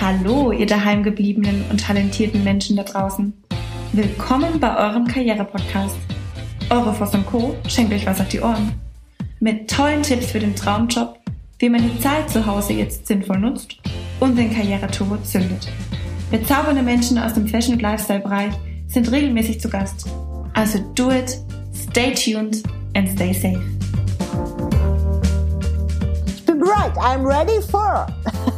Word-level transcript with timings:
Hallo, 0.00 0.52
ihr 0.52 0.66
daheimgebliebenen 0.66 1.64
und 1.70 1.80
talentierten 1.80 2.44
Menschen 2.44 2.76
da 2.76 2.84
draußen. 2.84 3.32
Willkommen 3.92 4.60
bei 4.60 4.76
eurem 4.76 5.08
Karriere-Podcast. 5.08 5.96
Eure 6.70 6.94
Voss 6.94 7.14
und 7.14 7.26
Co. 7.26 7.56
schenkt 7.66 7.92
euch 7.92 8.06
was 8.06 8.20
auf 8.20 8.28
die 8.28 8.40
Ohren. 8.40 8.74
Mit 9.40 9.68
tollen 9.68 10.04
Tipps 10.04 10.30
für 10.30 10.38
den 10.38 10.54
Traumjob, 10.54 11.18
wie 11.58 11.68
man 11.68 11.82
die 11.82 11.98
Zeit 12.00 12.30
zu 12.30 12.46
Hause 12.46 12.74
jetzt 12.74 13.08
sinnvoll 13.08 13.40
nutzt 13.40 13.76
und 14.20 14.38
den 14.38 14.54
Karriereturbo 14.54 15.16
zündet. 15.24 15.66
Bezaubernde 16.30 16.84
Menschen 16.84 17.18
aus 17.18 17.34
dem 17.34 17.48
Fashion- 17.48 17.74
und 17.74 17.82
Lifestyle-Bereich 17.82 18.52
sind 18.86 19.10
regelmäßig 19.10 19.60
zu 19.60 19.68
Gast. 19.68 20.06
Also 20.54 20.78
do 20.94 21.10
it, 21.10 21.40
stay 21.74 22.14
tuned 22.14 22.62
and 22.94 23.08
stay 23.10 23.32
safe. 23.32 23.60
Ich 26.28 26.44
bin 26.44 26.62
I'm 26.62 27.26
ready 27.26 27.60
for. 27.68 28.06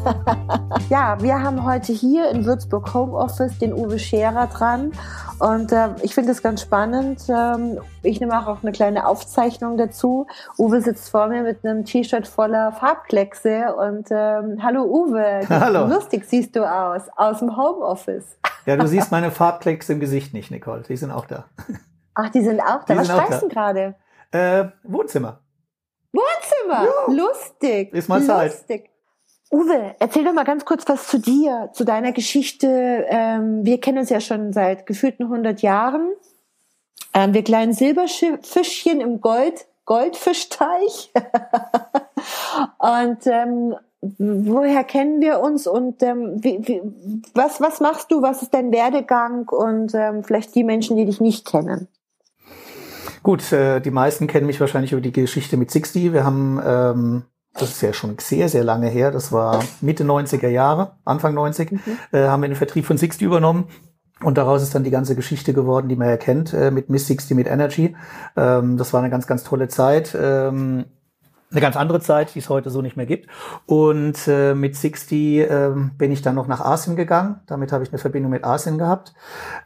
ja, 0.91 1.21
wir 1.21 1.43
haben 1.43 1.65
heute 1.65 1.93
hier 1.93 2.31
in 2.31 2.45
Würzburg 2.45 2.93
Homeoffice 2.95 3.59
den 3.59 3.73
Uwe 3.73 3.99
Scherer 3.99 4.47
dran 4.47 4.93
und 5.39 5.73
äh, 5.73 5.89
ich 6.03 6.15
finde 6.15 6.33
es 6.33 6.43
ganz 6.43 6.63
spannend. 6.63 7.23
Ähm, 7.29 7.81
ich 8.03 8.21
nehme 8.21 8.39
auch 8.39 8.63
eine 8.63 8.73
kleine 8.73 9.07
Aufzeichnung 9.07 9.77
dazu. 9.77 10.27
Uwe 10.59 10.81
sitzt 10.81 11.11
vor 11.11 11.29
mir 11.29 11.43
mit 11.43 11.65
einem 11.65 11.85
T-Shirt 11.85 12.27
voller 12.27 12.73
Farbkleckse 12.73 13.75
und 13.75 14.09
ähm, 14.11 14.63
hallo 14.63 14.85
Uwe, 14.85 15.41
hallo. 15.49 15.87
lustig 15.87 16.25
siehst 16.25 16.57
du 16.57 16.65
aus, 16.65 17.03
aus 17.17 17.39
dem 17.41 17.57
Homeoffice. 17.57 18.39
ja, 18.67 18.77
du 18.77 18.87
siehst 18.87 19.11
meine 19.11 19.31
Farbkleckse 19.31 19.93
im 19.93 20.01
Gesicht 20.01 20.33
nicht, 20.33 20.51
Nicole. 20.51 20.83
Die 20.83 20.97
sind 20.97 21.11
auch 21.11 21.27
da. 21.27 21.45
Ach, 22.15 22.31
die 22.31 22.43
sind 22.43 22.61
auch 22.61 22.85
da. 22.85 22.95
Die 22.95 22.99
Was 23.01 23.11
auch 23.11 23.17
schreibst 23.17 23.43
du 23.43 23.49
gerade? 23.49 23.95
Äh, 24.33 24.67
Wohnzimmer. 24.85 25.41
Wohnzimmer. 26.13 26.85
Ja. 26.85 27.13
Lustig. 27.13 27.93
Ist 27.93 28.09
mal 28.09 28.23
Zeit. 28.23 28.53
Lustig. 28.53 28.90
Uwe, 29.51 29.97
erzähl 29.99 30.25
doch 30.25 30.33
mal 30.33 30.45
ganz 30.45 30.65
kurz 30.65 30.85
was 30.87 31.09
zu 31.09 31.19
dir, 31.19 31.71
zu 31.73 31.85
deiner 31.85 32.13
Geschichte. 32.13 33.05
Ähm, 33.09 33.65
wir 33.65 33.81
kennen 33.81 33.99
uns 33.99 34.11
ja 34.11 34.21
schon 34.21 34.53
seit 34.53 34.87
gefühlten 34.87 35.25
100 35.25 35.61
Jahren. 35.61 36.09
Ähm, 37.13 37.35
wir 37.35 37.43
kleinen 37.43 37.73
Silberfischchen 37.73 39.01
im 39.01 39.21
Gold, 39.21 39.67
Goldfischteich. 39.87 41.13
und 42.79 43.27
ähm, 43.27 43.75
woher 44.01 44.85
kennen 44.85 45.21
wir 45.21 45.41
uns 45.41 45.67
und 45.67 46.03
ähm, 46.03 46.43
wie, 46.43 46.67
wie, 46.67 46.83
was, 47.35 47.61
was 47.61 47.81
machst 47.81 48.11
du? 48.13 48.23
Was 48.23 48.43
ist 48.43 48.55
dein 48.55 48.73
Werdegang 48.73 49.49
und 49.49 49.93
ähm, 49.95 50.23
vielleicht 50.23 50.55
die 50.55 50.65
Menschen, 50.65 50.97
die 50.97 51.05
dich 51.05 51.21
nicht 51.21 51.47
kennen? 51.47 51.89
Gut, 53.23 53.53
äh, 53.53 53.81
die 53.81 53.91
meisten 53.91 54.27
kennen 54.27 54.47
mich 54.47 54.61
wahrscheinlich 54.61 54.93
über 54.93 55.03
die 55.03 55.13
Geschichte 55.13 55.57
mit 55.57 55.71
60. 55.71 56.13
Wir 56.13 56.25
haben, 56.25 56.61
ähm, 56.65 57.25
das 57.55 57.71
ist 57.71 57.83
ja 57.83 57.93
schon 57.93 58.17
sehr, 58.19 58.49
sehr 58.49 58.65
lange 58.65 58.89
her, 58.89 59.11
das 59.11 59.33
war 59.33 59.63
Mitte 59.81 60.05
90er 60.05 60.49
Jahre, 60.49 60.93
Anfang 61.05 61.35
90, 61.35 61.73
mhm. 61.73 61.81
äh, 62.13 62.27
haben 62.29 62.43
wir 62.43 62.49
den 62.49 62.57
Vertrieb 62.57 62.87
von 62.87 62.97
60 62.97 63.23
übernommen. 63.23 63.65
Und 64.23 64.37
daraus 64.37 64.63
ist 64.63 64.75
dann 64.75 64.85
die 64.85 64.91
ganze 64.91 65.17
Geschichte 65.17 65.55
geworden, 65.55 65.89
die 65.89 65.97
man 65.97 66.09
ja 66.09 66.19
kennt, 66.19 66.53
äh, 66.53 66.71
mit 66.71 66.91
Miss 66.91 67.07
60, 67.07 67.35
mit 67.37 67.47
Energy. 67.47 67.97
Ähm, 68.37 68.77
das 68.77 68.93
war 68.93 69.01
eine 69.01 69.09
ganz, 69.09 69.27
ganz 69.27 69.45
tolle 69.45 69.69
Zeit. 69.69 70.15
Ähm, 70.19 70.85
eine 71.53 71.61
ganz 71.61 71.77
andere 71.77 72.01
Zeit, 72.01 72.35
die 72.35 72.39
es 72.39 72.49
heute 72.49 72.71
so 72.71 72.81
nicht 72.81 72.97
mehr 72.97 73.07
gibt. 73.07 73.29
Und 73.67 74.29
äh, 74.29 74.55
mit 74.55 74.77
60 74.77 75.51
ähm, 75.51 75.91
bin 75.99 76.13
ich 76.13 76.23
dann 76.23 76.37
noch 76.37 76.47
nach 76.47 76.61
Asien 76.61 76.95
gegangen. 76.95 77.41
Damit 77.47 77.73
habe 77.73 77.83
ich 77.83 77.91
eine 77.91 77.99
Verbindung 77.99 78.31
mit 78.31 78.45
Asien 78.45 78.79
gehabt. 78.79 79.15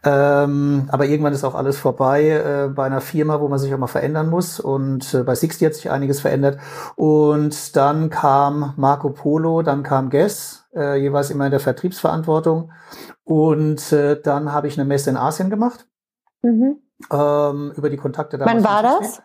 Ähm, 0.02 0.88
aber 0.88 1.04
irgendwann 1.04 1.34
ist 1.34 1.44
auch 1.44 1.54
alles 1.54 1.78
vorbei 1.78 2.28
äh, 2.30 2.68
bei 2.68 2.86
einer 2.86 3.02
Firma, 3.02 3.41
wo 3.41 3.48
man 3.48 3.58
sich 3.58 3.72
auch 3.74 3.78
mal 3.78 3.86
verändern 3.86 4.30
muss. 4.30 4.60
Und 4.60 5.12
äh, 5.12 5.24
bei 5.24 5.34
60 5.34 5.66
hat 5.66 5.74
sich 5.74 5.91
einiges 5.91 6.20
verändert. 6.20 6.58
Und 6.96 7.76
dann 7.76 8.08
kam 8.08 8.72
Marco 8.76 9.10
Polo, 9.10 9.60
dann 9.60 9.82
kam 9.82 10.08
Guess, 10.08 10.64
äh, 10.74 10.98
jeweils 10.98 11.30
immer 11.30 11.44
in 11.44 11.50
der 11.50 11.60
Vertriebsverantwortung. 11.60 12.72
Und 13.24 13.92
äh, 13.92 14.20
dann 14.20 14.52
habe 14.52 14.69
ich 14.69 14.78
eine 14.78 14.86
Messe 14.86 15.10
in 15.10 15.19
Asien 15.19 15.50
gemacht. 15.50 15.86
Mhm. 16.42 16.78
Ähm, 17.10 17.72
über 17.76 17.91
die 17.91 17.96
Kontakte 17.96 18.38
damals. 18.38 18.64
Wann 18.64 18.64
war 18.64 18.82
das? 18.82 19.22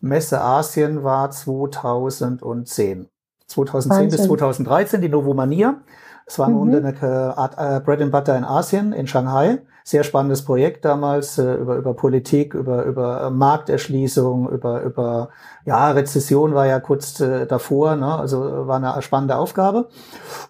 Messe 0.00 0.40
Asien 0.40 1.04
war 1.04 1.30
2010. 1.30 3.08
2010 3.46 3.90
Wahnsinn. 3.90 4.18
bis 4.18 4.26
2013 4.26 5.00
die 5.00 5.08
Novomania. 5.08 5.80
Es 6.26 6.40
war 6.40 6.48
mhm. 6.48 6.74
eine 6.74 7.38
Art 7.38 7.54
äh, 7.56 7.80
Bread 7.80 8.02
and 8.02 8.10
Butter 8.10 8.36
in 8.36 8.44
Asien, 8.44 8.92
in 8.92 9.06
Shanghai. 9.06 9.60
Sehr 9.84 10.02
spannendes 10.02 10.44
Projekt 10.44 10.84
damals 10.84 11.38
äh, 11.38 11.54
über 11.54 11.76
über 11.76 11.94
Politik, 11.94 12.54
über 12.54 12.82
über 12.82 13.30
Markterschließung, 13.30 14.50
über 14.50 14.82
über 14.82 15.28
ja 15.64 15.92
Rezession 15.92 16.54
war 16.54 16.66
ja 16.66 16.80
kurz 16.80 17.20
äh, 17.20 17.46
davor, 17.46 17.94
ne? 17.94 18.18
also 18.18 18.66
war 18.66 18.78
eine 18.82 19.00
spannende 19.02 19.36
Aufgabe. 19.36 19.88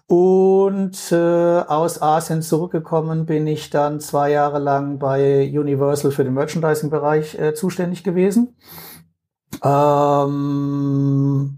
Und 0.07 1.11
äh, 1.11 1.59
aus 1.67 2.01
Asien 2.01 2.41
zurückgekommen 2.41 3.27
bin 3.27 3.45
ich 3.45 3.69
dann 3.69 3.99
zwei 3.99 4.31
Jahre 4.31 4.57
lang 4.57 4.97
bei 4.97 5.47
Universal 5.47 6.09
für 6.09 6.23
den 6.23 6.33
Merchandising-Bereich 6.33 7.37
äh, 7.37 7.53
zuständig 7.53 8.03
gewesen. 8.03 8.55
Ähm, 9.63 11.57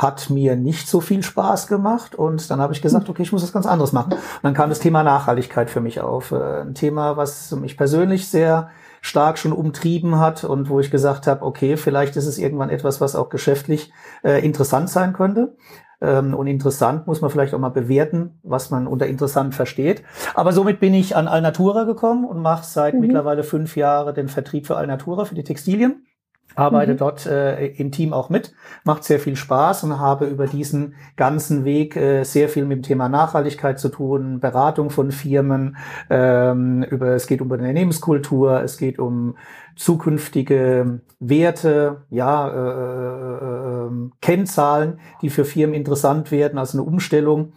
hat 0.00 0.30
mir 0.30 0.56
nicht 0.56 0.88
so 0.88 1.00
viel 1.00 1.22
Spaß 1.22 1.66
gemacht 1.66 2.14
und 2.14 2.50
dann 2.50 2.60
habe 2.60 2.72
ich 2.72 2.80
gesagt, 2.80 3.08
okay, 3.10 3.22
ich 3.22 3.32
muss 3.32 3.42
was 3.42 3.52
ganz 3.52 3.66
anderes 3.66 3.92
machen. 3.92 4.14
Und 4.14 4.42
dann 4.42 4.54
kam 4.54 4.70
das 4.70 4.78
Thema 4.78 5.02
Nachhaltigkeit 5.02 5.68
für 5.68 5.80
mich 5.80 6.00
auf. 6.00 6.32
Äh, 6.32 6.62
ein 6.62 6.74
Thema, 6.74 7.18
was 7.18 7.50
mich 7.52 7.76
persönlich 7.76 8.28
sehr 8.28 8.70
stark 9.02 9.38
schon 9.38 9.52
umtrieben 9.52 10.18
hat 10.18 10.44
und 10.44 10.68
wo 10.68 10.80
ich 10.80 10.90
gesagt 10.90 11.26
habe, 11.26 11.44
okay, 11.44 11.76
vielleicht 11.76 12.16
ist 12.16 12.26
es 12.26 12.38
irgendwann 12.38 12.70
etwas, 12.70 13.00
was 13.00 13.14
auch 13.14 13.28
geschäftlich 13.28 13.92
äh, 14.24 14.44
interessant 14.44 14.88
sein 14.88 15.12
könnte. 15.12 15.56
Ähm, 16.00 16.32
und 16.34 16.46
interessant 16.46 17.06
muss 17.06 17.20
man 17.20 17.30
vielleicht 17.30 17.52
auch 17.52 17.58
mal 17.58 17.68
bewerten, 17.68 18.38
was 18.42 18.70
man 18.70 18.86
unter 18.86 19.06
interessant 19.06 19.54
versteht. 19.54 20.02
Aber 20.34 20.52
somit 20.52 20.80
bin 20.80 20.94
ich 20.94 21.14
an 21.14 21.28
Alnatura 21.28 21.84
gekommen 21.84 22.24
und 22.24 22.40
mache 22.40 22.64
seit 22.64 22.94
mhm. 22.94 23.00
mittlerweile 23.00 23.42
fünf 23.42 23.76
Jahren 23.76 24.14
den 24.14 24.28
Vertrieb 24.28 24.66
für 24.66 24.76
Alnatura, 24.76 25.26
für 25.26 25.34
die 25.34 25.44
Textilien 25.44 26.06
arbeite 26.54 26.92
mhm. 26.92 26.96
dort 26.98 27.26
äh, 27.26 27.66
im 27.66 27.92
Team 27.92 28.12
auch 28.12 28.28
mit, 28.30 28.52
macht 28.84 29.04
sehr 29.04 29.20
viel 29.20 29.36
Spaß 29.36 29.84
und 29.84 29.98
habe 29.98 30.26
über 30.26 30.46
diesen 30.46 30.94
ganzen 31.16 31.64
Weg 31.64 31.96
äh, 31.96 32.24
sehr 32.24 32.48
viel 32.48 32.64
mit 32.64 32.78
dem 32.78 32.82
Thema 32.82 33.08
Nachhaltigkeit 33.08 33.78
zu 33.78 33.88
tun, 33.88 34.40
Beratung 34.40 34.90
von 34.90 35.12
Firmen, 35.12 35.76
ähm, 36.08 36.82
über 36.84 37.14
es 37.14 37.26
geht 37.26 37.40
um 37.40 37.50
Unternehmenskultur, 37.50 38.62
es 38.62 38.76
geht 38.76 38.98
um 38.98 39.36
zukünftige 39.76 41.00
Werte, 41.20 42.02
ja, 42.10 42.48
äh, 42.48 43.84
äh, 43.84 43.86
äh, 43.86 44.10
Kennzahlen, 44.20 45.00
die 45.22 45.30
für 45.30 45.44
Firmen 45.44 45.74
interessant 45.74 46.30
werden, 46.30 46.58
also 46.58 46.78
eine 46.78 46.86
Umstellung, 46.86 47.52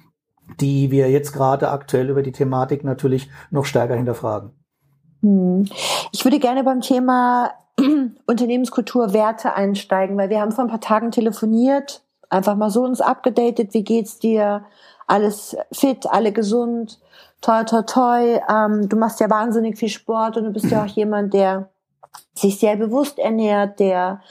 die 0.59 0.91
wir 0.91 1.09
jetzt 1.09 1.33
gerade 1.33 1.69
aktuell 1.69 2.09
über 2.09 2.21
die 2.21 2.31
Thematik 2.31 2.83
natürlich 2.83 3.29
noch 3.51 3.65
stärker 3.65 3.95
hinterfragen. 3.95 4.51
Hm. 5.21 5.65
Ich 6.11 6.23
würde 6.23 6.39
gerne 6.39 6.63
beim 6.63 6.81
Thema 6.81 7.51
Unternehmenskultur, 8.25 9.13
Werte 9.13 9.55
einsteigen, 9.55 10.17
weil 10.17 10.29
wir 10.29 10.41
haben 10.41 10.51
vor 10.51 10.63
ein 10.63 10.69
paar 10.69 10.81
Tagen 10.81 11.11
telefoniert, 11.11 12.03
einfach 12.29 12.55
mal 12.55 12.69
so 12.69 12.83
uns 12.83 13.01
abgedatet, 13.01 13.73
wie 13.73 13.83
geht's 13.83 14.19
dir? 14.19 14.65
Alles 15.07 15.55
fit, 15.71 16.07
alle 16.09 16.31
gesund, 16.31 16.99
toi, 17.41 17.63
toi, 17.63 17.81
toi. 17.81 18.39
Ähm, 18.49 18.87
du 18.87 18.95
machst 18.95 19.19
ja 19.19 19.29
wahnsinnig 19.29 19.77
viel 19.77 19.89
Sport 19.89 20.37
und 20.37 20.45
du 20.45 20.51
bist 20.51 20.71
ja 20.71 20.83
auch 20.83 20.87
jemand, 20.87 21.33
der 21.33 21.69
sich 22.33 22.59
sehr 22.59 22.75
bewusst 22.77 23.19
ernährt, 23.19 23.79
der 23.79 24.21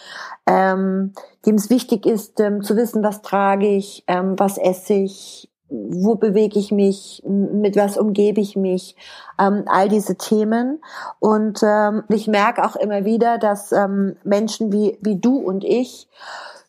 ähm, 0.46 1.12
dem 1.46 1.56
es 1.56 1.70
wichtig 1.70 2.06
ist, 2.06 2.40
ähm, 2.40 2.62
zu 2.62 2.76
wissen, 2.76 3.02
was 3.02 3.22
trage 3.22 3.68
ich, 3.68 4.04
ähm, 4.06 4.38
was 4.38 4.58
esse 4.58 4.94
ich, 4.94 5.48
wo 5.72 6.16
bewege 6.16 6.58
ich 6.58 6.70
mich, 6.70 7.22
mit 7.26 7.76
was 7.76 7.96
umgebe 7.96 8.40
ich 8.40 8.56
mich, 8.56 8.94
ähm, 9.38 9.64
all 9.66 9.88
diese 9.88 10.16
Themen. 10.16 10.82
Und 11.18 11.60
ähm, 11.62 12.04
ich 12.08 12.28
merke 12.28 12.64
auch 12.64 12.76
immer 12.76 13.04
wieder, 13.04 13.38
dass 13.38 13.72
ähm, 13.72 14.16
Menschen 14.22 14.72
wie, 14.72 14.98
wie 15.00 15.16
du 15.16 15.38
und 15.38 15.64
ich 15.64 16.08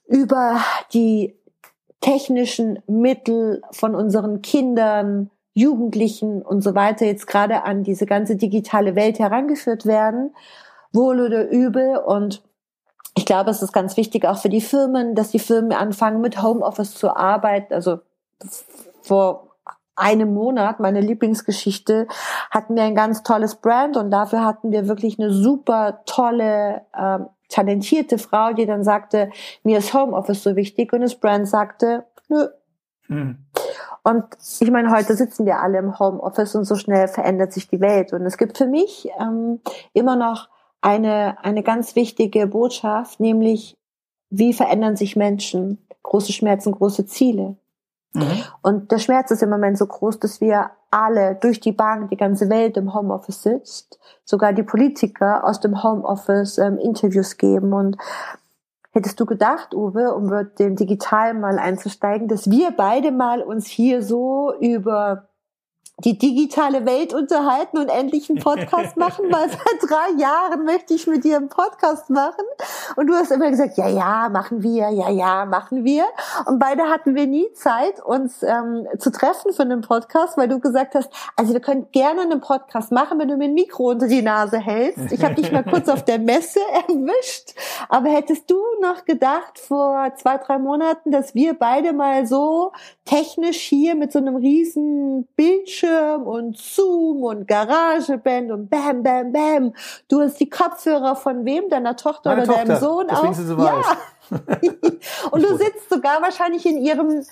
über 0.08 0.60
die 0.94 1.36
technischen 2.02 2.80
Mittel 2.88 3.62
von 3.72 3.96
unseren 3.96 4.42
Kindern, 4.42 5.30
Jugendlichen 5.54 6.42
und 6.42 6.62
so 6.62 6.74
weiter 6.76 7.06
jetzt 7.06 7.28
gerade 7.28 7.64
an 7.64 7.84
diese 7.84 8.06
ganze 8.06 8.36
digitale 8.36 8.96
Welt 8.96 9.20
herangeführt 9.20 9.86
werden, 9.86 10.34
wohl 10.92 11.22
oder 11.22 11.50
übel. 11.50 11.98
Und 11.98 12.42
ich 13.16 13.26
glaube, 13.26 13.52
es 13.52 13.62
ist 13.62 13.72
ganz 13.72 13.96
wichtig 13.98 14.26
auch 14.26 14.38
für 14.38 14.50
die 14.50 14.62
Firmen, 14.62 15.14
dass 15.14 15.32
die 15.32 15.40
Firmen 15.40 15.72
anfangen, 15.72 16.22
mit 16.22 16.42
Homeoffice 16.42 16.96
zu 16.96 17.16
arbeiten. 17.16 17.74
Also 17.74 18.00
vor 19.04 19.54
einem 19.96 20.34
Monat, 20.34 20.80
meine 20.80 21.02
Lieblingsgeschichte, 21.02 22.08
hatten 22.50 22.76
wir 22.76 22.84
ein 22.84 22.96
ganz 22.96 23.24
tolles 23.24 23.56
Brand 23.56 23.96
und 23.98 24.10
dafür 24.12 24.44
hatten 24.44 24.72
wir 24.72 24.88
wirklich 24.88 25.20
eine 25.20 25.32
super 25.32 26.02
tolle, 26.06 26.82
ähm, 26.98 27.28
talentierte 27.50 28.18
Frau, 28.18 28.54
die 28.54 28.66
dann 28.66 28.84
sagte, 28.84 29.30
mir 29.64 29.78
ist 29.78 29.94
Homeoffice 29.94 30.44
so 30.44 30.56
wichtig 30.56 30.92
und 30.94 31.02
das 31.02 31.16
Brand 31.16 31.48
sagte, 31.48 32.06
nö. 32.28 32.48
Hm. 33.08 33.38
Und 34.04 34.26
ich 34.60 34.72
meine, 34.72 34.92
heute 34.92 35.16
sitzen 35.16 35.46
wir 35.46 35.60
alle 35.60 35.78
im 35.78 35.98
Homeoffice 36.00 36.56
und 36.56 36.66
so 36.66 36.76
schnell 36.76 37.08
verändert 37.08 37.54
sich 37.54 37.70
die 37.70 37.80
Welt. 37.80 38.12
Und 38.12 38.26
es 38.26 38.38
gibt 38.38 38.58
für 38.58 38.68
mich 38.68 39.10
ähm, 39.20 39.62
immer 39.94 40.16
noch 40.16 40.50
eine, 40.82 41.38
eine 41.44 41.64
ganz 41.64 41.96
wichtige 41.96 42.48
Botschaft, 42.48 43.20
nämlich 43.20 43.78
wie 44.30 44.54
verändern 44.54 44.96
sich 44.96 45.16
Menschen? 45.16 45.88
Große 46.02 46.34
Schmerzen, 46.34 46.74
große 46.74 47.06
Ziele. 47.06 47.56
Mhm. 48.14 48.44
Und 48.62 48.92
der 48.92 49.00
Schmerz 49.00 49.32
ist 49.32 49.44
im 49.44 49.50
Moment 49.50 49.78
so 49.78 49.88
groß, 49.88 50.20
dass 50.20 50.40
wir 50.40 50.72
alle 50.92 51.36
durch 51.36 51.60
die 51.60 51.72
Bank, 51.72 52.10
die 52.10 52.18
ganze 52.18 52.50
Welt 52.50 52.78
im 52.78 52.94
Homeoffice 52.94 53.42
sitzt, 53.42 54.00
sogar 54.24 54.54
die 54.54 54.64
Politiker 54.64 55.44
aus 55.44 55.60
dem 55.60 55.84
Homeoffice 55.84 56.60
ähm, 56.60 56.78
Interviews 56.78 57.38
geben. 57.38 57.74
Und 57.74 57.98
hättest 58.92 59.20
du 59.20 59.26
gedacht, 59.26 59.74
Uwe, 59.74 60.14
um 60.14 60.30
den 60.60 60.76
Digital 60.76 61.34
mal 61.34 61.58
einzusteigen, 61.58 62.28
dass 62.28 62.50
wir 62.50 62.72
beide 62.72 63.12
mal 63.12 63.42
uns 63.42 63.66
hier 63.66 64.04
so 64.04 64.54
über 64.60 65.30
die 66.00 66.18
digitale 66.18 66.86
Welt 66.86 67.14
unterhalten 67.14 67.78
und 67.78 67.88
endlich 67.88 68.30
einen 68.30 68.40
Podcast 68.40 68.98
machen, 68.98 69.26
weil 69.30 69.50
seit 69.50 69.90
drei 69.90 70.20
Jahren 70.20 70.66
möchte 70.66 70.96
ich 70.96 71.06
mit 71.06 71.24
dir 71.24 71.38
einen 71.38 71.50
Podcast 71.50 72.10
machen. 72.10 72.44
Und 72.96 73.08
du 73.08 73.14
hast 73.14 73.32
immer 73.32 73.50
gesagt, 73.50 73.78
ja, 73.78 73.88
ja, 73.88 74.30
machen 74.30 74.64
wir, 74.64 74.90
ja, 74.90 75.10
ja, 75.10 75.46
machen 75.46 75.84
wir. 75.84 76.06
Und 76.46 76.58
beide 76.58 76.84
hatten 76.90 77.14
wir 77.14 77.28
nie 77.28 77.46
Zeit, 77.54 78.04
uns 78.04 78.42
ähm, 78.42 78.88
zu 78.98 79.12
treffen 79.12 79.54
für 79.54 79.62
einen 79.62 79.82
Podcast, 79.82 80.36
weil 80.36 80.48
du 80.48 80.60
gesagt 80.60 80.96
hast, 80.96 81.10
also 81.36 81.54
wir 81.54 81.62
können 81.62 81.88
gerne 81.92 82.22
einen 82.22 82.42
Podcast 82.42 82.92
machen, 82.92 83.20
wenn 83.20 83.28
du 83.28 83.38
mir 83.38 83.46
ein 83.46 83.54
Mikro 83.54 83.92
unter 83.92 84.08
die 84.08 84.24
Nase 84.24 84.58
hältst. 84.58 85.12
Ich 85.12 85.24
habe 85.24 85.36
dich 85.36 85.52
mal 85.52 85.64
kurz 85.64 85.90
auf 85.90 86.04
der 86.04 86.18
Messe 86.18 86.60
erwischt. 86.88 87.54
Aber 87.88 88.10
hättest 88.10 88.50
du 88.50 88.58
noch 88.82 89.06
gedacht 89.06 89.60
vor 89.60 90.12
zwei, 90.18 90.38
drei 90.38 90.58
Monaten, 90.58 91.12
dass 91.12 91.36
wir 91.36 91.54
beide 91.54 91.94
mal 91.94 92.26
so 92.26 92.72
technisch 93.06 93.60
hier 93.60 93.94
mit 93.94 94.12
so 94.12 94.18
einem 94.18 94.36
riesen 94.36 95.28
Bildschirm 95.36 95.83
Bildschirm 95.88 96.24
und 96.24 96.58
Zoom 96.58 97.24
und 97.24 97.48
Garageband 97.48 98.52
und 98.52 98.70
bam, 98.70 99.04
bam, 99.04 99.32
bam. 99.32 99.74
Du 100.10 100.22
hast 100.22 100.40
die 100.40 100.50
Kopfhörer 100.50 101.16
von 101.16 101.46
wem? 101.46 101.70
Deiner 101.70 101.96
Tochter 101.96 102.30
Meine 102.32 102.44
oder 102.44 102.54
Tochter. 102.54 102.66
deinem 102.68 102.80
Sohn 102.80 103.08
Deswegen 103.10 103.28
auch? 103.30 103.34
sie 103.34 103.46
so 103.46 103.58
ja. 103.58 103.82
und 105.32 105.44
du 105.44 105.58
sitzt 105.58 105.90
sogar 105.90 106.22
wahrscheinlich 106.22 106.66
in 106.66 106.78
ihrem 106.78 107.24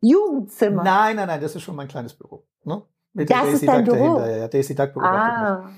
Jugendzimmer. 0.00 0.82
Nein, 0.82 1.16
nein, 1.16 1.28
nein, 1.28 1.40
das 1.40 1.54
ist 1.54 1.62
schon 1.62 1.76
mein 1.76 1.88
kleines 1.88 2.14
Büro. 2.14 2.44
Ne? 2.64 2.82
Mit 3.12 3.30
Das 3.30 3.36
der 3.38 3.46
ist 3.46 3.52
Daisy 3.62 3.66
dein 3.66 3.84
Duck 3.84 3.94
Büro? 3.94 4.14
dahinter. 4.16 4.36
Ja, 4.38 4.48
Daisy 4.48 4.74
Duck. 4.74 4.90
Ah, 5.02 5.68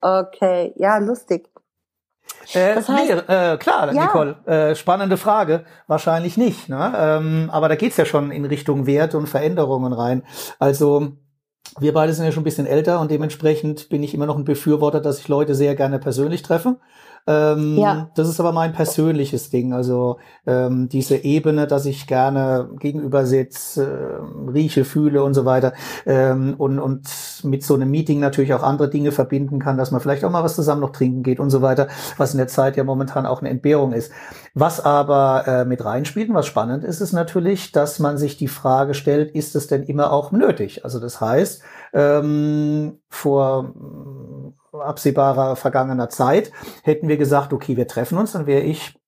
okay. 0.00 0.72
Ja, 0.76 0.98
lustig. 0.98 1.48
Äh, 2.54 2.74
Das 2.76 2.88
heißt- 2.88 2.94
nee, 3.28 3.34
äh, 3.52 3.56
klar, 3.58 3.92
Ja. 3.92 4.04
Nicole, 4.04 4.36
äh, 4.46 4.74
spannende 4.74 5.16
Frage. 5.16 5.64
Wahrscheinlich 5.86 6.36
nicht. 6.36 6.68
Ne? 6.68 6.92
Ähm, 6.96 7.50
aber 7.52 7.68
da 7.68 7.74
geht's 7.76 7.96
ja 7.96 8.04
schon 8.04 8.30
in 8.30 8.44
Richtung 8.44 8.86
Wert 8.86 9.14
und 9.14 9.28
Veränderungen 9.28 9.92
rein. 9.92 10.24
Also 10.58 11.12
wir 11.78 11.92
beide 11.92 12.12
sind 12.12 12.24
ja 12.24 12.32
schon 12.32 12.42
ein 12.42 12.44
bisschen 12.44 12.66
älter 12.66 13.00
und 13.00 13.10
dementsprechend 13.10 13.88
bin 13.88 14.02
ich 14.02 14.14
immer 14.14 14.26
noch 14.26 14.36
ein 14.36 14.44
Befürworter, 14.44 15.00
dass 15.00 15.18
ich 15.20 15.28
Leute 15.28 15.54
sehr 15.54 15.74
gerne 15.74 15.98
persönlich 15.98 16.42
treffe. 16.42 16.76
Ähm, 17.26 17.76
Ja. 17.78 18.10
Das 18.14 18.28
ist 18.28 18.40
aber 18.40 18.52
mein 18.52 18.72
persönliches 18.72 19.50
Ding. 19.50 19.72
Also 19.72 20.18
ähm, 20.46 20.88
diese 20.88 21.16
Ebene, 21.16 21.66
dass 21.66 21.86
ich 21.86 22.06
gerne 22.06 22.68
gegenüber 22.78 23.26
sitze, 23.26 23.84
äh, 23.84 24.50
rieche, 24.50 24.84
fühle 24.84 25.22
und 25.22 25.34
so 25.34 25.44
weiter. 25.44 25.72
Ähm, 26.06 26.54
und, 26.58 26.78
und 26.78 27.08
mit 27.44 27.64
so 27.64 27.74
einem 27.74 27.90
Meeting 27.90 28.20
natürlich 28.20 28.54
auch 28.54 28.62
andere 28.62 28.90
Dinge 28.90 29.12
verbinden 29.12 29.58
kann, 29.58 29.78
dass 29.78 29.90
man 29.90 30.00
vielleicht 30.00 30.24
auch 30.24 30.30
mal 30.30 30.44
was 30.44 30.56
zusammen 30.56 30.80
noch 30.80 30.90
trinken 30.92 31.22
geht 31.22 31.38
und 31.40 31.50
so 31.50 31.62
weiter, 31.62 31.88
was 32.16 32.32
in 32.32 32.38
der 32.38 32.48
Zeit 32.48 32.76
ja 32.76 32.84
momentan 32.84 33.26
auch 33.26 33.40
eine 33.40 33.50
Entbehrung 33.50 33.92
ist. 33.92 34.12
Was 34.54 34.84
aber 34.84 35.44
äh, 35.46 35.64
mit 35.64 35.84
reinspielt 35.84 36.28
und 36.28 36.34
was 36.34 36.46
spannend 36.46 36.84
ist, 36.84 37.00
ist 37.00 37.12
natürlich, 37.12 37.72
dass 37.72 37.98
man 37.98 38.18
sich 38.18 38.36
die 38.36 38.48
Frage 38.48 38.94
stellt, 38.94 39.30
ist 39.30 39.56
es 39.56 39.66
denn 39.66 39.82
immer 39.84 40.12
auch 40.12 40.32
nötig? 40.32 40.84
Also 40.84 41.00
das 41.00 41.20
heißt, 41.20 41.62
ähm, 41.92 43.00
vor 43.08 43.64
mm, 43.64 44.54
absehbarer 44.72 45.56
vergangener 45.56 46.08
Zeit 46.08 46.52
hätten 46.82 47.08
wir 47.08 47.16
gesagt, 47.16 47.52
okay, 47.52 47.76
wir 47.76 47.86
treffen 47.86 48.18
uns, 48.18 48.32
dann 48.32 48.46
wäre 48.46 48.62
ich 48.62 48.98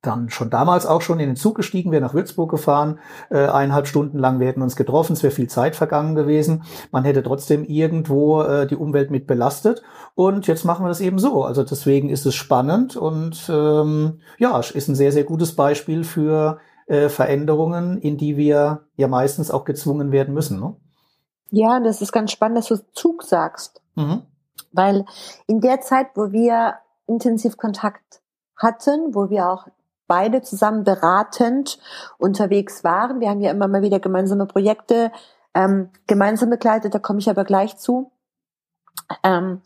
dann 0.00 0.30
schon 0.30 0.48
damals 0.48 0.86
auch 0.86 1.02
schon 1.02 1.20
in 1.20 1.28
den 1.28 1.36
Zug 1.36 1.56
gestiegen, 1.56 1.92
wäre 1.92 2.02
nach 2.02 2.14
Würzburg 2.14 2.50
gefahren, 2.50 2.98
äh, 3.30 3.46
eineinhalb 3.46 3.86
Stunden 3.86 4.18
lang, 4.18 4.40
wir 4.40 4.46
hätten 4.46 4.62
uns 4.62 4.76
getroffen, 4.76 5.12
es 5.12 5.22
wäre 5.22 5.34
viel 5.34 5.48
Zeit 5.48 5.76
vergangen 5.76 6.14
gewesen. 6.14 6.64
Man 6.90 7.04
hätte 7.04 7.22
trotzdem 7.22 7.64
irgendwo 7.64 8.42
äh, 8.42 8.66
die 8.66 8.76
Umwelt 8.76 9.10
mit 9.10 9.26
belastet. 9.26 9.82
Und 10.14 10.46
jetzt 10.46 10.64
machen 10.64 10.84
wir 10.84 10.88
das 10.88 11.00
eben 11.00 11.18
so. 11.18 11.44
Also 11.44 11.62
deswegen 11.62 12.08
ist 12.08 12.26
es 12.26 12.34
spannend 12.34 12.96
und 12.96 13.50
ähm, 13.52 14.20
ja, 14.38 14.58
ist 14.58 14.88
ein 14.88 14.94
sehr, 14.94 15.12
sehr 15.12 15.24
gutes 15.24 15.54
Beispiel 15.54 16.04
für 16.04 16.58
äh, 16.86 17.08
Veränderungen, 17.08 17.98
in 17.98 18.16
die 18.16 18.36
wir 18.36 18.86
ja 18.96 19.08
meistens 19.08 19.50
auch 19.50 19.64
gezwungen 19.64 20.12
werden 20.12 20.34
müssen. 20.34 20.58
Ne? 20.60 20.74
Ja, 21.52 21.80
das 21.80 22.00
ist 22.00 22.12
ganz 22.12 22.32
spannend, 22.32 22.58
dass 22.58 22.68
du 22.68 22.76
Zug 22.94 23.22
sagst. 23.22 23.82
Mhm. 23.94 24.22
Weil 24.72 25.04
in 25.46 25.60
der 25.60 25.82
Zeit, 25.82 26.08
wo 26.14 26.32
wir 26.32 26.76
intensiv 27.06 27.58
Kontakt 27.58 28.22
hatten, 28.56 29.14
wo 29.14 29.28
wir 29.28 29.48
auch 29.48 29.68
beide 30.06 30.40
zusammen 30.40 30.82
beratend 30.82 31.78
unterwegs 32.18 32.84
waren, 32.84 33.20
wir 33.20 33.28
haben 33.28 33.42
ja 33.42 33.50
immer 33.50 33.68
mal 33.68 33.82
wieder 33.82 34.00
gemeinsame 34.00 34.46
Projekte 34.46 35.12
ähm, 35.54 35.90
gemeinsam 36.06 36.48
begleitet, 36.48 36.94
da 36.94 36.98
komme 36.98 37.18
ich 37.18 37.28
aber 37.28 37.44
gleich 37.44 37.76
zu, 37.76 38.10
ähm, 39.22 39.60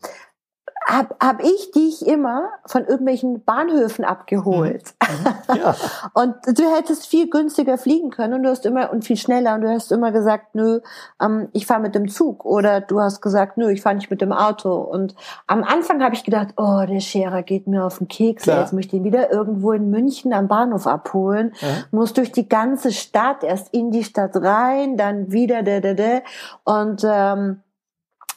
hab, 0.88 1.16
hab 1.20 1.42
ich 1.42 1.72
dich 1.72 2.06
immer 2.06 2.48
von 2.64 2.84
irgendwelchen 2.84 3.42
Bahnhöfen 3.42 4.04
abgeholt. 4.04 4.94
Mhm. 5.02 5.56
Ja. 5.56 5.74
Und 6.14 6.34
du 6.46 6.62
hättest 6.74 7.06
viel 7.06 7.28
günstiger 7.28 7.76
fliegen 7.76 8.10
können 8.10 8.34
und 8.34 8.42
du 8.44 8.48
hast 8.50 8.64
immer 8.64 8.90
und 8.92 9.04
viel 9.04 9.16
schneller 9.16 9.54
und 9.54 9.62
du 9.62 9.68
hast 9.68 9.90
immer 9.90 10.12
gesagt, 10.12 10.54
nö, 10.54 10.80
ähm, 11.20 11.48
ich 11.52 11.66
fahre 11.66 11.80
mit 11.80 11.94
dem 11.94 12.08
Zug 12.08 12.44
oder 12.44 12.80
du 12.80 13.00
hast 13.00 13.20
gesagt, 13.20 13.56
nö, 13.56 13.70
ich 13.70 13.82
fahre 13.82 13.96
nicht 13.96 14.10
mit 14.10 14.20
dem 14.20 14.32
Auto. 14.32 14.74
Und 14.74 15.14
am 15.46 15.64
Anfang 15.64 16.02
habe 16.02 16.14
ich 16.14 16.24
gedacht, 16.24 16.48
oh, 16.56 16.84
der 16.88 17.00
Scherer 17.00 17.42
geht 17.42 17.66
mir 17.66 17.84
auf 17.84 17.98
den 17.98 18.08
Keks, 18.08 18.44
Klar. 18.44 18.60
jetzt 18.60 18.72
möchte 18.72 18.94
ich 18.96 19.00
ihn 19.02 19.04
wieder 19.04 19.32
irgendwo 19.32 19.72
in 19.72 19.90
München 19.90 20.32
am 20.32 20.46
Bahnhof 20.48 20.86
abholen, 20.86 21.52
Ja. 21.60 21.68
muss 21.90 22.12
durch 22.12 22.30
die 22.32 22.48
ganze 22.48 22.92
Stadt, 22.92 23.42
erst 23.42 23.74
in 23.74 23.90
die 23.90 24.04
Stadt 24.04 24.36
rein, 24.36 24.96
dann 24.96 25.32
wieder 25.32 25.62
da 25.62 25.80
da 25.80 25.94
da 25.94 26.20
und 26.64 27.02
ähm, 27.04 27.60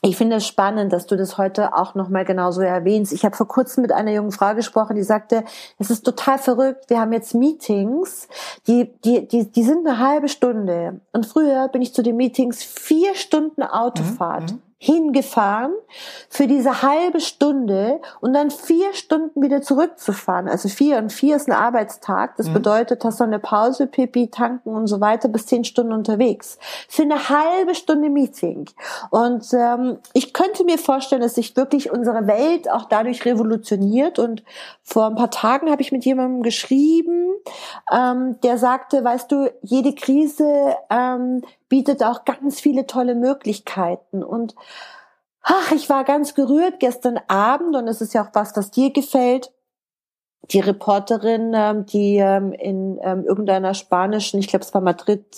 ich 0.01 0.17
finde 0.17 0.37
es 0.37 0.47
spannend, 0.47 0.93
dass 0.93 1.07
du 1.07 1.17
das 1.17 1.37
heute 1.37 1.75
auch 1.75 1.95
nochmal 1.95 2.25
genauso 2.25 2.61
erwähnst. 2.61 3.11
Ich 3.11 3.25
habe 3.25 3.35
vor 3.35 3.47
kurzem 3.47 3.81
mit 3.81 3.91
einer 3.91 4.11
jungen 4.11 4.31
Frau 4.31 4.55
gesprochen, 4.55 4.95
die 4.95 5.03
sagte, 5.03 5.43
es 5.77 5.89
ist 5.89 6.03
total 6.03 6.37
verrückt, 6.37 6.89
wir 6.89 6.99
haben 6.99 7.11
jetzt 7.11 7.35
Meetings, 7.35 8.27
die, 8.67 8.91
die, 9.03 9.27
die, 9.27 9.51
die 9.51 9.63
sind 9.63 9.85
eine 9.85 9.99
halbe 9.99 10.29
Stunde. 10.29 11.01
Und 11.11 11.25
früher 11.25 11.67
bin 11.67 11.81
ich 11.81 11.93
zu 11.93 12.01
den 12.01 12.17
Meetings 12.17 12.63
vier 12.63 13.15
Stunden 13.15 13.63
Autofahrt 13.63 14.51
Mhm, 14.51 14.61
hingefahren 14.81 15.73
für 16.29 16.47
diese 16.47 16.81
halbe 16.81 17.19
Stunde 17.19 17.99
und 18.21 18.33
dann 18.33 18.49
vier 18.49 18.93
Stunden 18.93 19.41
wieder 19.41 19.61
zurückzufahren. 19.61 20.47
Also 20.47 20.69
vier 20.69 20.97
und 20.99 21.11
vier 21.11 21.35
ist 21.35 21.49
ein 21.49 21.53
Arbeitstag. 21.53 22.37
Das 22.37 22.47
Mhm. 22.47 22.53
bedeutet, 22.53 23.03
hast 23.03 23.19
du 23.19 23.25
eine 23.25 23.39
Pause, 23.39 23.87
Pipi, 23.87 24.29
tanken 24.29 24.69
und 24.69 24.87
so 24.87 25.01
weiter, 25.01 25.27
bis 25.27 25.47
zehn 25.47 25.65
Stunden 25.65 25.91
unterwegs. 25.91 26.57
Für 26.87 27.01
eine 27.01 27.27
halbe 27.27 27.75
Stunde 27.75 28.09
Meeting. 28.09 28.69
Und 29.09 29.47
ähm, 29.53 29.97
ich 30.13 30.33
könnte 30.33 30.63
mir 30.63 30.77
vorstellen, 30.77 31.21
dass 31.21 31.35
sich 31.35 31.57
wirklich 31.57 31.91
unsere 31.91 32.25
Welt 32.27 32.71
auch 32.71 32.85
dadurch 32.85 33.25
revolutioniert. 33.25 34.17
Und 34.17 34.43
vor 34.81 35.07
ein 35.07 35.15
paar 35.15 35.29
Tagen 35.31 35.69
habe 35.69 35.81
ich 35.81 35.91
mit 35.91 36.05
jemandem 36.05 36.41
geschrieben, 36.41 37.33
ähm, 37.91 38.39
der 38.43 38.57
sagte, 38.57 39.03
weißt 39.03 39.29
du, 39.29 39.51
jede 39.61 39.93
Krise 39.93 40.75
ähm, 40.89 41.41
bietet 41.69 42.03
auch 42.03 42.25
ganz 42.25 42.59
viele 42.59 42.85
tolle 42.85 43.15
Möglichkeiten. 43.15 44.23
Und 44.23 44.55
ach, 45.41 45.71
ich 45.71 45.89
war 45.89 46.03
ganz 46.03 46.35
gerührt 46.35 46.79
gestern 46.79 47.19
Abend 47.27 47.75
und 47.75 47.87
es 47.87 48.01
ist 48.01 48.13
ja 48.13 48.25
auch 48.25 48.31
was, 48.33 48.55
was 48.57 48.71
dir 48.71 48.91
gefällt. 48.91 49.51
Die 50.51 50.59
Reporterin, 50.59 51.53
ähm, 51.53 51.85
die 51.85 52.17
ähm, 52.17 52.53
in 52.53 52.99
ähm, 53.03 53.23
irgendeiner 53.23 53.75
spanischen, 53.75 54.39
ich 54.39 54.47
glaube 54.47 54.65
es 54.65 54.73
war 54.73 54.81
Madrid, 54.81 55.35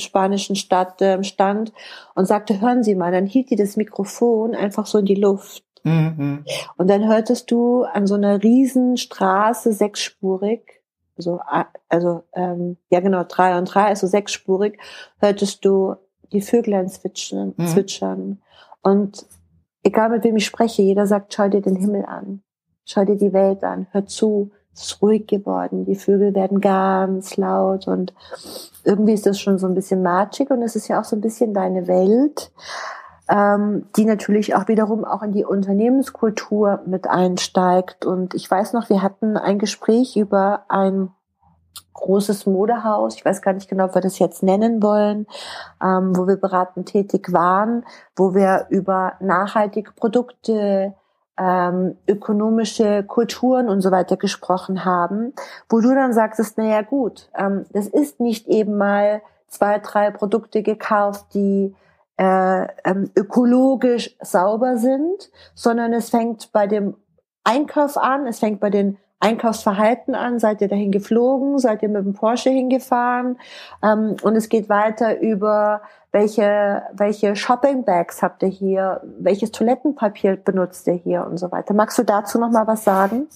spanischen 0.00 0.56
Stadt 0.56 1.02
stand 1.22 1.72
und 2.14 2.24
sagte, 2.26 2.60
hören 2.60 2.82
Sie 2.82 2.96
mal, 2.96 3.12
dann 3.12 3.26
hielt 3.26 3.50
die 3.50 3.56
das 3.56 3.76
Mikrofon 3.76 4.54
einfach 4.54 4.86
so 4.86 4.98
in 4.98 5.04
die 5.04 5.14
Luft. 5.14 5.64
Mhm. 5.84 6.44
Und 6.76 6.90
dann 6.90 7.06
hörtest 7.06 7.50
du 7.50 7.84
an 7.84 8.06
so 8.06 8.14
einer 8.14 8.42
riesen 8.42 8.96
Straße 8.96 9.72
sechsspurig, 9.72 10.79
so, 11.20 11.40
also 11.88 12.22
ähm, 12.34 12.76
ja 12.90 13.00
genau, 13.00 13.24
drei 13.24 13.56
und 13.58 13.66
drei, 13.66 13.86
also 13.86 14.06
sechsspurig, 14.06 14.78
hörtest 15.18 15.64
du 15.64 15.94
die 16.32 16.40
Vöglein 16.40 16.88
zwitschern, 16.88 17.54
Mhm. 17.56 17.66
zwitschern. 17.66 18.42
Und 18.82 19.26
egal 19.82 20.10
mit 20.10 20.24
wem 20.24 20.36
ich 20.36 20.46
spreche, 20.46 20.82
jeder 20.82 21.06
sagt, 21.06 21.34
schau 21.34 21.48
dir 21.48 21.60
den 21.60 21.76
Himmel 21.76 22.04
an, 22.04 22.42
schau 22.84 23.04
dir 23.04 23.16
die 23.16 23.32
Welt 23.32 23.64
an, 23.64 23.86
hör 23.90 24.06
zu, 24.06 24.50
es 24.72 24.82
ist 24.82 25.02
ruhig 25.02 25.26
geworden, 25.26 25.84
die 25.84 25.96
Vögel 25.96 26.34
werden 26.34 26.60
ganz 26.60 27.36
laut 27.36 27.88
und 27.88 28.14
irgendwie 28.84 29.12
ist 29.14 29.26
das 29.26 29.38
schon 29.38 29.58
so 29.58 29.66
ein 29.66 29.74
bisschen 29.74 30.02
matschig 30.02 30.50
und 30.50 30.62
es 30.62 30.76
ist 30.76 30.88
ja 30.88 31.00
auch 31.00 31.04
so 31.04 31.16
ein 31.16 31.20
bisschen 31.20 31.52
deine 31.52 31.86
Welt 31.88 32.52
ähm, 33.30 33.86
die 33.96 34.04
natürlich 34.04 34.56
auch 34.56 34.66
wiederum 34.66 35.04
auch 35.04 35.22
in 35.22 35.32
die 35.32 35.44
Unternehmenskultur 35.44 36.80
mit 36.84 37.08
einsteigt. 37.08 38.04
Und 38.04 38.34
ich 38.34 38.50
weiß 38.50 38.72
noch, 38.72 38.90
wir 38.90 39.02
hatten 39.02 39.36
ein 39.36 39.58
Gespräch 39.58 40.16
über 40.16 40.64
ein 40.68 41.10
großes 41.94 42.46
Modehaus, 42.46 43.14
ich 43.14 43.24
weiß 43.24 43.42
gar 43.42 43.52
nicht 43.52 43.68
genau, 43.68 43.84
ob 43.84 43.94
wir 43.94 44.00
das 44.00 44.18
jetzt 44.18 44.42
nennen 44.42 44.82
wollen, 44.82 45.26
ähm, 45.82 46.16
wo 46.16 46.26
wir 46.26 46.36
beratend 46.36 46.88
tätig 46.88 47.32
waren, 47.32 47.84
wo 48.16 48.34
wir 48.34 48.66
über 48.70 49.14
nachhaltige 49.20 49.92
Produkte, 49.92 50.94
ähm, 51.36 51.96
ökonomische 52.08 53.02
Kulturen 53.04 53.68
und 53.68 53.80
so 53.80 53.90
weiter 53.90 54.16
gesprochen 54.16 54.84
haben, 54.84 55.32
wo 55.68 55.80
du 55.80 55.94
dann 55.94 56.12
sagtest, 56.12 56.54
na 56.56 56.64
ja 56.64 56.82
gut, 56.82 57.30
ähm, 57.36 57.64
das 57.72 57.86
ist 57.86 58.18
nicht 58.18 58.48
eben 58.48 58.76
mal 58.76 59.22
zwei, 59.48 59.78
drei 59.78 60.10
Produkte 60.10 60.62
gekauft, 60.62 61.26
die 61.34 61.74
äh, 62.20 62.68
ähm, 62.84 63.10
ökologisch 63.16 64.14
sauber 64.20 64.76
sind, 64.76 65.30
sondern 65.54 65.94
es 65.94 66.10
fängt 66.10 66.52
bei 66.52 66.66
dem 66.66 66.96
Einkauf 67.44 67.96
an, 67.96 68.26
es 68.26 68.40
fängt 68.40 68.60
bei 68.60 68.68
den 68.68 68.98
Einkaufsverhalten 69.20 70.14
an. 70.14 70.38
Seid 70.38 70.60
ihr 70.60 70.68
dahin 70.68 70.92
geflogen? 70.92 71.58
Seid 71.58 71.82
ihr 71.82 71.88
mit 71.88 72.04
dem 72.04 72.12
Porsche 72.12 72.50
hingefahren? 72.50 73.38
Ähm, 73.82 74.16
und 74.22 74.36
es 74.36 74.50
geht 74.50 74.68
weiter 74.68 75.18
über 75.20 75.80
welche, 76.12 76.82
welche 76.92 77.36
Shopping 77.36 77.84
Bags 77.84 78.22
habt 78.22 78.42
ihr 78.42 78.50
hier? 78.50 79.00
Welches 79.18 79.50
Toilettenpapier 79.52 80.36
benutzt 80.36 80.86
ihr 80.88 80.94
hier 80.94 81.26
und 81.26 81.38
so 81.38 81.50
weiter? 81.50 81.72
Magst 81.72 81.98
du 81.98 82.02
dazu 82.02 82.38
noch 82.38 82.50
mal 82.50 82.66
was 82.66 82.84
sagen? 82.84 83.28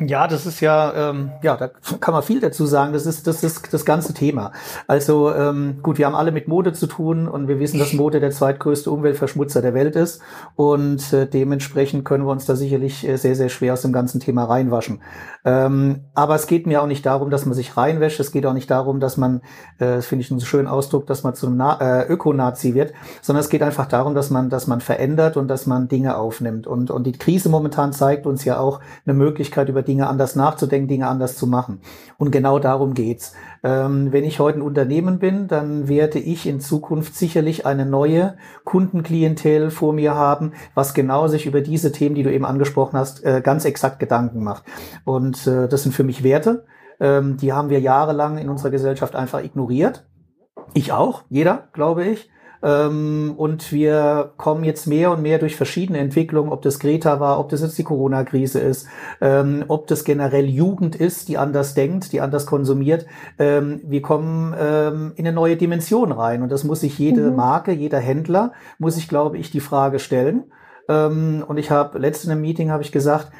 Ja, 0.00 0.28
das 0.28 0.44
ist 0.44 0.60
ja, 0.60 1.10
ähm, 1.10 1.30
ja, 1.42 1.56
da 1.56 1.70
kann 2.00 2.12
man 2.12 2.22
viel 2.22 2.40
dazu 2.40 2.66
sagen. 2.66 2.92
Das 2.92 3.06
ist, 3.06 3.26
das 3.26 3.42
ist 3.42 3.72
das 3.72 3.84
ganze 3.84 4.12
Thema. 4.12 4.52
Also 4.86 5.32
ähm, 5.32 5.78
gut, 5.82 5.98
wir 5.98 6.06
haben 6.06 6.14
alle 6.14 6.32
mit 6.32 6.48
Mode 6.48 6.72
zu 6.72 6.86
tun 6.86 7.26
und 7.28 7.48
wir 7.48 7.58
wissen, 7.58 7.78
dass 7.78 7.92
Mode 7.92 8.20
der 8.20 8.30
zweitgrößte 8.30 8.90
Umweltverschmutzer 8.90 9.62
der 9.62 9.74
Welt 9.74 9.96
ist 9.96 10.20
und 10.54 11.12
äh, 11.12 11.26
dementsprechend 11.26 12.04
können 12.04 12.26
wir 12.26 12.32
uns 12.32 12.44
da 12.44 12.56
sicherlich 12.56 13.06
äh, 13.08 13.16
sehr, 13.16 13.34
sehr 13.34 13.48
schwer 13.48 13.72
aus 13.72 13.82
dem 13.82 13.92
ganzen 13.92 14.20
Thema 14.20 14.44
reinwaschen. 14.44 15.00
Ähm, 15.46 16.00
aber 16.14 16.34
es 16.34 16.46
geht 16.46 16.66
mir 16.66 16.82
auch 16.82 16.86
nicht 16.86 17.06
darum, 17.06 17.30
dass 17.30 17.46
man 17.46 17.54
sich 17.54 17.76
reinwäscht. 17.76 18.18
Es 18.18 18.32
geht 18.32 18.44
auch 18.46 18.52
nicht 18.52 18.70
darum, 18.70 18.98
dass 19.00 19.16
man, 19.16 19.36
äh, 19.78 19.96
das 19.96 20.06
finde 20.06 20.24
ich 20.24 20.30
einen 20.30 20.40
schönen 20.40 20.66
Ausdruck, 20.66 21.06
dass 21.06 21.22
man 21.22 21.34
zum 21.34 21.56
Na 21.56 22.02
äh, 22.02 22.06
Ökonazi 22.08 22.74
wird, 22.74 22.92
sondern 23.22 23.44
es 23.44 23.48
geht 23.48 23.62
einfach 23.62 23.86
darum, 23.86 24.14
dass 24.14 24.28
man, 24.30 24.50
dass 24.50 24.66
man 24.66 24.80
verändert 24.80 25.36
und 25.36 25.48
dass 25.48 25.66
man 25.66 25.86
Dinge 25.86 26.16
aufnimmt. 26.16 26.66
Und, 26.66 26.90
und 26.90 27.04
die 27.04 27.12
Krise 27.12 27.48
momentan 27.48 27.92
zeigt 27.92 28.26
uns 28.26 28.44
ja 28.44 28.58
auch 28.58 28.80
eine 29.06 29.14
Möglichkeit, 29.14 29.68
über 29.68 29.82
Dinge 29.86 30.08
anders 30.08 30.36
nachzudenken, 30.36 30.88
Dinge 30.88 31.08
anders 31.08 31.36
zu 31.36 31.46
machen. 31.46 31.80
Und 32.18 32.30
genau 32.30 32.58
darum 32.58 32.94
geht's. 32.94 33.32
Ähm, 33.62 34.12
wenn 34.12 34.24
ich 34.24 34.40
heute 34.40 34.58
ein 34.58 34.62
Unternehmen 34.62 35.18
bin, 35.18 35.48
dann 35.48 35.88
werde 35.88 36.18
ich 36.18 36.46
in 36.46 36.60
Zukunft 36.60 37.14
sicherlich 37.14 37.66
eine 37.66 37.86
neue 37.86 38.36
Kundenklientel 38.64 39.70
vor 39.70 39.92
mir 39.92 40.14
haben, 40.14 40.52
was 40.74 40.94
genau 40.94 41.28
sich 41.28 41.46
über 41.46 41.60
diese 41.60 41.92
Themen, 41.92 42.14
die 42.14 42.22
du 42.22 42.32
eben 42.32 42.44
angesprochen 42.44 42.98
hast, 42.98 43.24
äh, 43.24 43.40
ganz 43.42 43.64
exakt 43.64 43.98
Gedanken 43.98 44.42
macht. 44.44 44.64
Und 45.04 45.46
äh, 45.46 45.68
das 45.68 45.82
sind 45.82 45.94
für 45.94 46.04
mich 46.04 46.22
Werte. 46.22 46.64
Ähm, 47.00 47.36
die 47.36 47.52
haben 47.52 47.70
wir 47.70 47.80
jahrelang 47.80 48.38
in 48.38 48.48
unserer 48.48 48.70
Gesellschaft 48.70 49.14
einfach 49.14 49.42
ignoriert. 49.42 50.06
Ich 50.74 50.92
auch, 50.92 51.22
jeder, 51.28 51.68
glaube 51.72 52.04
ich. 52.04 52.30
Ähm, 52.62 53.34
und 53.36 53.72
wir 53.72 54.32
kommen 54.36 54.64
jetzt 54.64 54.86
mehr 54.86 55.10
und 55.10 55.22
mehr 55.22 55.38
durch 55.38 55.56
verschiedene 55.56 55.98
Entwicklungen, 55.98 56.52
ob 56.52 56.62
das 56.62 56.78
Greta 56.78 57.20
war, 57.20 57.38
ob 57.38 57.48
das 57.48 57.62
jetzt 57.62 57.78
die 57.78 57.84
Corona-Krise 57.84 58.60
ist, 58.60 58.88
ähm, 59.20 59.64
ob 59.68 59.86
das 59.86 60.04
generell 60.04 60.46
Jugend 60.46 60.96
ist, 60.96 61.28
die 61.28 61.38
anders 61.38 61.74
denkt, 61.74 62.12
die 62.12 62.20
anders 62.20 62.46
konsumiert. 62.46 63.06
Ähm, 63.38 63.80
wir 63.84 64.02
kommen 64.02 64.52
in 64.54 65.26
eine 65.26 65.32
neue 65.32 65.56
Dimension 65.56 66.12
rein. 66.12 66.42
Und 66.42 66.50
das 66.50 66.64
muss 66.64 66.80
sich 66.80 66.98
jede 66.98 67.30
mhm. 67.30 67.36
Marke, 67.36 67.72
jeder 67.72 67.98
Händler, 67.98 68.52
muss 68.78 68.94
sich, 68.94 69.08
glaube 69.08 69.38
ich, 69.38 69.50
die 69.50 69.60
Frage 69.60 69.98
stellen. 69.98 70.44
Und 70.88 71.56
ich 71.56 71.70
habe 71.70 71.98
letztens 71.98 72.26
in 72.26 72.32
einem 72.32 72.42
Meeting 72.42 72.70
habe 72.70 72.82
ich 72.82 72.92
gesagt, 72.92 73.30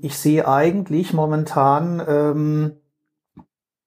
ich 0.00 0.18
sehe 0.18 0.48
eigentlich 0.48 1.12
momentan 1.12 2.74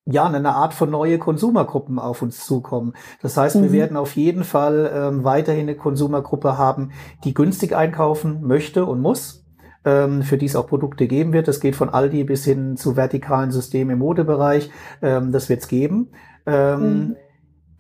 ja, 0.10 0.26
eine 0.26 0.56
Art 0.56 0.74
von 0.74 0.90
neue 0.90 1.20
Konsumergruppen 1.20 2.00
auf 2.00 2.22
uns 2.22 2.46
zukommen. 2.46 2.94
Das 3.22 3.36
heißt, 3.36 3.58
mhm. 3.58 3.64
wir 3.64 3.72
werden 3.74 3.98
auf 3.98 4.16
jeden 4.16 4.44
Fall 4.44 4.90
ähm, 4.94 5.24
weiterhin 5.24 5.64
eine 5.64 5.76
Konsumergruppe 5.76 6.58
haben, 6.58 6.92
die 7.24 7.34
günstig 7.34 7.76
einkaufen 7.76 8.42
möchte 8.42 8.86
und 8.86 9.02
muss, 9.02 9.46
ähm, 9.84 10.24
für 10.24 10.38
die 10.38 10.46
es 10.46 10.56
auch 10.56 10.68
Produkte 10.68 11.08
geben 11.08 11.34
wird. 11.34 11.48
Das 11.48 11.60
geht 11.60 11.76
von 11.76 11.90
Aldi 11.90 12.24
bis 12.24 12.46
hin 12.46 12.78
zu 12.78 12.96
vertikalen 12.96 13.52
Systemen 13.52 13.94
im 13.94 14.00
Modebereich. 14.00 14.72
Ähm, 15.02 15.32
das 15.32 15.50
wird 15.50 15.62
es 15.62 15.68
geben. 15.68 16.10
Ähm, 16.46 16.80
mhm. 16.80 17.16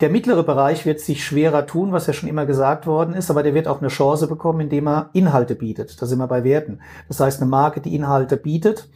Der 0.01 0.09
mittlere 0.09 0.43
Bereich 0.43 0.85
wird 0.85 0.99
sich 0.99 1.25
schwerer 1.25 1.65
tun, 1.65 1.91
was 1.91 2.05
ja 2.05 2.13
schon 2.13 2.29
immer 2.29 2.45
gesagt 2.45 2.85
worden 2.85 3.15
ist, 3.15 3.31
aber 3.31 3.41
der 3.41 3.55
wird 3.55 3.67
auch 3.67 3.79
eine 3.79 3.87
Chance 3.87 4.27
bekommen, 4.27 4.59
indem 4.59 4.87
er 4.87 5.09
Inhalte 5.13 5.55
bietet. 5.55 5.99
Da 5.99 6.05
sind 6.05 6.19
wir 6.19 6.27
bei 6.27 6.43
Werten. 6.43 6.81
Das 7.07 7.19
heißt, 7.19 7.41
eine 7.41 7.49
Marke, 7.49 7.81
die 7.81 7.95
Inhalte 7.95 8.37
bietet, 8.37 8.89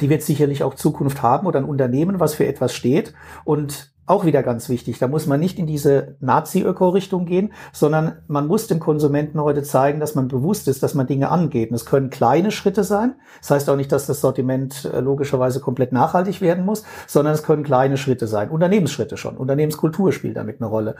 die 0.00 0.08
wird 0.08 0.22
sicherlich 0.22 0.62
auch 0.62 0.74
Zukunft 0.74 1.22
haben 1.22 1.46
oder 1.46 1.60
ein 1.60 1.64
Unternehmen, 1.64 2.20
was 2.20 2.34
für 2.34 2.46
etwas 2.46 2.74
steht. 2.74 3.14
Und 3.44 3.91
auch 4.04 4.24
wieder 4.24 4.42
ganz 4.42 4.68
wichtig. 4.68 4.98
Da 4.98 5.06
muss 5.06 5.26
man 5.26 5.38
nicht 5.38 5.58
in 5.58 5.66
diese 5.66 6.16
Nazi-Öko-Richtung 6.20 7.24
gehen, 7.24 7.52
sondern 7.72 8.16
man 8.26 8.48
muss 8.48 8.66
dem 8.66 8.80
Konsumenten 8.80 9.40
heute 9.40 9.62
zeigen, 9.62 10.00
dass 10.00 10.16
man 10.16 10.26
bewusst 10.26 10.66
ist, 10.66 10.82
dass 10.82 10.94
man 10.94 11.06
Dinge 11.06 11.30
angeht. 11.30 11.70
Und 11.70 11.76
es 11.76 11.86
können 11.86 12.10
kleine 12.10 12.50
Schritte 12.50 12.82
sein. 12.82 13.14
Das 13.40 13.50
heißt 13.50 13.70
auch 13.70 13.76
nicht, 13.76 13.92
dass 13.92 14.06
das 14.06 14.20
Sortiment 14.20 14.90
äh, 14.92 15.00
logischerweise 15.00 15.60
komplett 15.60 15.92
nachhaltig 15.92 16.40
werden 16.40 16.64
muss, 16.64 16.84
sondern 17.06 17.34
es 17.34 17.44
können 17.44 17.62
kleine 17.62 17.96
Schritte 17.96 18.26
sein. 18.26 18.50
Unternehmensschritte 18.50 19.16
schon. 19.16 19.36
Unternehmenskultur 19.36 20.12
spielt 20.12 20.36
damit 20.36 20.60
eine 20.60 20.68
Rolle. 20.68 20.96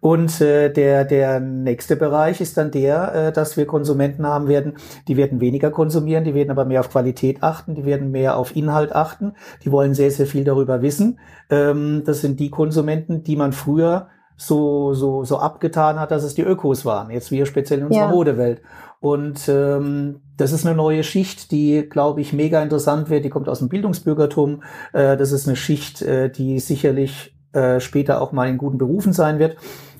Und 0.00 0.40
äh, 0.40 0.72
der, 0.72 1.04
der 1.04 1.40
nächste 1.40 1.96
Bereich 1.96 2.40
ist 2.40 2.56
dann 2.56 2.70
der, 2.70 3.14
äh, 3.14 3.32
dass 3.32 3.56
wir 3.56 3.66
Konsumenten 3.66 4.26
haben 4.26 4.46
werden, 4.46 4.74
die 5.08 5.16
werden 5.16 5.40
weniger 5.40 5.72
konsumieren, 5.72 6.22
die 6.22 6.34
werden 6.34 6.50
aber 6.50 6.64
mehr 6.64 6.80
auf 6.80 6.90
Qualität 6.90 7.42
achten, 7.42 7.74
die 7.74 7.84
werden 7.84 8.12
mehr 8.12 8.36
auf 8.36 8.54
Inhalt 8.54 8.94
achten, 8.94 9.32
die 9.64 9.72
wollen 9.72 9.94
sehr, 9.94 10.12
sehr 10.12 10.26
viel 10.26 10.44
darüber 10.44 10.82
wissen. 10.82 11.18
Ähm, 11.50 12.02
das 12.04 12.20
sind 12.20 12.40
die 12.40 12.43
Konsumenten, 12.50 13.22
die 13.22 13.36
man 13.36 13.52
früher 13.52 14.08
so, 14.36 14.94
so, 14.94 15.24
so 15.24 15.38
abgetan 15.38 16.00
hat, 16.00 16.10
dass 16.10 16.24
es 16.24 16.34
die 16.34 16.42
Ökos 16.42 16.84
waren. 16.84 17.10
Jetzt 17.10 17.30
wir 17.30 17.46
speziell 17.46 17.80
in 17.80 17.86
unserer 17.86 18.06
ja. 18.06 18.10
Modewelt. 18.10 18.62
Und 19.00 19.48
ähm, 19.48 20.22
das 20.36 20.52
ist 20.52 20.66
eine 20.66 20.74
neue 20.74 21.04
Schicht, 21.04 21.50
die, 21.52 21.88
glaube 21.88 22.20
ich, 22.20 22.32
mega 22.32 22.62
interessant 22.62 23.10
wird. 23.10 23.24
Die 23.24 23.30
kommt 23.30 23.48
aus 23.48 23.60
dem 23.60 23.68
Bildungsbürgertum. 23.68 24.62
Äh, 24.92 25.16
das 25.16 25.30
ist 25.30 25.46
eine 25.46 25.56
Schicht, 25.56 26.02
äh, 26.02 26.30
die 26.30 26.58
sicherlich 26.58 27.36
äh, 27.52 27.80
später 27.80 28.20
auch 28.20 28.32
mal 28.32 28.48
in 28.48 28.58
guten 28.58 28.78
Berufen 28.78 29.12
sein 29.12 29.38
wird 29.38 29.56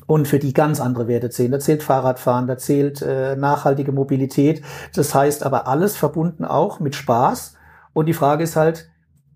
und 0.07 0.27
für 0.27 0.39
die 0.39 0.53
ganz 0.53 0.81
andere 0.81 1.09
Werte 1.09 1.31
zählen. 1.31 1.53
Da 1.53 1.61
zählt 1.61 1.83
Fahrradfahren, 1.83 2.47
da 2.47 2.59
zählt 2.59 3.03
äh, 3.03 3.37
nachhaltige 3.37 3.93
Mobilität. 3.93 4.63
Das 4.95 5.15
heißt 5.15 5.45
aber 5.45 5.69
alles 5.69 5.97
verbunden 5.97 6.45
auch 6.45 6.81
mit 6.81 6.95
Spaß. 6.95 7.57
Und 7.93 8.07
die 8.07 8.13
Frage 8.13 8.43
ist 8.43 8.57
halt, 8.57 8.91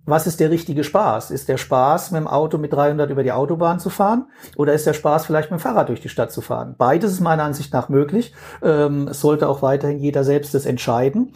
was 0.08 0.26
ist 0.26 0.40
der 0.40 0.50
richtige 0.50 0.84
Spaß? 0.84 1.30
Ist 1.30 1.48
der 1.48 1.58
Spaß, 1.58 2.12
mit 2.12 2.20
dem 2.20 2.28
Auto 2.28 2.56
mit 2.56 2.72
300 2.72 3.10
über 3.10 3.22
die 3.22 3.32
Autobahn 3.32 3.78
zu 3.78 3.90
fahren? 3.90 4.26
Oder 4.56 4.72
ist 4.72 4.86
der 4.86 4.94
Spaß, 4.94 5.26
vielleicht 5.26 5.50
mit 5.50 5.60
dem 5.60 5.62
Fahrrad 5.62 5.90
durch 5.90 6.00
die 6.00 6.08
Stadt 6.08 6.32
zu 6.32 6.40
fahren? 6.40 6.76
Beides 6.78 7.12
ist 7.12 7.20
meiner 7.20 7.42
Ansicht 7.42 7.72
nach 7.74 7.90
möglich. 7.90 8.32
Ähm, 8.62 9.08
es 9.08 9.20
sollte 9.20 9.48
auch 9.48 9.60
weiterhin 9.60 9.98
jeder 9.98 10.24
selbst 10.24 10.54
das 10.54 10.64
entscheiden. 10.64 11.34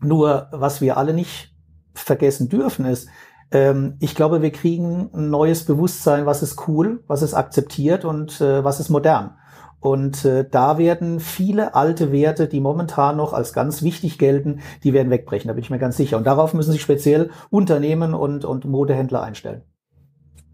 Nur, 0.00 0.48
was 0.52 0.80
wir 0.80 0.96
alle 0.96 1.12
nicht 1.12 1.54
vergessen 1.94 2.48
dürfen, 2.48 2.86
ist, 2.86 3.08
ähm, 3.52 3.96
ich 4.00 4.14
glaube, 4.14 4.40
wir 4.40 4.52
kriegen 4.52 5.10
ein 5.12 5.28
neues 5.28 5.64
Bewusstsein, 5.64 6.24
was 6.24 6.42
ist 6.42 6.66
cool, 6.66 7.04
was 7.06 7.22
ist 7.22 7.34
akzeptiert 7.34 8.04
und 8.04 8.40
äh, 8.40 8.64
was 8.64 8.80
ist 8.80 8.88
modern. 8.88 9.36
Und 9.84 10.24
äh, 10.24 10.48
da 10.50 10.78
werden 10.78 11.20
viele 11.20 11.74
alte 11.74 12.10
Werte, 12.10 12.48
die 12.48 12.60
momentan 12.60 13.18
noch 13.18 13.34
als 13.34 13.52
ganz 13.52 13.82
wichtig 13.82 14.16
gelten, 14.16 14.60
die 14.82 14.94
werden 14.94 15.10
wegbrechen, 15.10 15.48
da 15.48 15.52
bin 15.52 15.62
ich 15.62 15.68
mir 15.68 15.78
ganz 15.78 15.98
sicher. 15.98 16.16
Und 16.16 16.26
darauf 16.26 16.54
müssen 16.54 16.72
sich 16.72 16.80
speziell 16.80 17.28
Unternehmen 17.50 18.14
und, 18.14 18.46
und 18.46 18.64
Modehändler 18.64 19.22
einstellen. 19.22 19.60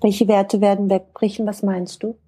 Welche 0.01 0.27
Werte 0.27 0.61
werden 0.61 0.91
wegbrechen? 0.91 1.47
Was 1.47 1.63
meinst 1.63 2.03
du? 2.03 2.19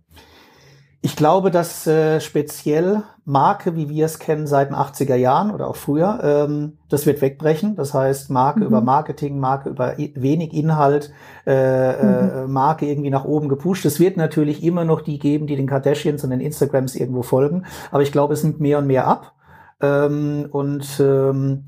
Ich 1.05 1.17
glaube, 1.17 1.51
dass 1.51 1.85
äh, 1.89 2.21
speziell 2.21 3.03
Marke, 3.25 3.75
wie 3.75 3.89
wir 3.89 4.07
es 4.07 4.21
kennen 4.21 4.47
seit 4.47 4.71
den 4.71 4.77
80er 4.77 5.17
Jahren 5.17 5.51
oder 5.51 5.67
auch 5.67 5.75
früher, 5.75 6.21
ähm, 6.23 6.79
das 6.89 7.07
wird 7.07 7.21
wegbrechen. 7.21 7.75
Das 7.75 7.93
heißt, 7.93 8.31
Marke 8.31 8.61
mhm. 8.61 8.67
über 8.67 8.81
Marketing, 8.83 9.41
Marke 9.41 9.71
über 9.71 9.97
wenig 9.97 10.55
Inhalt, 10.55 11.13
äh, 11.45 11.55
äh, 11.55 12.47
mhm. 12.47 12.53
Marke 12.53 12.87
irgendwie 12.87 13.11
nach 13.11 13.25
oben 13.25 13.49
gepusht. 13.49 13.85
Es 13.85 13.99
wird 13.99 14.17
natürlich 14.17 14.63
immer 14.63 14.85
noch 14.85 15.01
die 15.01 15.19
geben, 15.19 15.49
die 15.49 15.57
den 15.57 15.67
Kardashians 15.67 16.23
und 16.23 16.31
den 16.31 16.41
Instagrams 16.41 16.95
irgendwo 16.95 17.23
folgen. 17.23 17.65
Aber 17.91 18.05
ich 18.05 18.13
glaube, 18.13 18.35
es 18.35 18.45
nimmt 18.45 18.61
mehr 18.61 18.79
und 18.79 18.87
mehr 18.87 19.09
ab. 19.09 19.33
Ähm, 19.81 20.47
und 20.53 21.01
ähm, 21.01 21.65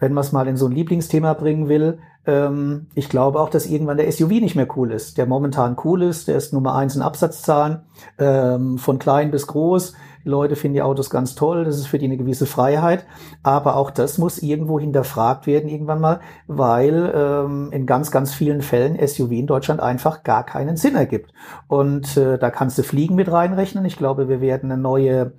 wenn 0.00 0.12
man 0.12 0.22
es 0.22 0.32
mal 0.32 0.48
in 0.48 0.56
so 0.56 0.66
ein 0.66 0.72
Lieblingsthema 0.72 1.34
bringen 1.34 1.68
will, 1.68 2.00
ähm, 2.24 2.86
ich 2.94 3.08
glaube 3.08 3.40
auch, 3.40 3.48
dass 3.48 3.66
irgendwann 3.66 3.96
der 3.96 4.10
SUV 4.10 4.30
nicht 4.30 4.54
mehr 4.54 4.68
cool 4.76 4.92
ist. 4.92 5.18
Der 5.18 5.26
momentan 5.26 5.76
cool 5.84 6.02
ist, 6.02 6.28
der 6.28 6.36
ist 6.36 6.52
Nummer 6.52 6.74
eins 6.74 6.94
in 6.94 7.02
Absatzzahlen, 7.02 7.80
ähm, 8.18 8.78
von 8.78 8.98
klein 8.98 9.30
bis 9.30 9.46
groß. 9.46 9.94
Die 10.24 10.28
Leute 10.28 10.54
finden 10.54 10.74
die 10.74 10.82
Autos 10.82 11.10
ganz 11.10 11.34
toll, 11.34 11.64
das 11.64 11.78
ist 11.78 11.88
für 11.88 11.98
die 11.98 12.04
eine 12.04 12.16
gewisse 12.16 12.46
Freiheit. 12.46 13.06
Aber 13.42 13.74
auch 13.74 13.90
das 13.90 14.18
muss 14.18 14.40
irgendwo 14.40 14.78
hinterfragt 14.78 15.48
werden 15.48 15.68
irgendwann 15.68 16.00
mal, 16.00 16.20
weil 16.46 17.12
ähm, 17.12 17.70
in 17.72 17.86
ganz, 17.86 18.12
ganz 18.12 18.32
vielen 18.32 18.62
Fällen 18.62 19.04
SUV 19.04 19.32
in 19.32 19.48
Deutschland 19.48 19.80
einfach 19.80 20.22
gar 20.22 20.46
keinen 20.46 20.76
Sinn 20.76 20.94
ergibt. 20.94 21.32
Und 21.66 22.16
äh, 22.16 22.38
da 22.38 22.50
kannst 22.50 22.78
du 22.78 22.84
Fliegen 22.84 23.16
mit 23.16 23.32
reinrechnen. 23.32 23.84
Ich 23.84 23.96
glaube, 23.96 24.28
wir 24.28 24.40
werden 24.40 24.70
ein 24.70 24.82
neue, 24.82 25.32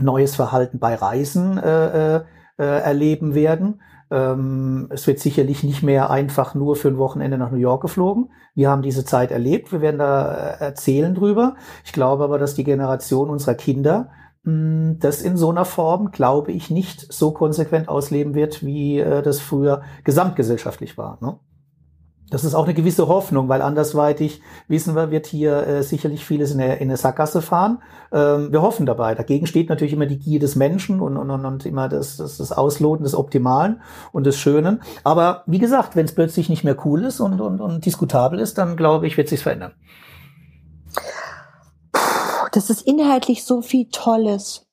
neues 0.00 0.36
Verhalten 0.36 0.78
bei 0.78 0.94
Reisen 0.94 1.58
äh, 1.58 2.16
äh, 2.16 2.24
äh 2.56 2.64
erleben 2.64 3.34
werden 3.34 3.80
ähm, 4.14 4.86
es 4.90 5.06
wird 5.08 5.18
sicherlich 5.18 5.64
nicht 5.64 5.82
mehr 5.82 6.10
einfach 6.10 6.54
nur 6.54 6.76
für 6.76 6.88
ein 6.88 6.98
Wochenende 6.98 7.36
nach 7.36 7.50
New 7.50 7.58
York 7.58 7.82
geflogen. 7.82 8.30
Wir 8.54 8.70
haben 8.70 8.82
diese 8.82 9.04
Zeit 9.04 9.32
erlebt. 9.32 9.72
Wir 9.72 9.80
werden 9.80 9.98
da 9.98 10.32
äh, 10.32 10.64
erzählen 10.64 11.14
drüber. 11.14 11.56
Ich 11.84 11.92
glaube 11.92 12.22
aber, 12.22 12.38
dass 12.38 12.54
die 12.54 12.62
Generation 12.62 13.28
unserer 13.28 13.54
Kinder 13.54 14.10
hm, 14.44 14.98
das 15.00 15.20
in 15.20 15.36
so 15.36 15.50
einer 15.50 15.64
Form, 15.64 16.12
glaube 16.12 16.52
ich, 16.52 16.70
nicht 16.70 17.12
so 17.12 17.32
konsequent 17.32 17.88
ausleben 17.88 18.34
wird, 18.34 18.64
wie 18.64 19.00
äh, 19.00 19.22
das 19.22 19.40
früher 19.40 19.82
gesamtgesellschaftlich 20.04 20.96
war. 20.96 21.18
Ne? 21.20 21.36
Das 22.30 22.42
ist 22.42 22.54
auch 22.54 22.64
eine 22.64 22.74
gewisse 22.74 23.06
Hoffnung, 23.06 23.48
weil 23.48 23.60
andersweitig 23.60 24.40
wissen 24.66 24.96
wir, 24.96 25.10
wird 25.10 25.26
hier 25.26 25.66
äh, 25.66 25.82
sicherlich 25.82 26.24
vieles 26.24 26.52
in 26.52 26.60
eine, 26.60 26.76
in 26.76 26.88
eine 26.88 26.96
Sackgasse 26.96 27.42
fahren. 27.42 27.82
Ähm, 28.12 28.50
wir 28.50 28.62
hoffen 28.62 28.86
dabei. 28.86 29.14
Dagegen 29.14 29.46
steht 29.46 29.68
natürlich 29.68 29.92
immer 29.92 30.06
die 30.06 30.18
Gier 30.18 30.40
des 30.40 30.56
Menschen 30.56 31.00
und, 31.00 31.18
und, 31.18 31.30
und 31.30 31.66
immer 31.66 31.88
das, 31.88 32.16
das, 32.16 32.38
das 32.38 32.50
Ausloten 32.50 33.04
des 33.04 33.14
Optimalen 33.14 33.82
und 34.10 34.24
des 34.24 34.38
Schönen. 34.38 34.82
Aber 35.04 35.44
wie 35.46 35.58
gesagt, 35.58 35.96
wenn 35.96 36.06
es 36.06 36.14
plötzlich 36.14 36.48
nicht 36.48 36.64
mehr 36.64 36.76
cool 36.86 37.04
ist 37.04 37.20
und, 37.20 37.40
und, 37.40 37.60
und 37.60 37.84
diskutabel 37.84 38.40
ist, 38.40 38.56
dann 38.56 38.76
glaube 38.76 39.06
ich, 39.06 39.18
wird 39.18 39.28
sich 39.28 39.42
verändern. 39.42 39.72
Das 42.52 42.70
ist 42.70 42.82
inhaltlich 42.82 43.44
so 43.44 43.60
viel 43.60 43.88
Tolles. 43.90 44.66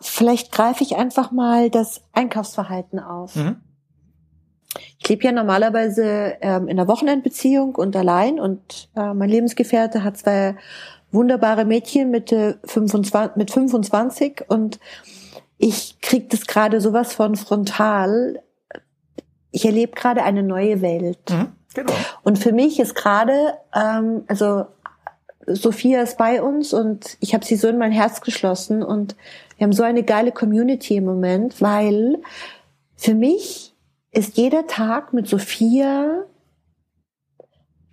Vielleicht 0.00 0.52
greife 0.52 0.82
ich 0.82 0.96
einfach 0.96 1.32
mal 1.32 1.68
das 1.68 2.00
Einkaufsverhalten 2.12 2.98
auf. 2.98 3.36
Mhm 3.36 3.56
ich 5.02 5.08
lebe 5.08 5.24
ja 5.24 5.32
normalerweise 5.32 6.36
ähm, 6.40 6.68
in 6.68 6.78
einer 6.78 6.88
Wochenendbeziehung 6.88 7.74
und 7.74 7.96
allein 7.96 8.38
und 8.38 8.90
äh, 8.96 9.14
mein 9.14 9.30
Lebensgefährte 9.30 10.04
hat 10.04 10.18
zwei 10.18 10.56
wunderbare 11.10 11.64
Mädchen 11.64 12.10
mit, 12.10 12.30
25, 12.30 13.36
mit 13.36 13.50
25 13.50 14.44
und 14.48 14.78
ich 15.58 16.00
krieg 16.00 16.30
das 16.30 16.46
gerade 16.46 16.80
sowas 16.80 17.12
von 17.12 17.36
frontal. 17.36 18.42
Ich 19.50 19.64
erlebe 19.64 19.92
gerade 19.92 20.22
eine 20.22 20.42
neue 20.42 20.80
Welt. 20.80 21.18
Mhm, 21.30 21.48
genau. 21.74 21.92
Und 22.22 22.38
für 22.38 22.52
mich 22.52 22.78
ist 22.78 22.94
gerade, 22.94 23.54
ähm, 23.74 24.24
also 24.26 24.66
Sophia 25.46 26.02
ist 26.02 26.18
bei 26.18 26.42
uns 26.42 26.72
und 26.72 27.16
ich 27.20 27.34
habe 27.34 27.44
sie 27.44 27.56
so 27.56 27.68
in 27.68 27.78
mein 27.78 27.92
Herz 27.92 28.20
geschlossen 28.20 28.82
und 28.82 29.16
wir 29.56 29.64
haben 29.64 29.72
so 29.72 29.82
eine 29.82 30.02
geile 30.02 30.32
Community 30.32 30.96
im 30.96 31.04
Moment, 31.04 31.60
weil 31.60 32.18
für 32.96 33.14
mich 33.14 33.69
ist 34.12 34.36
jeder 34.36 34.66
Tag 34.66 35.12
mit 35.12 35.28
Sophia 35.28 36.24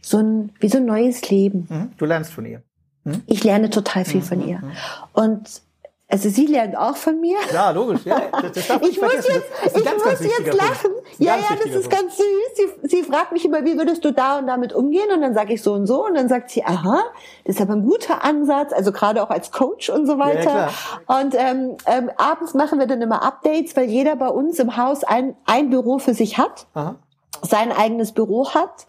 so 0.02 0.18
ein, 0.18 0.52
wie 0.60 0.70
so 0.70 0.78
ein 0.78 0.86
neues 0.86 1.30
Leben. 1.30 1.68
Mhm. 1.70 1.92
Du 1.98 2.06
lernst 2.06 2.32
von 2.32 2.46
ihr. 2.46 2.64
Hm? 3.04 3.24
Ich 3.28 3.44
lerne 3.44 3.70
total 3.70 4.06
viel 4.06 4.22
von 4.22 4.40
mhm, 4.40 4.48
ihr. 4.48 4.60
Mhm. 4.60 4.72
Und 5.14 5.62
also 6.10 6.30
sie 6.30 6.46
lernt 6.46 6.78
auch 6.78 6.96
von 6.96 7.20
mir. 7.20 7.38
Ja, 7.54 7.72
logisch. 7.72 8.06
Ja, 8.06 8.22
das, 8.32 8.54
das 8.54 8.68
darf 8.68 8.82
ich 8.88 9.02
muss 9.02 9.14
jetzt, 9.14 9.28
ich 9.66 9.84
ganz, 9.84 10.04
muss 10.04 10.04
ganz 10.06 10.22
jetzt 10.22 10.54
lachen. 10.54 10.92
Ja, 11.18 11.36
ja, 11.36 11.56
das 11.62 11.76
ist 11.76 11.90
ganz 11.90 12.16
süß. 12.16 12.26
Sie, 12.56 12.88
sie 12.88 13.04
fragt 13.04 13.34
mich 13.34 13.44
immer, 13.44 13.66
wie 13.66 13.78
würdest 13.78 14.06
du 14.06 14.14
da 14.14 14.38
und 14.38 14.48
damit 14.48 14.72
umgehen? 14.72 15.12
Und 15.14 15.22
dann 15.22 15.34
sage 15.34 15.54
ich 15.54 15.62
so 15.62 15.74
und 15.74 15.86
so. 15.86 16.06
Und 16.06 16.16
dann 16.16 16.30
sagt 16.30 16.50
sie, 16.50 16.64
aha, 16.64 17.02
das 17.44 17.58
ist 17.58 17.62
aber 17.62 17.74
ein 17.74 17.84
guter 17.84 18.24
Ansatz. 18.24 18.72
Also 18.72 18.94
gerade 18.94 19.22
auch 19.22 19.30
als 19.30 19.52
Coach 19.52 19.90
und 19.90 20.06
so 20.06 20.18
weiter. 20.18 20.70
Ja, 21.08 21.20
und 21.20 21.36
ähm, 21.36 21.76
ähm, 21.86 22.10
abends 22.16 22.54
machen 22.54 22.80
wir 22.80 22.88
dann 22.88 23.02
immer 23.02 23.22
Updates, 23.24 23.76
weil 23.76 23.90
jeder 23.90 24.16
bei 24.16 24.30
uns 24.30 24.60
im 24.60 24.78
Haus 24.78 25.04
ein, 25.04 25.36
ein 25.46 25.70
Büro 25.70 26.00
für 26.00 26.14
sich 26.14 26.38
hat. 26.38 26.68
Aha 26.74 26.96
sein 27.41 27.72
eigenes 27.72 28.12
Büro 28.12 28.50
hat. 28.53 28.88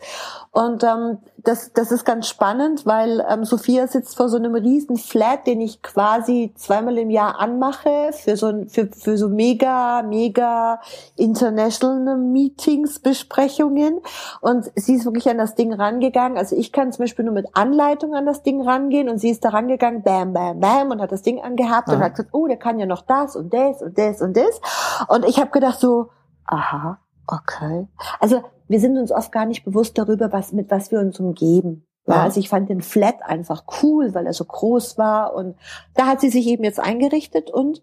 Und 0.51 0.83
ähm, 0.83 1.19
das, 1.37 1.73
das 1.73 1.93
ist 1.93 2.05
ganz 2.05 2.27
spannend, 2.29 2.85
weil 2.85 3.25
ähm, 3.29 3.45
Sophia 3.45 3.87
sitzt 3.87 4.17
vor 4.17 4.29
so 4.29 4.39
einem 4.39 4.55
riesen 4.55 4.97
Flat, 4.97 5.47
den 5.47 5.61
ich 5.61 5.83
quasi 5.83 6.53
zweimal 6.57 6.99
im 6.99 7.11
Jahr 7.11 7.39
anmache 7.39 8.11
für 8.13 8.37
so 8.37 8.65
für, 8.67 8.89
für 8.89 9.17
so 9.17 9.29
mega, 9.29 10.03
mega 10.03 10.81
international 11.17 12.17
Meetings, 12.17 12.99
Besprechungen. 12.99 14.01
Und 14.41 14.71
sie 14.75 14.95
ist 14.95 15.05
wirklich 15.05 15.29
an 15.29 15.39
das 15.39 15.55
Ding 15.55 15.73
rangegangen. 15.73 16.39
Also 16.39 16.57
ich 16.57 16.73
kann 16.73 16.93
zum 16.93 17.05
Beispiel 17.05 17.25
nur 17.25 17.35
mit 17.35 17.47
Anleitung 17.55 18.15
an 18.15 18.27
das 18.27 18.43
Ding 18.43 18.61
rangehen 18.61 19.09
und 19.09 19.19
sie 19.19 19.31
ist 19.31 19.45
da 19.45 19.51
rangegangen, 19.51 20.03
bam, 20.03 20.33
bam, 20.33 20.61
bam, 20.61 20.91
und 20.91 21.01
hat 21.01 21.13
das 21.13 21.23
Ding 21.23 21.41
angehabt 21.41 21.89
ja. 21.89 21.95
und 21.95 22.01
hat 22.01 22.13
gesagt, 22.15 22.31
oh, 22.33 22.47
der 22.47 22.57
kann 22.57 22.79
ja 22.79 22.87
noch 22.87 23.03
das 23.03 23.37
und 23.37 23.53
das 23.53 23.83
und 23.83 23.97
das 23.97 24.21
und 24.21 24.37
das. 24.37 24.61
Und 25.09 25.25
ich 25.25 25.39
habe 25.39 25.51
gedacht 25.51 25.79
so, 25.79 26.09
aha, 26.47 26.99
Okay. 27.29 27.87
Also 28.21 28.43
wir 28.69 28.81
sind 28.81 28.97
uns 28.97 29.13
oft 29.13 29.31
gar 29.33 29.45
nicht 29.45 29.65
bewusst 29.65 29.99
darüber, 29.99 30.33
was 30.33 30.53
mit 30.53 30.71
was 30.71 30.91
wir 30.91 30.99
uns 30.99 31.21
umgeben. 31.21 31.87
Ja, 32.07 32.23
also 32.23 32.41
ich 32.41 32.49
fand 32.49 32.71
den 32.71 32.81
Flat 32.81 33.23
einfach 33.23 33.65
cool, 33.83 34.15
weil 34.15 34.27
er 34.27 34.33
so 34.33 34.47
groß 34.47 34.97
war 34.97 35.35
und 35.35 35.57
da 35.95 36.07
hat 36.07 36.23
sie 36.23 36.31
sich 36.31 36.47
eben 36.47 36.65
jetzt 36.65 36.81
eingerichtet 36.81 37.51
und 37.51 37.83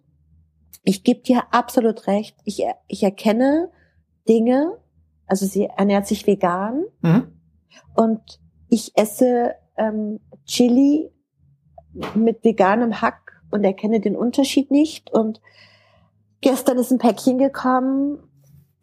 ich 0.84 1.04
gebe 1.04 1.22
dir 1.22 1.44
absolut 1.51 2.08
recht. 2.08 2.36
Ich, 2.44 2.64
ich 2.88 3.03
erkenne 3.03 3.70
Dinge, 4.27 4.79
also 5.27 5.46
sie 5.46 5.66
ernährt 5.66 6.08
sich 6.08 6.25
vegan 6.25 6.86
mhm. 7.01 7.27
und 7.96 8.40
ich 8.68 8.94
esse 8.98 9.53
ähm, 9.77 10.20
Chili 10.48 11.12
mit 12.16 12.44
veganem 12.44 13.01
Hack 13.01 13.44
und 13.51 13.64
erkenne 13.64 14.00
den 14.00 14.16
Unterschied 14.16 14.72
nicht 14.72 15.12
und 15.12 15.40
gestern 16.42 16.79
ist 16.79 16.92
ein 16.92 16.98
Päckchen 16.98 17.38
gekommen 17.38 18.24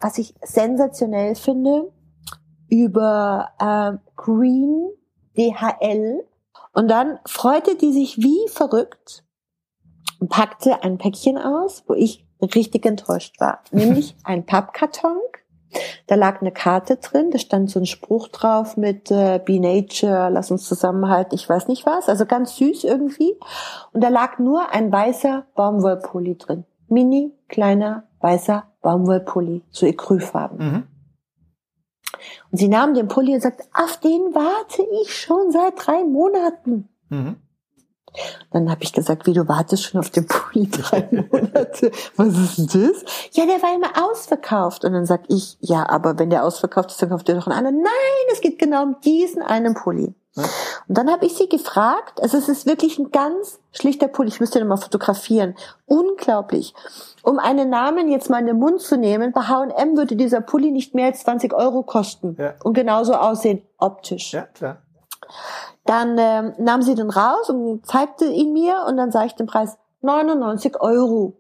was 0.03 0.19
ich 0.19 0.35
sensationell 0.43 1.35
finde, 1.35 1.91
über 2.69 3.51
äh, 3.59 3.99
Green 4.17 4.91
DHL. 5.37 6.25
Und 6.73 6.89
dann 6.89 7.19
freute 7.27 7.77
die 7.77 7.93
sich 7.93 8.19
wie 8.19 8.49
verrückt 8.49 9.25
und 10.21 10.31
packte 10.31 10.83
ein 10.83 10.99
Päckchen 10.99 11.39
aus, 11.39 11.85
wo 11.87 11.95
ich 11.95 12.27
richtig 12.41 12.85
enttäuscht 12.87 13.41
war. 13.41 13.61
Nämlich 13.71 14.17
ein 14.25 14.45
Pappkarton. 14.45 15.19
Da 16.07 16.17
lag 16.17 16.43
eine 16.43 16.53
Karte 16.53 16.97
drin, 16.97 17.31
da 17.31 17.39
stand 17.39 17.71
so 17.71 17.81
ein 17.81 17.87
Spruch 17.87 18.29
drauf 18.29 18.77
mit 18.77 19.11
äh, 19.11 19.41
Be 19.43 19.59
Nature, 19.59 20.29
lass 20.31 20.51
uns 20.51 20.69
zusammenhalten, 20.69 21.35
ich 21.35 21.49
weiß 21.49 21.67
nicht 21.69 21.87
was, 21.87 22.11
also 22.11 22.27
ganz 22.27 22.57
süß 22.57 22.85
irgendwie. 22.85 23.39
Und 23.93 24.05
da 24.05 24.09
lag 24.09 24.39
nur 24.39 24.71
ein 24.71 24.93
weißer 24.93 25.47
Baumwollpulli 25.55 26.37
drin. 26.37 26.65
Mini, 26.89 27.33
kleiner, 27.49 28.05
weißer 28.21 28.65
Baumwollpulli, 28.83 29.63
so 29.71 29.87
Ecrufarben. 29.87 30.59
Mhm. 30.59 30.83
Und 32.51 32.59
sie 32.59 32.69
nahm 32.69 32.95
den 32.95 33.09
Pulli 33.09 33.35
und 33.35 33.41
sagte, 33.41 33.65
auf 33.73 33.97
den 33.99 34.35
warte 34.35 34.83
ich 35.03 35.15
schon 35.17 35.51
seit 35.51 35.75
drei 35.77 36.05
Monaten. 36.05 36.89
Mhm. 37.09 37.37
Dann 38.51 38.71
habe 38.71 38.83
ich 38.83 38.93
gesagt, 38.93 39.27
wie 39.27 39.33
du 39.33 39.49
wartest 39.49 39.85
schon 39.85 39.99
auf 39.99 40.11
den 40.11 40.27
Pulli 40.27 40.69
drei 40.71 41.09
Monate. 41.11 41.91
Was 42.17 42.37
ist 42.37 42.75
das? 42.75 43.05
Ja, 43.33 43.47
der 43.47 43.63
war 43.63 43.75
immer 43.75 44.11
ausverkauft. 44.11 44.85
Und 44.85 44.93
dann 44.93 45.07
sag 45.07 45.23
ich, 45.29 45.57
ja, 45.61 45.89
aber 45.89 46.19
wenn 46.19 46.31
der 46.31 46.45
ausverkauft 46.45 46.91
ist, 46.91 47.01
dann 47.01 47.09
kauft 47.09 47.29
ihr 47.29 47.35
doch 47.37 47.47
einen 47.47 47.57
anderen. 47.57 47.83
Nein, 47.83 48.33
es 48.33 48.41
geht 48.41 48.59
genau 48.59 48.83
um 48.83 48.97
diesen 49.03 49.43
einen 49.43 49.75
Pulli. 49.75 50.15
Und 50.35 50.99
dann 50.99 51.11
habe 51.11 51.27
ich 51.27 51.35
sie 51.35 51.49
gefragt, 51.49 52.23
also 52.23 52.39
es 52.39 52.49
ist 52.49 52.67
wirklich 52.67 52.99
ein 52.99 53.11
ganz 53.11 53.61
schlichter 53.73 54.09
Pulli, 54.09 54.29
ich 54.29 54.41
müsste 54.41 54.59
den 54.59 54.69
mal 54.69 54.79
fotografieren. 54.79 55.55
Unglaublich. 55.87 56.75
Um 57.23 57.39
einen 57.39 57.71
Namen 57.71 58.09
jetzt 58.09 58.31
mal 58.31 58.41
in 58.41 58.47
den 58.47 58.59
Mund 58.59 58.81
zu 58.81 58.97
nehmen, 58.97 59.33
bei 59.33 59.43
H&M 59.43 59.97
würde 59.97 60.17
dieser 60.17 60.41
Pulli 60.41 60.71
nicht 60.71 60.95
mehr 60.95 61.07
als 61.07 61.23
20 61.23 61.55
Euro 61.55 61.83
kosten 61.83 62.37
ja. 62.39 62.55
und 62.65 62.75
genauso 62.75 63.15
aussehen, 63.15 63.63
optisch. 63.79 64.33
Ja, 64.33 64.43
klar. 64.43 64.79
Dann 65.85 66.17
ähm, 66.19 66.53
nahm 66.59 66.83
sie 66.83 66.95
den 66.95 67.11
raus 67.11 67.49
und 67.49 67.87
zeigte 67.87 68.27
ihn 68.27 68.53
mir 68.53 68.85
und 68.89 68.97
dann 68.97 69.11
sah 69.11 69.25
ich 69.25 69.35
den 69.35 69.47
Preis 69.47 69.79
99 70.03 70.81
Euro. 70.81 71.35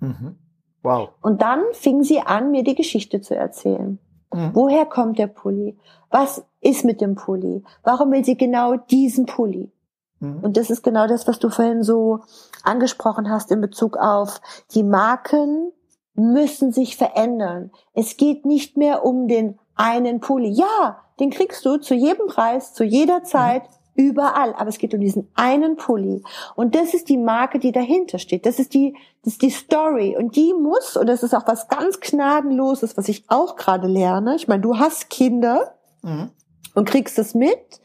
Mhm. 0.00 0.36
Wow. 0.82 1.10
Und 1.22 1.42
dann 1.42 1.62
fing 1.72 2.02
sie 2.02 2.20
an, 2.20 2.50
mir 2.50 2.62
die 2.62 2.74
Geschichte 2.74 3.20
zu 3.20 3.34
erzählen. 3.34 3.98
Mhm. 4.32 4.50
Woher 4.52 4.84
kommt 4.84 5.18
der 5.18 5.28
Pulli? 5.28 5.78
Was 6.10 6.44
ist 6.60 6.84
mit 6.84 7.00
dem 7.00 7.14
Pulli? 7.14 7.62
Warum 7.82 8.12
will 8.12 8.24
sie 8.24 8.36
genau 8.36 8.76
diesen 8.76 9.26
Pulli? 9.26 9.72
Mhm. 10.20 10.40
Und 10.42 10.56
das 10.56 10.70
ist 10.70 10.82
genau 10.82 11.06
das, 11.06 11.26
was 11.26 11.38
du 11.38 11.50
vorhin 11.50 11.82
so 11.82 12.20
angesprochen 12.62 13.30
hast 13.30 13.50
in 13.50 13.60
Bezug 13.60 13.96
auf 13.96 14.40
die 14.72 14.82
Marken 14.82 15.72
müssen 16.14 16.72
sich 16.72 16.96
verändern. 16.96 17.70
Es 17.92 18.16
geht 18.16 18.46
nicht 18.46 18.76
mehr 18.76 19.04
um 19.04 19.28
den 19.28 19.58
einen 19.74 20.20
Pulli. 20.20 20.50
Ja, 20.50 21.04
den 21.20 21.30
kriegst 21.30 21.64
du 21.64 21.76
zu 21.78 21.94
jedem 21.94 22.26
Preis, 22.26 22.72
zu 22.72 22.84
jeder 22.84 23.24
Zeit, 23.24 23.62
mhm. 23.94 24.04
überall. 24.06 24.54
Aber 24.54 24.68
es 24.68 24.78
geht 24.78 24.94
um 24.94 25.00
diesen 25.00 25.28
einen 25.34 25.76
Pulli. 25.76 26.22
Und 26.54 26.74
das 26.74 26.94
ist 26.94 27.08
die 27.08 27.18
Marke, 27.18 27.58
die 27.58 27.72
dahinter 27.72 28.18
steht. 28.18 28.46
Das 28.46 28.58
ist 28.58 28.74
die, 28.74 28.96
das 29.24 29.34
ist 29.34 29.42
die 29.42 29.50
Story. 29.50 30.16
Und 30.16 30.36
die 30.36 30.52
muss, 30.54 30.96
und 30.96 31.08
das 31.08 31.22
ist 31.22 31.34
auch 31.34 31.46
was 31.46 31.68
ganz 31.68 32.00
Gnadenloses, 32.00 32.96
was 32.96 33.08
ich 33.08 33.24
auch 33.28 33.56
gerade 33.56 33.88
lerne. 33.88 34.36
Ich 34.36 34.48
meine, 34.48 34.62
du 34.62 34.78
hast 34.78 35.10
Kinder 35.10 35.74
mhm. 36.02 36.30
und 36.74 36.88
kriegst 36.88 37.18
das 37.18 37.34
mit. 37.34 37.80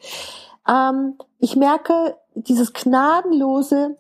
Ähm, 0.70 1.18
ich 1.40 1.56
merke 1.56 2.18
dieses 2.36 2.74
Gnadenlose, 2.74 3.98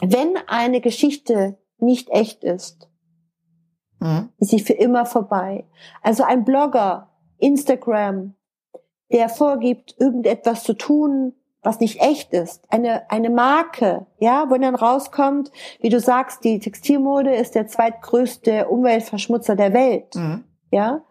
wenn 0.00 0.36
eine 0.46 0.80
Geschichte 0.80 1.58
nicht 1.78 2.10
echt 2.10 2.44
ist, 2.44 2.88
mhm. 3.98 4.30
ist 4.38 4.50
sie 4.50 4.60
für 4.60 4.74
immer 4.74 5.06
vorbei. 5.06 5.66
Also 6.02 6.22
ein 6.22 6.44
Blogger, 6.44 7.08
Instagram, 7.38 8.34
der 9.10 9.28
vorgibt, 9.28 9.96
irgendetwas 9.98 10.62
zu 10.62 10.74
tun, 10.74 11.34
was 11.62 11.80
nicht 11.80 12.00
echt 12.00 12.32
ist. 12.32 12.62
Eine, 12.70 13.10
eine 13.10 13.28
Marke, 13.28 14.06
ja, 14.18 14.46
wo 14.48 14.56
dann 14.56 14.74
rauskommt, 14.74 15.50
wie 15.80 15.88
du 15.88 16.00
sagst, 16.00 16.44
die 16.44 16.58
Textilmode 16.58 17.34
ist 17.34 17.54
der 17.54 17.66
zweitgrößte 17.66 18.68
Umweltverschmutzer 18.68 19.56
der 19.56 19.72
Welt, 19.72 20.14
mhm. 20.14 20.44
ja. 20.70 21.02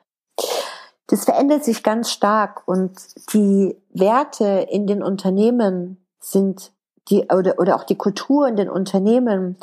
Das 1.10 1.26
verändert 1.26 1.64
sich 1.64 1.84
ganz 1.84 2.12
stark 2.12 2.64
und 2.68 2.92
die 3.34 3.76
Werte 3.92 4.68
in 4.70 4.88
den 4.88 5.04
Unternehmen 5.04 5.98
sind 6.20 6.72
die 7.10 7.26
oder, 7.34 7.58
oder 7.58 7.76
auch 7.76 7.84
die 7.84 7.98
Kultur 7.98 8.48
in 8.48 8.56
den 8.56 8.70
Unternehmen, 8.70 9.58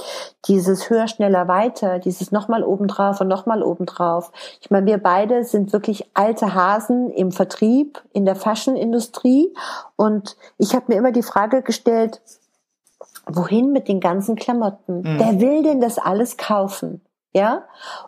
dieses 0.46 0.90
höher, 0.90 1.06
schneller, 1.06 1.46
weiter, 1.46 2.00
dieses 2.00 2.32
nochmal 2.32 2.64
obendrauf 2.64 3.20
und 3.20 3.28
nochmal 3.28 3.62
obendrauf. 3.62 4.32
Ich 4.60 4.70
meine, 4.70 4.86
wir 4.86 4.98
beide 4.98 5.44
sind 5.44 5.72
wirklich 5.72 6.10
alte 6.14 6.54
Hasen 6.54 7.10
im 7.10 7.30
Vertrieb, 7.30 8.02
in 8.12 8.24
der 8.24 8.34
Fashion-Industrie 8.34 9.54
und 9.94 10.36
ich 10.58 10.74
habe 10.74 10.86
mir 10.88 10.98
immer 10.98 11.12
die 11.12 11.22
Frage 11.22 11.62
gestellt, 11.62 12.20
wohin 13.26 13.72
mit 13.72 13.88
den 13.88 14.00
ganzen 14.00 14.36
Klamotten? 14.36 15.02
Mhm. 15.02 15.18
Wer 15.18 15.40
will 15.40 15.62
denn 15.62 15.80
das 15.80 15.98
alles 15.98 16.36
kaufen? 16.36 17.00
Ja? 17.32 17.64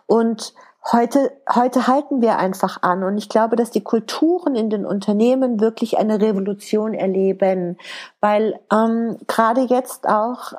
Und 0.07 0.53
Heute, 0.91 1.31
heute 1.53 1.85
halten 1.85 2.21
wir 2.21 2.39
einfach 2.39 2.81
an. 2.81 3.03
Und 3.03 3.17
ich 3.17 3.29
glaube, 3.29 3.55
dass 3.55 3.69
die 3.69 3.83
Kulturen 3.83 4.55
in 4.55 4.71
den 4.71 4.85
Unternehmen 4.85 5.59
wirklich 5.59 5.99
eine 5.99 6.19
Revolution 6.19 6.95
erleben, 6.95 7.77
weil 8.21 8.59
ähm, 8.71 9.17
gerade 9.27 9.61
jetzt 9.61 10.07
auch 10.07 10.53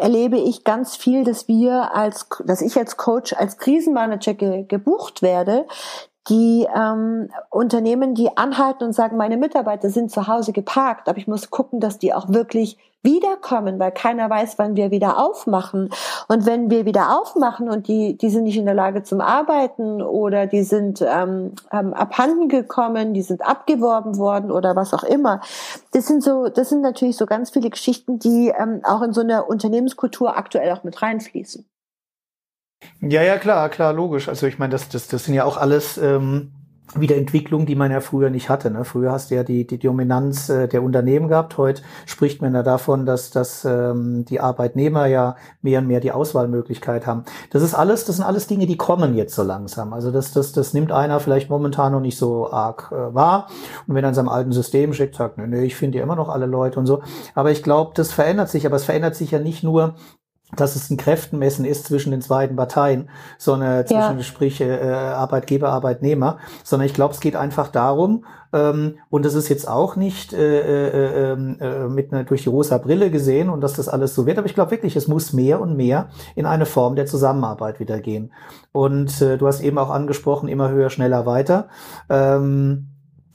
erlebe 0.00 0.36
ich 0.36 0.64
ganz 0.64 0.96
viel, 0.96 1.22
dass 1.22 1.46
wir 1.46 1.94
als, 1.94 2.26
dass 2.44 2.60
ich 2.60 2.76
als 2.76 2.96
Coach, 2.96 3.34
als 3.34 3.58
Krisenmanager 3.58 4.34
ge, 4.34 4.64
gebucht 4.64 5.22
werde, 5.22 5.66
die 6.28 6.66
ähm, 6.74 7.28
Unternehmen, 7.50 8.14
die 8.14 8.36
anhalten 8.36 8.84
und 8.84 8.92
sagen, 8.92 9.16
meine 9.16 9.36
Mitarbeiter 9.36 9.90
sind 9.90 10.10
zu 10.10 10.28
Hause 10.28 10.52
geparkt, 10.52 11.08
aber 11.08 11.18
ich 11.18 11.26
muss 11.26 11.50
gucken, 11.50 11.80
dass 11.80 11.98
die 11.98 12.14
auch 12.14 12.28
wirklich 12.28 12.78
wiederkommen, 13.02 13.78
weil 13.78 13.90
keiner 13.90 14.30
weiß, 14.30 14.58
wann 14.58 14.76
wir 14.76 14.90
wieder 14.90 15.18
aufmachen. 15.18 15.90
Und 16.28 16.46
wenn 16.46 16.70
wir 16.70 16.86
wieder 16.86 17.18
aufmachen 17.18 17.68
und 17.68 17.88
die, 17.88 18.16
die 18.16 18.30
sind 18.30 18.44
nicht 18.44 18.56
in 18.56 18.64
der 18.64 18.74
Lage 18.74 19.02
zum 19.02 19.20
Arbeiten 19.20 20.00
oder 20.00 20.46
die 20.46 20.62
sind 20.62 21.02
ähm, 21.02 21.52
ähm, 21.72 21.94
abhanden 21.94 22.48
gekommen, 22.48 23.12
die 23.12 23.22
sind 23.22 23.42
abgeworben 23.44 24.18
worden 24.18 24.52
oder 24.52 24.76
was 24.76 24.94
auch 24.94 25.04
immer. 25.04 25.40
Das 25.92 26.06
sind 26.06 26.22
so, 26.22 26.48
das 26.48 26.68
sind 26.68 26.82
natürlich 26.82 27.16
so 27.16 27.26
ganz 27.26 27.50
viele 27.50 27.70
Geschichten, 27.70 28.20
die 28.20 28.52
ähm, 28.56 28.82
auch 28.84 29.02
in 29.02 29.12
so 29.12 29.20
eine 29.22 29.44
Unternehmenskultur 29.44 30.36
aktuell 30.36 30.70
auch 30.72 30.84
mit 30.84 31.02
reinfließen. 31.02 31.66
Ja, 33.00 33.22
ja, 33.22 33.38
klar, 33.38 33.68
klar, 33.68 33.92
logisch. 33.92 34.28
Also 34.28 34.46
ich 34.46 34.58
meine, 34.58 34.72
das, 34.72 34.88
das, 34.88 35.08
das 35.08 35.24
sind 35.24 35.34
ja 35.34 35.44
auch 35.44 35.56
alles 35.56 35.98
ähm, 35.98 36.52
wieder 36.94 37.16
Entwicklungen, 37.16 37.66
die 37.66 37.74
man 37.74 37.90
ja 37.90 38.00
früher 38.00 38.30
nicht 38.30 38.48
hatte. 38.48 38.70
Ne? 38.70 38.84
Früher 38.84 39.12
hast 39.12 39.30
du 39.30 39.34
ja 39.34 39.44
die, 39.44 39.66
die 39.66 39.78
Dominanz 39.78 40.48
äh, 40.48 40.68
der 40.68 40.82
Unternehmen 40.82 41.28
gehabt. 41.28 41.56
Heute 41.56 41.82
spricht 42.06 42.42
man 42.42 42.54
ja 42.54 42.62
davon, 42.62 43.06
dass, 43.06 43.30
dass 43.30 43.64
ähm, 43.64 44.24
die 44.26 44.40
Arbeitnehmer 44.40 45.06
ja 45.06 45.36
mehr 45.62 45.80
und 45.80 45.86
mehr 45.86 46.00
die 46.00 46.12
Auswahlmöglichkeit 46.12 47.06
haben. 47.06 47.24
Das 47.50 47.62
ist 47.62 47.74
alles, 47.74 48.04
das 48.04 48.16
sind 48.16 48.24
alles 48.24 48.46
Dinge, 48.46 48.66
die 48.66 48.76
kommen 48.76 49.14
jetzt 49.14 49.34
so 49.34 49.42
langsam. 49.42 49.92
Also 49.92 50.10
das, 50.10 50.32
das, 50.32 50.52
das 50.52 50.74
nimmt 50.74 50.92
einer 50.92 51.20
vielleicht 51.20 51.50
momentan 51.50 51.92
noch 51.92 52.00
nicht 52.00 52.18
so 52.18 52.52
arg 52.52 52.90
äh, 52.92 53.14
wahr. 53.14 53.48
Und 53.86 53.94
wenn 53.94 54.04
er 54.04 54.10
in 54.10 54.14
seinem 54.14 54.28
alten 54.28 54.52
System 54.52 54.92
schickt, 54.92 55.14
sagt, 55.14 55.38
nee, 55.38 55.46
nee 55.46 55.64
ich 55.64 55.76
finde 55.76 55.98
ja 55.98 56.04
immer 56.04 56.16
noch 56.16 56.28
alle 56.28 56.46
Leute 56.46 56.78
und 56.78 56.86
so. 56.86 57.02
Aber 57.34 57.50
ich 57.50 57.62
glaube, 57.62 57.92
das 57.94 58.12
verändert 58.12 58.50
sich. 58.50 58.66
Aber 58.66 58.76
es 58.76 58.84
verändert 58.84 59.16
sich 59.16 59.30
ja 59.30 59.38
nicht 59.38 59.62
nur 59.62 59.94
dass 60.56 60.76
es 60.76 60.90
ein 60.90 60.96
Kräftenmessen 60.96 61.64
ist 61.64 61.86
zwischen 61.86 62.10
den 62.10 62.20
beiden 62.20 62.56
Parteien, 62.56 63.08
sondern 63.38 63.86
zwischen, 63.86 64.18
ja. 64.18 64.22
sprich 64.22 64.60
äh, 64.60 64.80
Arbeitgeber, 64.80 65.70
Arbeitnehmer, 65.70 66.38
sondern 66.62 66.86
ich 66.86 66.94
glaube, 66.94 67.14
es 67.14 67.20
geht 67.20 67.36
einfach 67.36 67.68
darum, 67.68 68.24
ähm, 68.52 68.98
und 69.08 69.24
das 69.24 69.34
ist 69.34 69.48
jetzt 69.48 69.66
auch 69.66 69.96
nicht 69.96 70.34
äh, 70.34 70.60
äh, 70.60 71.32
ähm, 71.32 71.56
äh, 71.58 71.88
mit 71.88 72.12
einer, 72.12 72.24
durch 72.24 72.42
die 72.42 72.50
rosa 72.50 72.76
Brille 72.78 73.10
gesehen 73.10 73.48
und 73.48 73.62
dass 73.62 73.72
das 73.74 73.88
alles 73.88 74.14
so 74.14 74.26
wird, 74.26 74.38
aber 74.38 74.46
ich 74.46 74.54
glaube 74.54 74.70
wirklich, 74.70 74.94
es 74.94 75.08
muss 75.08 75.32
mehr 75.32 75.60
und 75.60 75.76
mehr 75.76 76.08
in 76.34 76.44
eine 76.44 76.66
Form 76.66 76.96
der 76.96 77.06
Zusammenarbeit 77.06 77.80
wieder 77.80 78.00
gehen. 78.00 78.32
Und 78.72 79.22
äh, 79.22 79.38
du 79.38 79.46
hast 79.46 79.62
eben 79.62 79.78
auch 79.78 79.90
angesprochen, 79.90 80.48
immer 80.48 80.70
höher, 80.70 80.90
schneller, 80.90 81.24
weiter. 81.24 81.68
Ähm, 82.10 82.88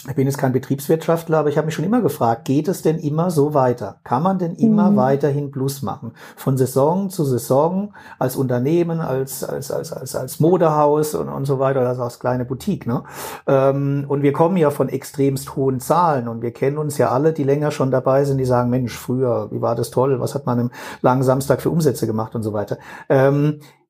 ich 0.05 0.15
bin 0.15 0.27
jetzt 0.27 0.37
kein 0.37 0.53
Betriebswirtschaftler, 0.53 1.39
aber 1.39 1.49
ich 1.49 1.57
habe 1.57 1.65
mich 1.65 1.75
schon 1.75 1.85
immer 1.85 2.01
gefragt, 2.01 2.45
geht 2.45 2.67
es 2.67 2.83
denn 2.83 2.99
immer 2.99 3.31
so 3.31 3.55
weiter? 3.55 3.99
Kann 4.03 4.21
man 4.21 4.37
denn 4.37 4.53
immer 4.53 4.91
mhm. 4.91 4.95
weiterhin 4.95 5.51
Plus 5.51 5.81
machen? 5.81 6.11
Von 6.35 6.55
Saison 6.55 7.09
zu 7.09 7.25
Saison, 7.25 7.93
als 8.19 8.35
Unternehmen, 8.35 8.99
als, 8.99 9.43
als, 9.43 9.71
als, 9.71 9.91
als, 9.91 10.15
als 10.15 10.39
Modehaus 10.39 11.15
und, 11.15 11.29
und 11.29 11.45
so 11.45 11.57
weiter, 11.57 11.81
also 11.81 12.03
als 12.03 12.19
kleine 12.19 12.45
Boutique. 12.45 12.85
Ne? 12.85 13.03
Ähm, 13.47 14.05
und 14.07 14.21
wir 14.21 14.33
kommen 14.33 14.57
ja 14.57 14.69
von 14.69 14.87
extremst 14.87 15.55
hohen 15.55 15.79
Zahlen 15.79 16.27
und 16.27 16.43
wir 16.43 16.51
kennen 16.51 16.77
uns 16.77 16.99
ja 16.99 17.09
alle, 17.09 17.33
die 17.33 17.43
länger 17.43 17.71
schon 17.71 17.89
dabei 17.89 18.23
sind, 18.23 18.37
die 18.37 18.45
sagen, 18.45 18.69
Mensch, 18.69 18.95
früher, 18.95 19.49
wie 19.51 19.61
war 19.61 19.75
das 19.75 19.89
toll, 19.89 20.19
was 20.19 20.35
hat 20.35 20.45
man 20.45 20.59
im 20.59 20.71
langen 21.01 21.23
Samstag 21.23 21.61
für 21.61 21.71
Umsätze 21.71 22.05
gemacht 22.05 22.35
und 22.35 22.43
so 22.43 22.53
weiter. 22.53 22.77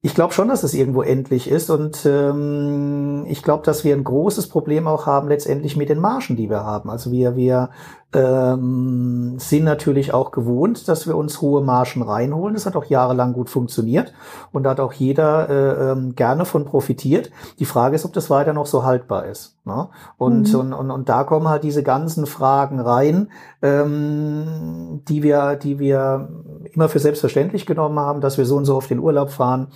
Ich 0.07 0.15
glaube 0.15 0.33
schon, 0.33 0.47
dass 0.47 0.63
es 0.63 0.73
irgendwo 0.73 1.01
endlich 1.01 1.49
ist 1.49 1.69
und 1.69 2.05
ähm, 2.05 3.25
ich 3.27 3.43
glaube, 3.43 3.65
dass 3.65 3.83
wir 3.83 3.93
ein 3.93 4.05
großes 4.05 4.47
Problem 4.47 4.87
auch 4.87 5.05
haben 5.05 5.27
letztendlich 5.27 5.75
mit 5.75 5.89
den 5.89 5.99
Margen, 5.99 6.37
die 6.37 6.49
wir 6.49 6.63
haben. 6.63 6.89
Also 6.89 7.11
wir 7.11 7.35
wir 7.35 7.71
ähm, 8.13 9.35
sind 9.37 9.65
natürlich 9.65 10.13
auch 10.13 10.31
gewohnt, 10.31 10.87
dass 10.87 11.07
wir 11.07 11.17
uns 11.17 11.41
hohe 11.41 11.61
Margen 11.61 12.01
reinholen. 12.01 12.53
Das 12.53 12.65
hat 12.65 12.77
auch 12.77 12.85
jahrelang 12.85 13.33
gut 13.33 13.49
funktioniert 13.49 14.13
und 14.53 14.63
da 14.63 14.69
hat 14.69 14.79
auch 14.79 14.93
jeder 14.93 15.49
äh, 15.49 15.91
ähm, 15.91 16.15
gerne 16.15 16.45
von 16.45 16.63
profitiert. 16.63 17.29
Die 17.59 17.65
Frage 17.65 17.97
ist, 17.97 18.05
ob 18.05 18.13
das 18.13 18.29
weiter 18.29 18.53
noch 18.53 18.65
so 18.65 18.85
haltbar 18.85 19.25
ist. 19.25 19.57
Ne? 19.65 19.89
Und, 20.17 20.53
mhm. 20.53 20.59
und, 20.59 20.73
und, 20.73 20.91
und 20.91 21.09
da 21.09 21.25
kommen 21.25 21.49
halt 21.49 21.63
diese 21.63 21.83
ganzen 21.83 22.27
Fragen 22.27 22.79
rein, 22.79 23.29
ähm, 23.61 25.01
die 25.09 25.21
wir, 25.21 25.57
die 25.57 25.77
wir 25.79 26.29
immer 26.71 26.87
für 26.87 26.99
selbstverständlich 26.99 27.65
genommen 27.65 27.99
haben, 27.99 28.21
dass 28.21 28.37
wir 28.37 28.45
so 28.45 28.55
und 28.55 28.63
so 28.63 28.77
auf 28.77 28.87
den 28.87 28.99
Urlaub 28.99 29.31
fahren, 29.31 29.67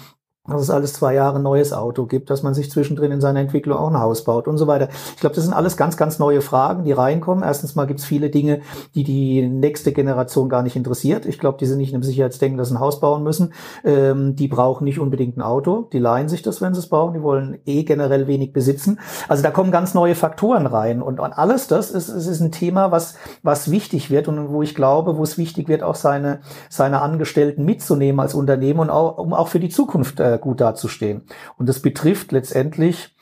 dass 0.47 0.63
es 0.63 0.69
alles 0.71 0.93
zwei 0.93 1.13
Jahre 1.13 1.35
ein 1.35 1.43
neues 1.43 1.71
Auto 1.71 2.07
gibt, 2.07 2.31
dass 2.31 2.41
man 2.41 2.55
sich 2.55 2.71
zwischendrin 2.71 3.11
in 3.11 3.21
seiner 3.21 3.41
Entwicklung 3.41 3.77
auch 3.77 3.89
ein 3.89 3.99
Haus 3.99 4.23
baut 4.23 4.47
und 4.47 4.57
so 4.57 4.65
weiter. 4.65 4.89
Ich 5.13 5.21
glaube, 5.21 5.35
das 5.35 5.43
sind 5.43 5.53
alles 5.53 5.77
ganz, 5.77 5.97
ganz 5.97 6.17
neue 6.17 6.41
Fragen, 6.41 6.83
die 6.83 6.93
reinkommen. 6.93 7.43
Erstens 7.43 7.75
mal 7.75 7.85
gibt 7.85 7.99
es 7.99 8.07
viele 8.07 8.31
Dinge, 8.31 8.61
die 8.95 9.03
die 9.03 9.47
nächste 9.47 9.91
Generation 9.91 10.49
gar 10.49 10.63
nicht 10.63 10.75
interessiert. 10.75 11.27
Ich 11.27 11.37
glaube, 11.37 11.59
die 11.59 11.67
sind 11.67 11.77
nicht 11.77 11.93
im 11.93 12.01
Sicherheitsdenken, 12.01 12.57
dass 12.57 12.69
sie 12.69 12.75
ein 12.75 12.79
Haus 12.79 12.99
bauen 12.99 13.21
müssen. 13.21 13.53
Ähm, 13.83 14.35
die 14.35 14.47
brauchen 14.47 14.83
nicht 14.85 14.99
unbedingt 14.99 15.37
ein 15.37 15.43
Auto. 15.43 15.87
Die 15.93 15.99
leihen 15.99 16.27
sich 16.27 16.41
das, 16.41 16.59
wenn 16.59 16.73
sie 16.73 16.79
es 16.79 16.89
bauen. 16.89 17.13
Die 17.13 17.21
wollen 17.21 17.59
eh 17.67 17.83
generell 17.83 18.25
wenig 18.25 18.51
besitzen. 18.51 18.99
Also 19.27 19.43
da 19.43 19.51
kommen 19.51 19.69
ganz 19.69 19.93
neue 19.93 20.15
Faktoren 20.15 20.65
rein. 20.65 21.03
Und, 21.03 21.19
und 21.19 21.33
alles 21.33 21.67
das 21.67 21.91
ist, 21.91 22.09
ist, 22.09 22.25
ist 22.25 22.41
ein 22.41 22.51
Thema, 22.51 22.91
was, 22.91 23.13
was 23.43 23.69
wichtig 23.69 24.09
wird 24.09 24.27
und 24.27 24.49
wo 24.49 24.63
ich 24.63 24.73
glaube, 24.73 25.17
wo 25.17 25.23
es 25.23 25.37
wichtig 25.37 25.67
wird, 25.67 25.83
auch 25.83 25.95
seine, 25.95 26.39
seine 26.67 27.03
Angestellten 27.03 27.63
mitzunehmen 27.63 28.19
als 28.19 28.33
Unternehmen 28.33 28.79
und 28.79 28.89
auch, 28.89 29.19
um 29.19 29.35
auch 29.35 29.47
für 29.47 29.59
die 29.59 29.69
Zukunft 29.69 30.19
äh, 30.19 30.30
gut 30.37 30.61
dazustehen. 30.61 31.23
Und 31.57 31.67
das 31.69 31.81
betrifft 31.81 32.31
letztendlich 32.31 33.15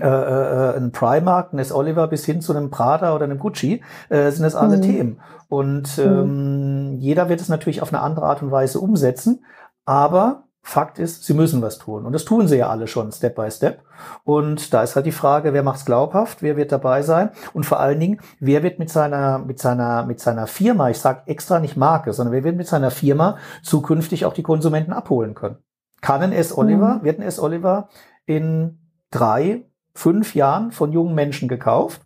äh, 0.00 0.06
äh, 0.06 0.76
ein 0.76 0.92
Primark, 0.92 1.52
ein 1.52 1.58
S. 1.58 1.70
Oliver 1.70 2.08
bis 2.08 2.24
hin 2.24 2.40
zu 2.40 2.56
einem 2.56 2.70
Prada 2.70 3.14
oder 3.14 3.24
einem 3.24 3.38
Gucci, 3.38 3.82
äh, 4.08 4.30
sind 4.30 4.42
das 4.42 4.54
alle 4.54 4.78
mhm. 4.78 4.82
Themen. 4.82 5.20
Und 5.48 5.98
mhm. 5.98 6.04
ähm, 6.04 6.90
mhm. 6.92 6.98
jeder 6.98 7.28
wird 7.28 7.42
es 7.42 7.50
natürlich 7.50 7.82
auf 7.82 7.92
eine 7.92 8.02
andere 8.02 8.26
Art 8.26 8.42
und 8.42 8.50
Weise 8.50 8.80
umsetzen, 8.80 9.44
aber 9.84 10.44
Fakt 10.64 11.00
ist, 11.00 11.24
sie 11.24 11.34
müssen 11.34 11.60
was 11.60 11.78
tun. 11.78 12.06
Und 12.06 12.12
das 12.12 12.24
tun 12.24 12.46
sie 12.46 12.56
ja 12.56 12.68
alle 12.70 12.86
schon, 12.86 13.10
Step 13.10 13.34
by 13.34 13.50
Step. 13.50 13.82
Und 14.22 14.72
da 14.72 14.84
ist 14.84 14.94
halt 14.94 15.06
die 15.06 15.12
Frage, 15.12 15.52
wer 15.52 15.64
macht's 15.64 15.84
glaubhaft, 15.84 16.40
wer 16.40 16.56
wird 16.56 16.70
dabei 16.70 17.02
sein? 17.02 17.30
Und 17.52 17.66
vor 17.66 17.80
allen 17.80 17.98
Dingen, 17.98 18.20
wer 18.38 18.62
wird 18.62 18.78
mit 18.78 18.88
seiner, 18.88 19.40
mit 19.40 19.58
seiner, 19.58 20.06
mit 20.06 20.20
seiner 20.20 20.46
Firma, 20.46 20.88
ich 20.88 21.00
sage 21.00 21.22
extra 21.26 21.58
nicht 21.58 21.76
Marke, 21.76 22.12
sondern 22.12 22.32
wer 22.32 22.44
wird 22.44 22.56
mit 22.56 22.68
seiner 22.68 22.92
Firma 22.92 23.38
zukünftig 23.64 24.24
auch 24.24 24.34
die 24.34 24.44
Konsumenten 24.44 24.92
abholen 24.92 25.34
können? 25.34 25.56
Kann 26.02 26.20
ein 26.20 26.32
S. 26.32 26.56
Oliver, 26.56 26.96
mhm. 26.96 27.04
wird 27.04 27.18
ein 27.18 27.22
S. 27.22 27.40
Oliver 27.40 27.88
in 28.26 28.78
drei, 29.10 29.64
fünf 29.94 30.34
Jahren 30.34 30.72
von 30.72 30.92
jungen 30.92 31.14
Menschen 31.14 31.48
gekauft? 31.48 32.02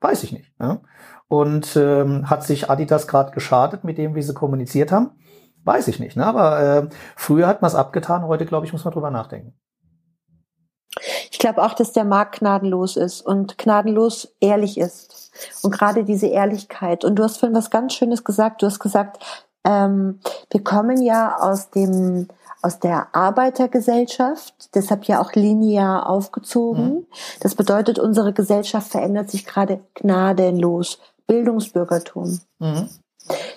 Weiß 0.00 0.24
ich 0.24 0.32
nicht. 0.32 0.52
Ja? 0.58 0.80
Und 1.28 1.76
ähm, 1.76 2.28
hat 2.28 2.42
sich 2.42 2.70
Adidas 2.70 3.06
gerade 3.06 3.32
geschadet 3.32 3.84
mit 3.84 3.98
dem, 3.98 4.14
wie 4.14 4.22
sie 4.22 4.34
kommuniziert 4.34 4.90
haben? 4.90 5.10
Weiß 5.64 5.88
ich 5.88 6.00
nicht. 6.00 6.16
Ne? 6.16 6.24
Aber 6.24 6.60
äh, 6.60 6.88
früher 7.16 7.46
hat 7.46 7.60
man 7.60 7.68
es 7.68 7.74
abgetan, 7.74 8.26
heute, 8.26 8.46
glaube 8.46 8.64
ich, 8.64 8.72
muss 8.72 8.84
man 8.84 8.94
drüber 8.94 9.10
nachdenken. 9.10 9.52
Ich 11.30 11.38
glaube 11.38 11.62
auch, 11.62 11.74
dass 11.74 11.92
der 11.92 12.04
Markt 12.04 12.40
gnadenlos 12.40 12.96
ist 12.96 13.20
und 13.20 13.58
gnadenlos 13.58 14.34
ehrlich 14.40 14.78
ist. 14.78 15.30
Und 15.62 15.72
gerade 15.72 16.04
diese 16.04 16.26
Ehrlichkeit. 16.28 17.04
Und 17.04 17.16
du 17.16 17.22
hast 17.22 17.36
vorhin 17.36 17.56
was 17.56 17.70
ganz 17.70 17.92
Schönes 17.92 18.24
gesagt. 18.24 18.62
Du 18.62 18.66
hast 18.66 18.78
gesagt, 18.78 19.22
ähm, 19.64 20.20
wir 20.50 20.64
kommen 20.64 21.02
ja 21.02 21.36
aus 21.38 21.70
dem 21.70 22.28
aus 22.62 22.78
der 22.78 23.14
Arbeitergesellschaft, 23.14 24.74
deshalb 24.74 25.04
ja 25.04 25.20
auch 25.20 25.32
linear 25.32 26.08
aufgezogen. 26.08 26.84
Mhm. 26.84 27.06
Das 27.40 27.54
bedeutet, 27.54 27.98
unsere 27.98 28.32
Gesellschaft 28.32 28.90
verändert 28.90 29.30
sich 29.30 29.46
gerade 29.46 29.80
gnadenlos. 29.94 30.98
Bildungsbürgertum. 31.26 32.40
Mhm. 32.58 32.88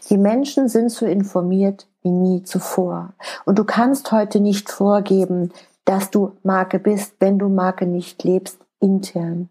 Die 0.09 0.17
Menschen 0.17 0.67
sind 0.67 0.91
so 0.91 1.05
informiert 1.05 1.87
wie 2.01 2.11
nie 2.11 2.43
zuvor. 2.43 3.13
Und 3.45 3.57
du 3.57 3.63
kannst 3.63 4.11
heute 4.11 4.39
nicht 4.39 4.69
vorgeben, 4.69 5.51
dass 5.85 6.11
du 6.11 6.33
Marke 6.43 6.79
bist, 6.79 7.15
wenn 7.19 7.39
du 7.39 7.47
Marke 7.47 7.85
nicht 7.85 8.23
lebst, 8.23 8.59
intern. 8.79 9.49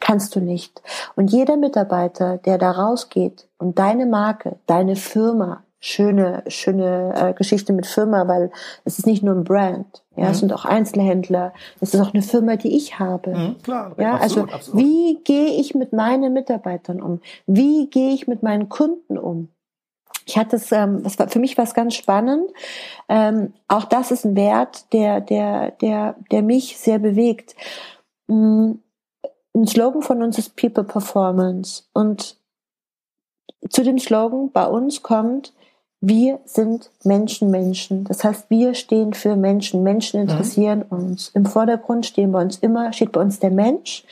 Kannst 0.00 0.34
du 0.34 0.40
nicht. 0.40 0.82
Und 1.16 1.30
jeder 1.30 1.56
Mitarbeiter, 1.56 2.38
der 2.38 2.58
da 2.58 2.70
rausgeht 2.70 3.48
und 3.58 3.78
deine 3.78 4.06
Marke, 4.06 4.58
deine 4.66 4.96
Firma 4.96 5.62
schöne, 5.80 6.44
schöne 6.46 7.14
äh, 7.16 7.32
Geschichte 7.32 7.72
mit 7.72 7.86
Firma, 7.86 8.28
weil 8.28 8.52
es 8.84 8.98
ist 8.98 9.06
nicht 9.06 9.22
nur 9.22 9.34
ein 9.34 9.44
Brand. 9.44 10.02
Ja, 10.14 10.26
mhm. 10.26 10.30
es 10.30 10.38
sind 10.40 10.52
auch 10.52 10.66
Einzelhändler. 10.66 11.54
Es 11.80 11.94
ist 11.94 12.00
auch 12.00 12.12
eine 12.12 12.22
Firma, 12.22 12.56
die 12.56 12.76
ich 12.76 12.98
habe. 12.98 13.34
Mhm, 13.34 13.62
klar, 13.62 13.94
ja, 13.98 14.14
absolut, 14.14 14.52
also 14.52 14.54
absolut. 14.54 14.84
wie 14.84 15.18
gehe 15.24 15.58
ich 15.58 15.74
mit 15.74 15.92
meinen 15.92 16.34
Mitarbeitern 16.34 17.00
um? 17.00 17.20
Wie 17.46 17.88
gehe 17.88 18.12
ich 18.12 18.28
mit 18.28 18.42
meinen 18.42 18.68
Kunden 18.68 19.16
um? 19.16 19.48
Ich 20.26 20.36
hatte 20.36 20.56
es, 20.56 20.70
ähm, 20.70 21.02
das 21.02 21.18
war 21.18 21.28
für 21.28 21.38
mich 21.38 21.56
was 21.56 21.72
ganz 21.72 21.94
spannend. 21.94 22.50
Ähm, 23.08 23.54
auch 23.66 23.84
das 23.84 24.10
ist 24.10 24.24
ein 24.24 24.36
Wert, 24.36 24.92
der, 24.92 25.20
der, 25.20 25.70
der, 25.72 26.14
der 26.30 26.42
mich 26.42 26.76
sehr 26.76 26.98
bewegt. 26.98 27.56
Mm, 28.28 28.72
ein 29.56 29.66
Slogan 29.66 30.02
von 30.02 30.22
uns 30.22 30.38
ist 30.38 30.56
People 30.56 30.84
Performance 30.84 31.84
und 31.94 32.36
zu 33.68 33.82
dem 33.82 33.98
Slogan 33.98 34.52
bei 34.52 34.66
uns 34.66 35.02
kommt, 35.02 35.52
wir 36.00 36.40
sind 36.44 36.90
Menschen, 37.04 37.50
Menschen. 37.50 38.04
Das 38.04 38.24
heißt, 38.24 38.48
wir 38.48 38.74
stehen 38.74 39.12
für 39.12 39.36
Menschen. 39.36 39.82
Menschen 39.82 40.22
mhm. 40.22 40.28
interessieren 40.28 40.84
mhm. 40.88 40.96
uns. 40.96 41.28
Im 41.34 41.46
Vordergrund 41.46 42.06
stehen 42.06 42.32
bei 42.32 42.40
uns 42.40 42.58
immer, 42.58 42.92
steht 42.92 43.12
bei 43.12 43.20
uns 43.20 43.38
der 43.38 43.50
Mensch. 43.50 44.04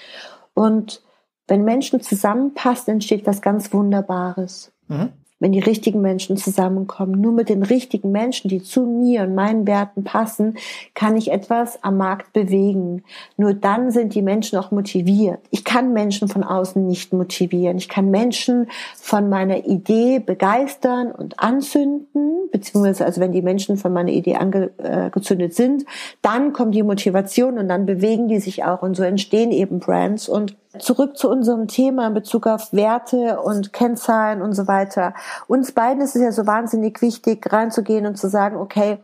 Und 0.55 1.03
wenn 1.47 1.65
Menschen 1.65 2.01
zusammenpassen, 2.01 2.95
entsteht 2.95 3.27
was 3.27 3.41
ganz 3.41 3.73
Wunderbares. 3.73 4.71
Mhm 4.89 5.13
wenn 5.41 5.53
die 5.53 5.61
richtigen 5.61 6.01
Menschen 6.01 6.37
zusammenkommen. 6.37 7.21
Nur 7.21 7.33
mit 7.33 7.49
den 7.49 7.63
richtigen 7.63 8.11
Menschen, 8.11 8.49
die 8.49 8.63
zu 8.63 8.83
mir 8.83 9.23
und 9.23 9.35
meinen 9.35 9.67
Werten 9.67 10.05
passen, 10.05 10.57
kann 10.95 11.17
ich 11.17 11.31
etwas 11.31 11.83
am 11.83 11.97
Markt 11.97 12.33
bewegen. 12.33 13.03
Nur 13.37 13.55
dann 13.55 13.91
sind 13.91 14.15
die 14.15 14.23
Menschen 14.23 14.59
auch 14.59 14.71
motiviert. 14.71 15.41
Ich 15.51 15.65
kann 15.65 15.93
Menschen 15.93 16.29
von 16.29 16.43
außen 16.43 16.87
nicht 16.87 17.13
motivieren. 17.13 17.79
Ich 17.79 17.89
kann 17.89 18.11
Menschen 18.11 18.69
von 18.97 19.29
meiner 19.29 19.67
Idee 19.67 20.19
begeistern 20.19 21.13
und 21.13 21.39
anzünden, 21.39 22.49
beziehungsweise 22.51 23.05
also 23.05 23.21
wenn 23.21 23.33
die 23.33 23.43
Menschen 23.43 23.77
von 23.77 23.93
meiner 23.93 24.13
Idee 24.13 24.37
angezündet 24.37 25.55
sind, 25.55 25.85
dann 26.23 26.53
kommt 26.53 26.75
die 26.75 26.83
Motivation 26.83 27.59
und 27.59 27.69
dann 27.69 27.87
bewegen 27.87 28.29
die 28.29 28.41
sich 28.41 28.65
auch 28.65 28.83
und 28.83 28.97
so 28.97 29.03
entstehen 29.03 29.53
eben 29.53 29.79
Brands 29.79 30.29
und 30.29 30.57
Zurück 30.79 31.17
zu 31.17 31.31
unserem 31.31 31.69
Thema 31.69 32.07
in 32.07 32.15
Bezug 32.15 32.47
auf 32.47 32.73
Werte 32.73 33.41
und 33.41 33.73
Kennzahlen 33.73 34.43
und 34.43 34.53
so 34.55 34.67
weiter. 34.67 35.15
Uns 35.47 35.73
beiden 35.73 36.03
ist 36.03 36.17
es 36.17 36.23
ja 36.23 36.33
so 36.33 36.47
wahnsinnig 36.47 37.03
wichtig, 37.03 37.53
reinzugehen 37.53 38.07
und 38.07 38.17
zu 38.17 38.29
sagen, 38.29 38.57
okay, 38.57 38.99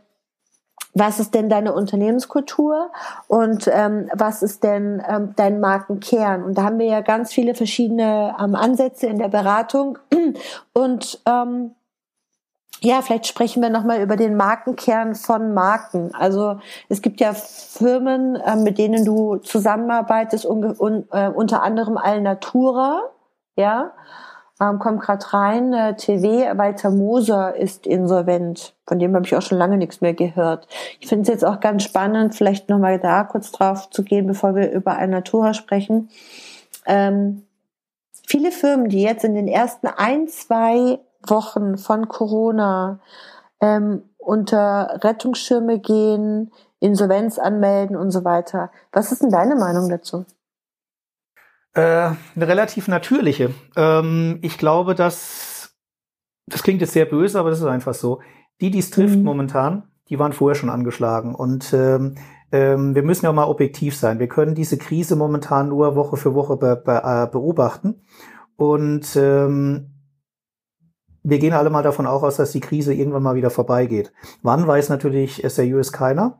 was 0.94 1.18
ist 1.18 1.34
denn 1.34 1.48
deine 1.48 1.74
Unternehmenskultur 1.74 2.90
und 3.26 3.68
ähm, 3.72 4.08
was 4.14 4.42
ist 4.42 4.62
denn 4.62 5.02
ähm, 5.08 5.34
dein 5.36 5.60
Markenkern? 5.60 6.44
Und 6.44 6.56
da 6.56 6.62
haben 6.62 6.78
wir 6.78 6.86
ja 6.86 7.00
ganz 7.00 7.32
viele 7.32 7.54
verschiedene 7.54 8.36
ähm, 8.40 8.54
Ansätze 8.54 9.08
in 9.08 9.18
der 9.18 9.28
Beratung 9.28 9.98
und 10.72 11.20
ähm, 11.26 11.72
ja, 12.80 13.00
vielleicht 13.02 13.26
sprechen 13.26 13.62
wir 13.62 13.70
nochmal 13.70 14.02
über 14.02 14.16
den 14.16 14.36
Markenkern 14.36 15.14
von 15.14 15.54
Marken. 15.54 16.14
Also 16.14 16.58
es 16.88 17.00
gibt 17.00 17.20
ja 17.20 17.32
Firmen, 17.32 18.36
äh, 18.36 18.56
mit 18.56 18.78
denen 18.78 19.04
du 19.04 19.36
zusammenarbeitest, 19.36 20.44
un, 20.44 20.64
un, 20.78 21.08
äh, 21.10 21.28
unter 21.28 21.62
anderem 21.62 21.96
Alnatura, 21.96 23.02
ja, 23.56 23.92
ähm, 24.60 24.78
kommt 24.78 25.00
gerade 25.00 25.32
rein, 25.32 25.72
äh, 25.72 25.96
TV, 25.96 26.56
Walter 26.56 26.90
Moser 26.90 27.56
ist 27.56 27.86
insolvent. 27.86 28.74
Von 28.86 28.98
dem 28.98 29.14
habe 29.14 29.26
ich 29.26 29.34
auch 29.34 29.42
schon 29.42 29.58
lange 29.58 29.76
nichts 29.76 30.00
mehr 30.00 30.14
gehört. 30.14 30.68
Ich 31.00 31.08
finde 31.08 31.22
es 31.22 31.28
jetzt 31.28 31.44
auch 31.44 31.60
ganz 31.60 31.82
spannend, 31.82 32.34
vielleicht 32.34 32.68
nochmal 32.68 33.00
da 33.00 33.24
kurz 33.24 33.50
drauf 33.50 33.90
zu 33.90 34.04
gehen, 34.04 34.26
bevor 34.26 34.54
wir 34.54 34.70
über 34.70 34.96
Alnatura 34.96 35.54
sprechen. 35.54 36.08
Ähm, 36.86 37.46
viele 38.26 38.52
Firmen, 38.52 38.88
die 38.88 39.02
jetzt 39.02 39.24
in 39.24 39.34
den 39.34 39.48
ersten 39.48 39.88
ein, 39.88 40.28
zwei 40.28 41.00
Wochen 41.28 41.78
von 41.78 42.08
Corona 42.08 43.00
ähm, 43.60 44.02
unter 44.18 45.00
Rettungsschirme 45.02 45.80
gehen, 45.80 46.52
Insolvenz 46.80 47.38
anmelden 47.38 47.96
und 47.96 48.10
so 48.10 48.24
weiter. 48.24 48.70
Was 48.92 49.12
ist 49.12 49.22
denn 49.22 49.30
deine 49.30 49.54
Meinung 49.54 49.88
dazu? 49.88 50.24
Äh, 51.74 51.80
eine 52.36 52.48
relativ 52.48 52.88
natürliche. 52.88 53.54
Ähm, 53.76 54.38
ich 54.42 54.58
glaube, 54.58 54.94
dass 54.94 55.54
das 56.46 56.62
klingt 56.62 56.80
jetzt 56.80 56.92
sehr 56.92 57.06
böse, 57.06 57.38
aber 57.38 57.50
das 57.50 57.60
ist 57.60 57.66
einfach 57.66 57.94
so. 57.94 58.20
Die, 58.60 58.70
die 58.70 58.78
es 58.78 58.90
trifft 58.90 59.16
mhm. 59.16 59.24
momentan, 59.24 59.84
die 60.08 60.18
waren 60.18 60.32
vorher 60.32 60.54
schon 60.54 60.70
angeschlagen. 60.70 61.34
Und 61.34 61.72
ähm, 61.72 62.16
ähm, 62.52 62.94
wir 62.94 63.02
müssen 63.02 63.24
ja 63.24 63.32
mal 63.32 63.44
objektiv 63.48 63.96
sein. 63.96 64.18
Wir 64.18 64.28
können 64.28 64.54
diese 64.54 64.78
Krise 64.78 65.16
momentan 65.16 65.68
nur 65.68 65.96
Woche 65.96 66.16
für 66.16 66.34
Woche 66.34 66.56
be 66.56 66.76
be 66.76 67.02
äh, 67.02 67.26
beobachten. 67.30 68.02
Und 68.56 69.16
ähm, 69.16 69.93
wir 71.24 71.38
gehen 71.38 71.54
alle 71.54 71.70
mal 71.70 71.82
davon 71.82 72.06
auch 72.06 72.22
aus, 72.22 72.36
dass 72.36 72.52
die 72.52 72.60
Krise 72.60 72.94
irgendwann 72.94 73.22
mal 73.22 73.34
wieder 73.34 73.50
vorbeigeht. 73.50 74.12
Wann 74.42 74.66
weiß 74.66 74.90
natürlich 74.90 75.42
seriös 75.46 75.90
keiner. 75.90 76.38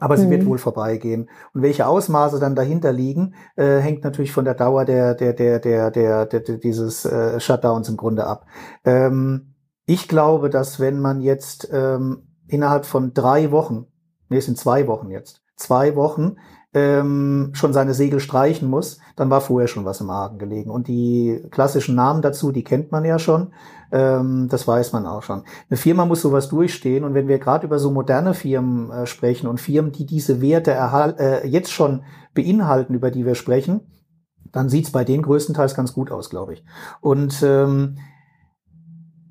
Aber 0.00 0.16
sie 0.16 0.26
mhm. 0.26 0.30
wird 0.30 0.46
wohl 0.46 0.58
vorbeigehen. 0.58 1.28
Und 1.54 1.62
welche 1.62 1.86
Ausmaße 1.86 2.38
dann 2.38 2.54
dahinter 2.54 2.92
liegen, 2.92 3.34
äh, 3.56 3.78
hängt 3.78 4.04
natürlich 4.04 4.32
von 4.32 4.44
der 4.44 4.54
Dauer 4.54 4.84
der, 4.84 5.14
der, 5.14 5.32
der, 5.32 5.58
der, 5.58 5.90
der, 5.90 6.26
der, 6.26 6.40
der 6.40 6.58
dieses 6.58 7.04
äh, 7.04 7.40
Shutdowns 7.40 7.88
im 7.88 7.96
Grunde 7.96 8.24
ab. 8.24 8.46
Ähm, 8.84 9.54
ich 9.86 10.06
glaube, 10.06 10.50
dass 10.50 10.78
wenn 10.78 11.00
man 11.00 11.20
jetzt 11.20 11.68
ähm, 11.72 12.28
innerhalb 12.46 12.86
von 12.86 13.12
drei 13.12 13.50
Wochen, 13.50 13.86
nee, 14.28 14.38
es 14.38 14.44
sind 14.44 14.58
zwei 14.58 14.86
Wochen 14.86 15.10
jetzt, 15.10 15.42
zwei 15.56 15.96
Wochen 15.96 16.36
ähm, 16.74 17.50
schon 17.54 17.72
seine 17.72 17.94
Segel 17.94 18.20
streichen 18.20 18.68
muss, 18.68 18.98
dann 19.16 19.30
war 19.30 19.40
vorher 19.40 19.68
schon 19.68 19.84
was 19.84 20.00
im 20.00 20.10
Argen 20.10 20.38
gelegen. 20.38 20.70
Und 20.70 20.86
die 20.86 21.42
klassischen 21.50 21.94
Namen 21.94 22.22
dazu, 22.22 22.52
die 22.52 22.64
kennt 22.64 22.92
man 22.92 23.04
ja 23.04 23.18
schon. 23.18 23.52
Ähm, 23.90 24.48
das 24.50 24.66
weiß 24.66 24.92
man 24.92 25.06
auch 25.06 25.22
schon. 25.22 25.44
Eine 25.68 25.76
Firma 25.76 26.04
muss 26.04 26.22
sowas 26.22 26.48
durchstehen. 26.48 27.04
Und 27.04 27.14
wenn 27.14 27.28
wir 27.28 27.38
gerade 27.38 27.66
über 27.66 27.78
so 27.78 27.90
moderne 27.90 28.34
Firmen 28.34 28.90
äh, 28.90 29.06
sprechen 29.06 29.46
und 29.46 29.60
Firmen, 29.60 29.92
die 29.92 30.06
diese 30.06 30.40
Werte 30.40 30.72
äh, 30.72 31.46
jetzt 31.46 31.72
schon 31.72 32.02
beinhalten, 32.34 32.94
über 32.94 33.10
die 33.10 33.24
wir 33.24 33.34
sprechen, 33.34 33.80
dann 34.52 34.68
sieht's 34.68 34.90
bei 34.90 35.04
denen 35.04 35.22
größtenteils 35.22 35.74
ganz 35.74 35.92
gut 35.92 36.10
aus, 36.10 36.30
glaube 36.30 36.54
ich. 36.54 36.64
Und 37.00 37.42
ähm, 37.42 37.98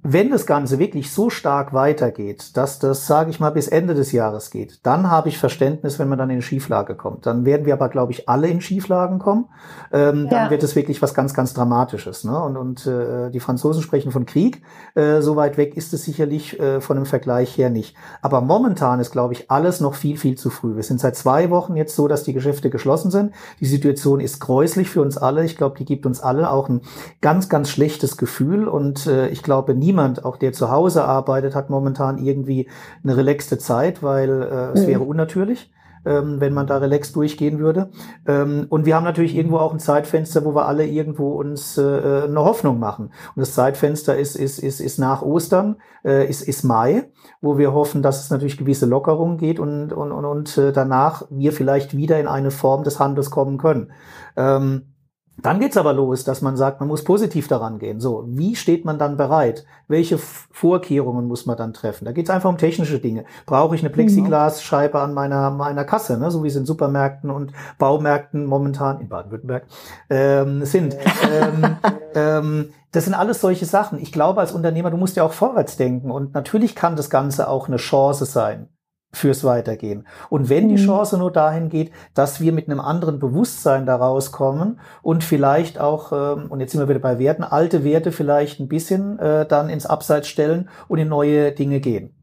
wenn 0.10 0.30
das 0.30 0.46
Ganze 0.46 0.80
wirklich 0.80 1.12
so 1.12 1.30
stark 1.30 1.74
weitergeht, 1.74 2.56
dass 2.56 2.80
das, 2.80 3.08
sage 3.08 3.30
ich 3.30 3.42
mal, 3.42 3.50
bis 3.50 3.68
Ende 3.68 3.94
des 3.94 4.14
Jahres 4.14 4.52
geht, 4.52 4.80
dann 4.86 5.12
habe 5.12 5.28
ich 5.28 5.38
Verständnis, 5.38 6.00
wenn 6.00 6.08
man 6.08 6.18
dann 6.18 6.30
in 6.30 6.42
Schieflage 6.42 6.96
kommt. 6.96 7.26
Dann 7.26 7.44
werden 7.44 7.66
wir 7.66 7.74
aber, 7.74 7.90
glaube 7.90 8.14
ich, 8.14 8.30
alle 8.30 8.48
in 8.48 8.62
Schieflagen 8.62 9.20
kommen. 9.20 9.50
Ähm, 9.92 10.24
ja. 10.24 10.30
Dann 10.30 10.50
wird 10.50 10.64
es 10.64 10.78
wirklich 10.78 11.02
was 11.02 11.14
ganz, 11.14 11.34
ganz 11.34 11.54
Dramatisches. 11.54 12.24
Ne? 12.24 12.42
Und, 12.42 12.56
und 12.56 12.88
äh, 12.88 13.30
die 13.32 13.42
Franzosen 13.42 13.84
sprechen 13.84 14.14
von 14.14 14.26
Krieg. 14.26 14.62
Äh, 14.96 15.20
so 15.20 15.36
weit 15.36 15.58
weg 15.58 15.76
ist 15.76 15.94
es 15.94 16.06
sicherlich 16.06 16.58
äh, 16.58 16.80
von 16.80 16.96
dem 16.96 17.06
Vergleich 17.06 17.58
her 17.58 17.70
nicht. 17.70 17.94
Aber 18.22 18.40
momentan 18.40 19.02
ist, 19.02 19.12
glaube 19.12 19.34
ich, 19.34 19.52
alles 19.52 19.82
noch 19.82 19.94
viel, 19.94 20.16
viel 20.16 20.38
zu 20.38 20.50
früh. 20.50 20.78
Wir 20.78 20.84
sind 20.84 21.02
seit 21.02 21.18
zwei 21.18 21.50
Wochen 21.50 21.76
jetzt 21.76 21.98
so, 21.98 22.08
dass 22.08 22.24
die 22.24 22.34
Geschäfte 22.34 22.70
geschlossen 22.70 23.12
sind. 23.12 23.34
Die 23.60 23.66
Situation 23.66 24.22
ist 24.22 24.40
gräuslich 24.40 24.90
für 24.90 25.02
uns 25.02 25.18
alle. 25.18 25.44
Ich 25.44 25.58
glaube, 25.58 25.78
die 25.78 25.86
gibt 25.86 26.06
uns 26.06 26.22
alle 26.22 26.50
auch 26.50 26.70
ein 26.70 26.80
ganz, 27.20 27.50
ganz 27.50 27.70
schlechtes 27.70 28.16
Gefühl. 28.16 28.70
Und 28.70 29.06
äh, 29.06 29.28
ich 29.28 29.44
glaube, 29.44 29.76
niemand 29.76 29.97
niemand, 29.98 30.24
auch 30.24 30.38
der 30.38 30.54
zu 30.54 30.70
Hause 30.72 31.04
arbeitet, 31.04 31.56
hat 31.56 31.70
momentan 31.70 32.18
irgendwie 32.20 32.70
eine 33.04 33.18
relaxte 33.18 33.58
Zeit, 33.58 34.04
weil 34.04 34.30
äh, 34.30 34.78
es 34.78 34.84
mhm. 34.84 34.88
wäre 34.88 35.02
unnatürlich 35.02 35.72
ähm, 36.06 36.40
wenn 36.40 36.54
man 36.54 36.68
da 36.68 36.78
relax 36.78 37.12
durchgehen 37.12 37.60
würde. 37.60 37.90
Ähm, 38.26 38.68
und 38.70 38.86
wir 38.86 38.96
haben 38.96 39.04
natürlich 39.04 39.36
irgendwo 39.36 39.58
auch 39.58 39.74
ein 39.74 39.80
Zeitfenster, 39.80 40.46
wo 40.46 40.56
wir 40.56 40.66
alle 40.66 40.86
irgendwo 40.86 41.32
uns 41.32 41.78
äh, 41.78 41.82
eine 41.82 42.46
Hoffnung 42.46 42.80
machen. 42.80 43.08
Und 43.36 43.40
das 43.42 43.54
Zeitfenster 43.54 44.16
ist, 44.16 44.36
ist, 44.38 44.60
ist, 44.60 44.80
ist 44.80 45.00
nach 45.00 45.22
Ostern, 45.22 45.76
äh, 46.06 46.26
ist, 46.30 46.48
ist 46.48 46.64
Mai, 46.64 47.12
wo 47.42 47.58
wir 47.58 47.74
hoffen, 47.74 48.04
dass 48.04 48.24
es 48.24 48.30
natürlich 48.30 48.58
gewisse 48.58 48.86
Lockerungen 48.86 49.38
geht 49.38 49.60
und, 49.60 49.92
und, 49.92 50.14
und, 50.14 50.24
und 50.24 50.58
äh, 50.58 50.72
danach 50.72 51.24
wir 51.30 51.52
vielleicht 51.52 51.98
wieder 51.98 52.18
in 52.20 52.28
eine 52.28 52.52
Form 52.52 52.86
des 52.86 53.02
Handels 53.02 53.30
kommen 53.30 53.58
können. 53.58 53.92
Ähm, 54.38 54.94
dann 55.40 55.60
geht's 55.60 55.78
aber 55.78 55.94
los, 55.94 56.24
dass 56.24 56.42
man 56.42 56.58
sagt, 56.58 56.80
man 56.80 56.90
muss 56.90 57.04
positiv 57.04 57.48
daran 57.48 57.78
gehen. 57.78 58.00
So, 58.00 58.24
wie 58.28 58.56
steht 58.56 58.86
man 58.86 58.98
dann 58.98 59.18
bereit? 59.18 59.66
Welche 59.88 60.18
Vorkehrungen 60.18 61.28
muss 61.28 61.46
man 61.46 61.58
dann 61.58 61.74
treffen? 61.74 62.06
Da 62.06 62.12
geht's 62.12 62.32
einfach 62.32 62.50
um 62.50 62.58
technische 62.58 63.00
Dinge. 63.00 63.26
Brauche 63.46 63.76
ich 63.76 63.82
eine 63.82 63.92
Plexiglasscheibe 63.92 65.00
an 65.00 65.14
meiner 65.14 65.52
meiner 65.52 65.86
Kasse, 65.86 66.18
ne? 66.18 66.32
so 66.32 66.44
wie 66.44 66.48
es 66.48 66.56
in 66.56 66.66
Supermärkten 66.66 67.30
und 67.30 67.52
Baumärkten 67.78 68.46
momentan 68.46 69.00
in 69.00 69.10
Baden-Württemberg 69.10 69.66
ähm, 70.10 70.66
sind. 70.66 70.98
ähm, 71.32 71.78
ähm, 72.16 72.70
das 72.92 73.06
sind 73.06 73.14
alles 73.14 73.42
solche 73.42 73.66
Sachen. 73.66 74.00
Ich 74.02 74.12
glaube, 74.12 74.40
als 74.40 74.54
Unternehmer, 74.54 74.90
du 74.90 74.98
musst 74.98 75.18
ja 75.18 75.24
auch 75.24 75.34
vorwärts 75.34 75.78
denken 75.78 76.10
und 76.10 76.34
natürlich 76.34 76.76
kann 76.76 76.96
das 76.96 77.10
Ganze 77.12 77.48
auch 77.48 77.68
eine 77.68 77.78
Chance 77.78 78.26
sein 78.26 78.70
fürs 79.14 79.44
Weitergehen. 79.44 80.06
Und 80.30 80.50
wenn 80.50 80.68
die 80.68 80.76
mhm. 80.76 80.86
Chance 80.86 81.18
nur 81.18 81.32
dahin 81.32 81.70
geht, 81.70 81.92
dass 82.14 82.42
wir 82.42 82.52
mit 82.52 82.70
einem 82.70 82.80
anderen 82.80 83.20
Bewusstsein 83.20 83.86
daraus 83.86 84.32
kommen 84.32 84.80
und 85.02 85.24
vielleicht 85.24 85.80
auch, 85.80 86.12
ähm, 86.12 86.48
und 86.50 86.60
jetzt 86.60 86.74
sind 86.74 86.82
wir 86.82 86.90
wieder 86.90 87.00
bei 87.00 87.18
Werten, 87.20 87.44
alte 87.44 87.84
Werte 87.84 88.12
vielleicht 88.12 88.60
ein 88.60 88.68
bisschen 88.68 89.18
äh, 89.20 89.48
dann 89.48 89.70
ins 89.70 89.86
Abseits 89.86 90.28
stellen 90.28 90.70
und 90.88 91.00
in 91.00 91.08
neue 91.08 91.52
Dinge 91.52 91.80
gehen. 91.80 92.14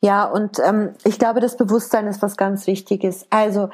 Ja, 0.00 0.24
und 0.24 0.58
ähm, 0.64 0.90
ich 1.04 1.18
glaube, 1.18 1.40
das 1.40 1.56
Bewusstsein 1.56 2.06
ist 2.08 2.22
was 2.22 2.36
ganz 2.36 2.66
Wichtiges. 2.66 3.26
Also 3.30 3.68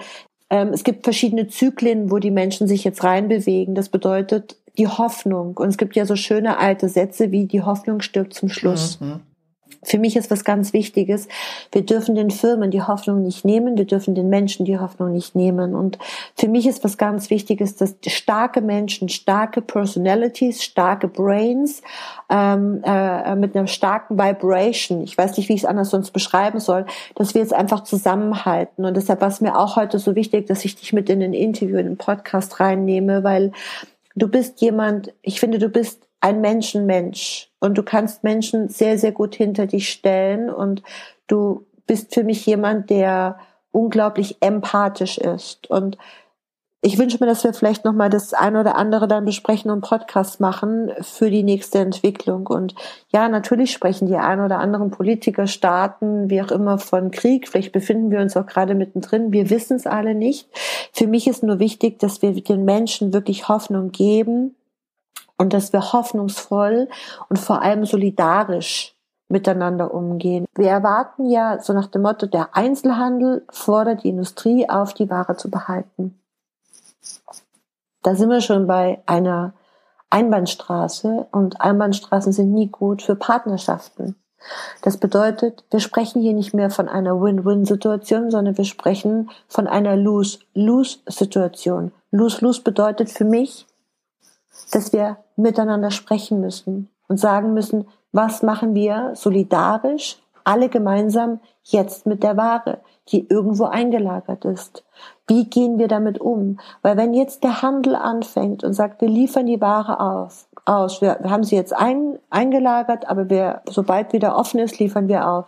ähm, 0.51 0.69
es 0.73 0.85
gibt 0.85 1.05
verschiedene 1.05 1.49
Zyklen, 1.49 2.11
wo 2.11 2.19
die 2.19 2.31
Menschen 2.31 2.69
sich 2.69 2.85
jetzt 2.85 3.03
reinbewegen. 3.03 3.75
Das 3.75 3.89
bedeutet 3.89 4.57
die 4.77 4.89
Hoffnung. 4.89 5.57
Und 5.57 5.69
es 5.69 5.79
gibt 5.79 5.97
ja 5.97 6.07
so 6.07 6.17
schöne 6.17 6.59
alte 6.59 6.89
Sätze 6.89 7.31
wie 7.31 7.47
die 7.47 7.63
Hoffnung 7.63 8.01
stirbt 8.01 8.35
zum 8.35 8.49
Schluss. 8.49 9.01
Mhm. 9.01 9.21
Für 9.83 9.99
mich 9.99 10.17
ist 10.17 10.31
was 10.31 10.45
ganz 10.45 10.73
Wichtiges. 10.73 11.29
Wir 11.73 11.83
dürfen 11.87 12.15
den 12.15 12.31
Firmen 12.31 12.71
die 12.71 12.83
Hoffnung 12.83 13.23
nicht 13.23 13.45
nehmen. 13.45 13.79
Wir 13.79 13.85
dürfen 13.85 14.15
den 14.15 14.29
Menschen 14.29 14.65
die 14.65 14.79
Hoffnung 14.79 15.13
nicht 15.13 15.35
nehmen. 15.35 15.75
Und 15.75 15.99
für 16.35 16.49
mich 16.49 16.67
ist 16.67 16.83
was 16.85 16.99
ganz 16.99 17.31
Wichtiges, 17.31 17.77
dass 17.77 17.97
starke 18.07 18.61
Menschen, 18.61 19.09
starke 19.09 19.63
Personalities, 19.63 20.65
starke 20.65 21.07
Brains, 21.07 21.83
ähm, 22.29 22.83
äh, 22.85 23.37
mit 23.37 23.57
einer 23.57 23.67
starken 23.67 24.19
Vibration, 24.19 25.03
ich 25.03 25.17
weiß 25.17 25.37
nicht, 25.37 25.49
wie 25.49 25.55
ich 25.55 25.63
es 25.63 25.69
anders 25.69 25.91
sonst 25.91 26.11
beschreiben 26.11 26.61
soll, 26.61 26.85
dass 27.15 27.35
wir 27.35 27.41
jetzt 27.41 27.55
einfach 27.55 27.85
zusammenhalten. 27.85 28.85
Und 28.85 28.97
deshalb 28.97 29.21
war 29.21 29.29
es 29.29 29.41
mir 29.41 29.57
auch 29.57 29.77
heute 29.77 29.99
so 29.99 30.15
wichtig, 30.15 30.47
dass 30.47 30.65
ich 30.65 30.77
dich 30.77 30.93
mit 30.93 31.09
in 31.09 31.21
den 31.21 31.33
Interview, 31.33 31.79
in 31.79 31.87
den 31.87 31.97
Podcast 31.97 32.61
reinnehme, 32.61 33.23
weil 33.23 33.53
du 34.17 34.29
bist 34.29 34.61
jemand, 34.61 35.15
ich 35.23 35.41
finde, 35.41 35.59
du 35.59 35.69
bist 35.69 36.09
ein 36.21 36.41
Menschenmensch 36.41 37.48
und 37.61 37.77
du 37.77 37.83
kannst 37.83 38.25
Menschen 38.25 38.69
sehr, 38.69 38.99
sehr 38.99 39.13
gut 39.13 39.35
hinter 39.35 39.67
dich 39.67 39.89
stellen 39.91 40.51
und 40.51 40.83
du 41.27 41.67
bist 41.87 42.15
für 42.15 42.25
mich 42.25 42.45
jemand, 42.47 42.91
der 42.91 43.39
unglaublich 43.71 44.37
empathisch 44.41 45.19
ist 45.19 45.69
und 45.71 45.99
ich 46.81 46.97
wünsche 46.97 47.19
mir, 47.19 47.27
dass 47.27 47.43
wir 47.43 47.53
vielleicht 47.53 47.85
noch 47.85 47.93
mal 47.93 48.09
das 48.09 48.35
eine 48.35 48.61
oder 48.61 48.77
andere 48.77 49.09
dann 49.09 49.25
besprechen 49.25 49.69
und 49.71 49.81
Podcast 49.81 50.39
machen 50.39 50.93
für 51.01 51.29
die 51.29 51.43
nächste 51.43 51.81
Entwicklung. 51.81 52.47
Und 52.47 52.77
ja, 53.09 53.29
natürlich 53.29 53.73
sprechen 53.73 54.07
die 54.07 54.15
ein 54.15 54.41
oder 54.41 54.61
anderen 54.61 54.93
Politiker, 54.93 55.49
Staaten, 55.49 56.31
wie 56.31 56.41
auch 56.41 56.53
immer, 56.53 56.79
von 56.79 57.11
Krieg. 57.11 57.49
Vielleicht 57.49 57.73
befinden 57.73 58.13
wir 58.13 58.21
uns 58.21 58.37
auch 58.37 58.47
gerade 58.47 58.77
mittendrin. 58.77 59.33
Wir 59.33 59.51
wissen 59.51 59.77
es 59.77 59.89
alle 59.89 60.15
nicht. 60.15 60.49
Für 60.93 61.09
mich 61.09 61.27
ist 61.27 61.43
nur 61.43 61.59
wichtig, 61.59 61.99
dass 61.99 62.23
wir 62.23 62.33
den 62.33 62.65
Menschen 62.65 63.13
wirklich 63.13 63.49
Hoffnung 63.49 63.91
geben 63.91 64.55
und 65.39 65.53
dass 65.53 65.73
wir 65.73 65.93
hoffnungsvoll 65.93 66.89
und 67.29 67.39
vor 67.39 67.63
allem 67.63 67.87
solidarisch 67.87 68.95
miteinander 69.29 69.95
umgehen. 69.95 70.47
Wir 70.55 70.71
erwarten 70.71 71.31
ja 71.31 71.61
so 71.61 71.73
nach 71.73 71.87
dem 71.87 72.03
Motto, 72.03 72.27
der 72.27 72.57
Einzelhandel 72.57 73.45
fordert 73.51 74.05
die 74.05 74.09
Industrie 74.11 74.69
auf, 74.69 74.95
die 74.95 75.09
Ware 75.11 75.37
zu 75.37 75.51
behalten. 75.51 76.19
Da 78.03 78.15
sind 78.15 78.31
wir 78.31 78.41
schon 78.41 78.67
bei 78.67 79.03
einer 79.07 79.53
Einbahnstraße 80.11 81.27
und 81.31 81.61
Einbahnstraßen 81.61 82.33
sind 82.33 82.53
nie 82.53 82.69
gut 82.69 83.03
für 83.03 83.17
Partnerschaften. 83.17 84.17
Das 84.83 84.97
bedeutet, 84.97 85.65
wir 85.71 85.81
sprechen 85.81 86.23
hier 86.23 86.33
nicht 86.33 86.55
mehr 86.55 86.71
von 86.71 86.89
einer 86.89 87.21
Win-Win-Situation, 87.21 88.31
sondern 88.31 88.57
wir 88.57 88.65
sprechen 88.65 89.31
von 89.49 89.67
einer 89.67 89.97
Lose-Lose-Situation. 89.97 91.93
Lose-Lose 92.13 92.63
bedeutet 92.63 93.11
für 93.11 93.25
mich, 93.25 93.67
dass 94.73 94.93
wir 94.93 95.19
miteinander 95.37 95.91
sprechen 95.91 96.41
müssen 96.41 96.89
und 97.09 97.19
sagen 97.19 97.55
müssen, 97.55 97.87
was 98.13 98.43
machen 98.43 98.75
wir 98.75 99.13
solidarisch, 99.15 100.19
alle 100.45 100.69
gemeinsam 100.69 101.41
jetzt 101.63 102.07
mit 102.07 102.23
der 102.23 102.37
Ware, 102.37 102.81
die 103.09 103.29
irgendwo 103.29 103.65
eingelagert 103.65 104.45
ist. 104.47 104.85
Wie 105.27 105.45
gehen 105.45 105.79
wir 105.79 105.89
damit 105.89 106.21
um? 106.21 106.59
Weil 106.81 106.97
wenn 106.97 107.13
jetzt 107.13 107.45
der 107.45 107.61
Handel 107.61 107.95
anfängt 107.95 108.65
und 108.65 108.73
sagt, 108.73 109.03
wir 109.03 109.09
liefern 109.09 109.45
die 109.45 109.61
Ware 109.61 110.01
auf, 110.01 110.48
aus, 110.69 111.01
wir, 111.01 111.19
wir 111.21 111.31
haben 111.31 111.45
sie 111.45 111.57
jetzt 111.57 111.75
ein, 111.75 112.19
eingelagert, 112.31 113.09
aber 113.09 113.31
wir, 113.31 113.63
sobald 113.67 114.13
wieder 114.13 114.37
offen 114.37 114.61
ist, 114.61 114.79
liefern 114.79 115.09
wir 115.09 115.29
auf. 115.29 115.47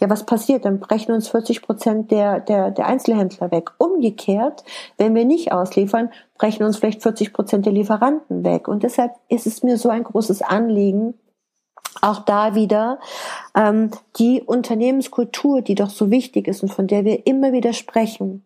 Ja, 0.00 0.08
was 0.08 0.24
passiert? 0.24 0.64
Dann 0.64 0.80
brechen 0.80 1.12
uns 1.12 1.28
40 1.28 1.62
Prozent 1.62 2.10
der, 2.10 2.40
der, 2.40 2.70
der 2.70 2.86
Einzelhändler 2.86 3.50
weg. 3.50 3.70
Umgekehrt, 3.78 4.64
wenn 4.96 5.14
wir 5.14 5.24
nicht 5.24 5.52
ausliefern, 5.52 6.10
brechen 6.38 6.64
uns 6.64 6.78
vielleicht 6.78 7.02
40 7.02 7.32
Prozent 7.32 7.66
der 7.66 7.72
Lieferanten 7.72 8.44
weg. 8.44 8.66
Und 8.66 8.82
deshalb 8.82 9.12
ist 9.28 9.46
es 9.46 9.62
mir 9.62 9.76
so 9.76 9.90
ein 9.90 10.04
großes 10.04 10.42
Anliegen, 10.42 11.14
auch 12.00 12.20
da 12.20 12.54
wieder 12.54 12.98
ähm, 13.54 13.90
die 14.18 14.42
Unternehmenskultur, 14.42 15.60
die 15.60 15.74
doch 15.74 15.90
so 15.90 16.10
wichtig 16.10 16.48
ist 16.48 16.62
und 16.62 16.72
von 16.72 16.86
der 16.86 17.04
wir 17.04 17.26
immer 17.26 17.52
wieder 17.52 17.74
sprechen, 17.74 18.44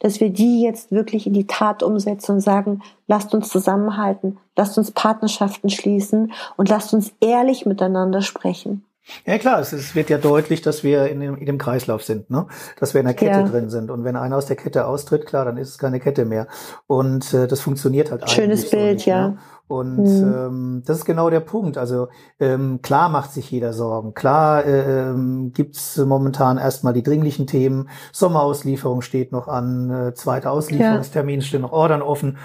dass 0.00 0.20
wir 0.20 0.30
die 0.30 0.62
jetzt 0.62 0.92
wirklich 0.92 1.26
in 1.26 1.32
die 1.32 1.46
Tat 1.46 1.82
umsetzen 1.82 2.32
und 2.32 2.40
sagen, 2.40 2.82
lasst 3.06 3.34
uns 3.34 3.48
zusammenhalten, 3.48 4.38
lasst 4.56 4.78
uns 4.78 4.92
Partnerschaften 4.92 5.70
schließen 5.70 6.32
und 6.56 6.68
lasst 6.68 6.94
uns 6.94 7.12
ehrlich 7.20 7.66
miteinander 7.66 8.22
sprechen. 8.22 8.84
Ja 9.26 9.38
klar, 9.38 9.60
es, 9.60 9.72
es 9.72 9.94
wird 9.94 10.08
ja 10.08 10.18
deutlich, 10.18 10.62
dass 10.62 10.82
wir 10.82 11.08
in 11.08 11.20
dem, 11.20 11.36
in 11.36 11.46
dem 11.46 11.58
Kreislauf 11.58 12.02
sind, 12.02 12.30
ne? 12.30 12.46
dass 12.80 12.94
wir 12.94 13.00
in 13.00 13.06
der 13.06 13.14
Kette 13.14 13.40
ja. 13.40 13.42
drin 13.42 13.68
sind. 13.68 13.90
Und 13.90 14.04
wenn 14.04 14.16
einer 14.16 14.36
aus 14.36 14.46
der 14.46 14.56
Kette 14.56 14.86
austritt, 14.86 15.26
klar, 15.26 15.44
dann 15.44 15.58
ist 15.58 15.68
es 15.68 15.78
keine 15.78 16.00
Kette 16.00 16.24
mehr. 16.24 16.46
Und 16.86 17.34
äh, 17.34 17.46
das 17.46 17.60
funktioniert 17.60 18.10
halt 18.10 18.28
Schönes 18.30 18.60
eigentlich. 18.60 18.60
Schönes 18.60 18.70
Bild, 18.70 18.94
nicht, 18.96 19.06
ja. 19.06 19.28
Ne? 19.28 19.38
Und 19.66 20.04
mhm. 20.04 20.34
ähm, 20.36 20.82
das 20.86 20.98
ist 20.98 21.04
genau 21.04 21.30
der 21.30 21.40
Punkt. 21.40 21.78
Also 21.78 22.08
ähm, 22.38 22.80
klar 22.82 23.08
macht 23.08 23.32
sich 23.32 23.50
jeder 23.50 23.72
Sorgen. 23.72 24.12
Klar 24.12 24.64
äh, 24.64 25.08
ähm, 25.10 25.52
gibt 25.54 25.76
es 25.76 25.96
momentan 25.96 26.58
erstmal 26.58 26.92
die 26.92 27.02
dringlichen 27.02 27.46
Themen. 27.46 27.88
Sommerauslieferung 28.12 29.00
steht 29.00 29.32
noch 29.32 29.48
an, 29.48 29.90
äh, 29.90 30.14
zweiter 30.14 30.50
Auslieferungstermin 30.50 31.40
ja. 31.40 31.46
stehen 31.46 31.62
noch 31.62 31.72
Ordern 31.72 32.02
offen. 32.02 32.38